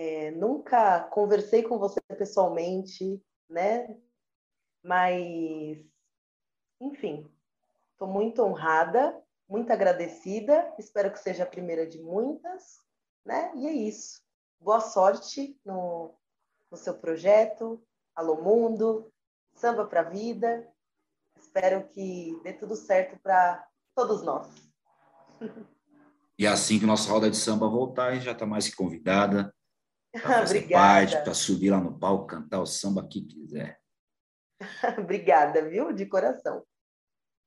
É, 0.00 0.30
nunca 0.30 1.00
conversei 1.10 1.60
com 1.60 1.76
você 1.76 2.00
pessoalmente, 2.16 3.20
né? 3.50 3.98
Mas, 4.80 5.84
enfim, 6.80 7.28
estou 7.90 8.06
muito 8.06 8.40
honrada, 8.44 9.20
muito 9.48 9.72
agradecida. 9.72 10.72
Espero 10.78 11.10
que 11.10 11.18
seja 11.18 11.42
a 11.42 11.48
primeira 11.48 11.84
de 11.84 12.00
muitas, 12.00 12.78
né? 13.26 13.50
E 13.56 13.66
é 13.66 13.72
isso. 13.72 14.22
Boa 14.60 14.78
sorte 14.78 15.58
no, 15.64 16.14
no 16.70 16.76
seu 16.76 16.96
projeto. 16.96 17.84
Alô 18.14 18.40
Mundo, 18.40 19.12
Samba 19.56 19.84
para 19.84 20.02
a 20.02 20.10
Vida. 20.10 20.72
Espero 21.36 21.88
que 21.88 22.40
dê 22.44 22.52
tudo 22.52 22.76
certo 22.76 23.18
para 23.20 23.66
todos 23.96 24.22
nós. 24.22 24.48
E 26.40 26.46
assim 26.46 26.78
que 26.78 26.86
nossa 26.86 27.10
roda 27.10 27.28
de 27.28 27.36
samba 27.36 27.68
voltar, 27.68 28.20
já 28.20 28.30
está 28.30 28.46
mais 28.46 28.68
que 28.68 28.76
convidada 28.76 29.52
para 30.12 30.20
fazer 30.20 30.68
parte, 30.68 31.16
para 31.22 31.34
subir 31.34 31.70
lá 31.70 31.80
no 31.80 31.98
palco, 31.98 32.26
cantar 32.26 32.60
o 32.60 32.66
samba 32.66 33.06
que 33.06 33.20
quiser. 33.22 33.78
Obrigada, 34.98 35.68
viu? 35.68 35.92
De 35.92 36.06
coração. 36.06 36.62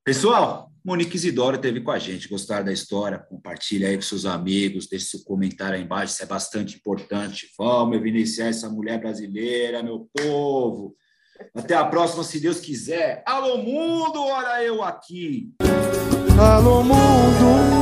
Pessoal, 0.04 0.72
Monique 0.84 1.16
Isidoro 1.16 1.58
esteve 1.58 1.82
com 1.82 1.92
a 1.92 2.00
gente. 2.00 2.28
Gostaram 2.28 2.66
da 2.66 2.74
história? 2.74 3.20
Compartilha 3.20 3.88
aí 3.88 3.96
com 3.96 4.02
seus 4.02 4.26
amigos, 4.26 4.88
deixe 4.88 5.06
seu 5.06 5.24
comentário 5.24 5.76
aí 5.76 5.84
embaixo, 5.84 6.14
isso 6.14 6.24
é 6.24 6.26
bastante 6.26 6.78
importante. 6.78 7.52
Vamos 7.58 7.98
evidenciar 7.98 8.48
essa 8.50 8.68
mulher 8.68 9.00
brasileira, 9.00 9.84
meu 9.84 10.10
povo. 10.18 10.96
Até 11.56 11.76
a 11.76 11.86
próxima, 11.86 12.24
se 12.24 12.40
Deus 12.40 12.60
quiser. 12.60 13.24
Alô, 13.26 13.58
mundo, 13.58 14.24
olha 14.24 14.64
eu 14.64 14.82
aqui. 14.82 15.52
Alô, 16.40 16.84
mundo. 16.84 17.81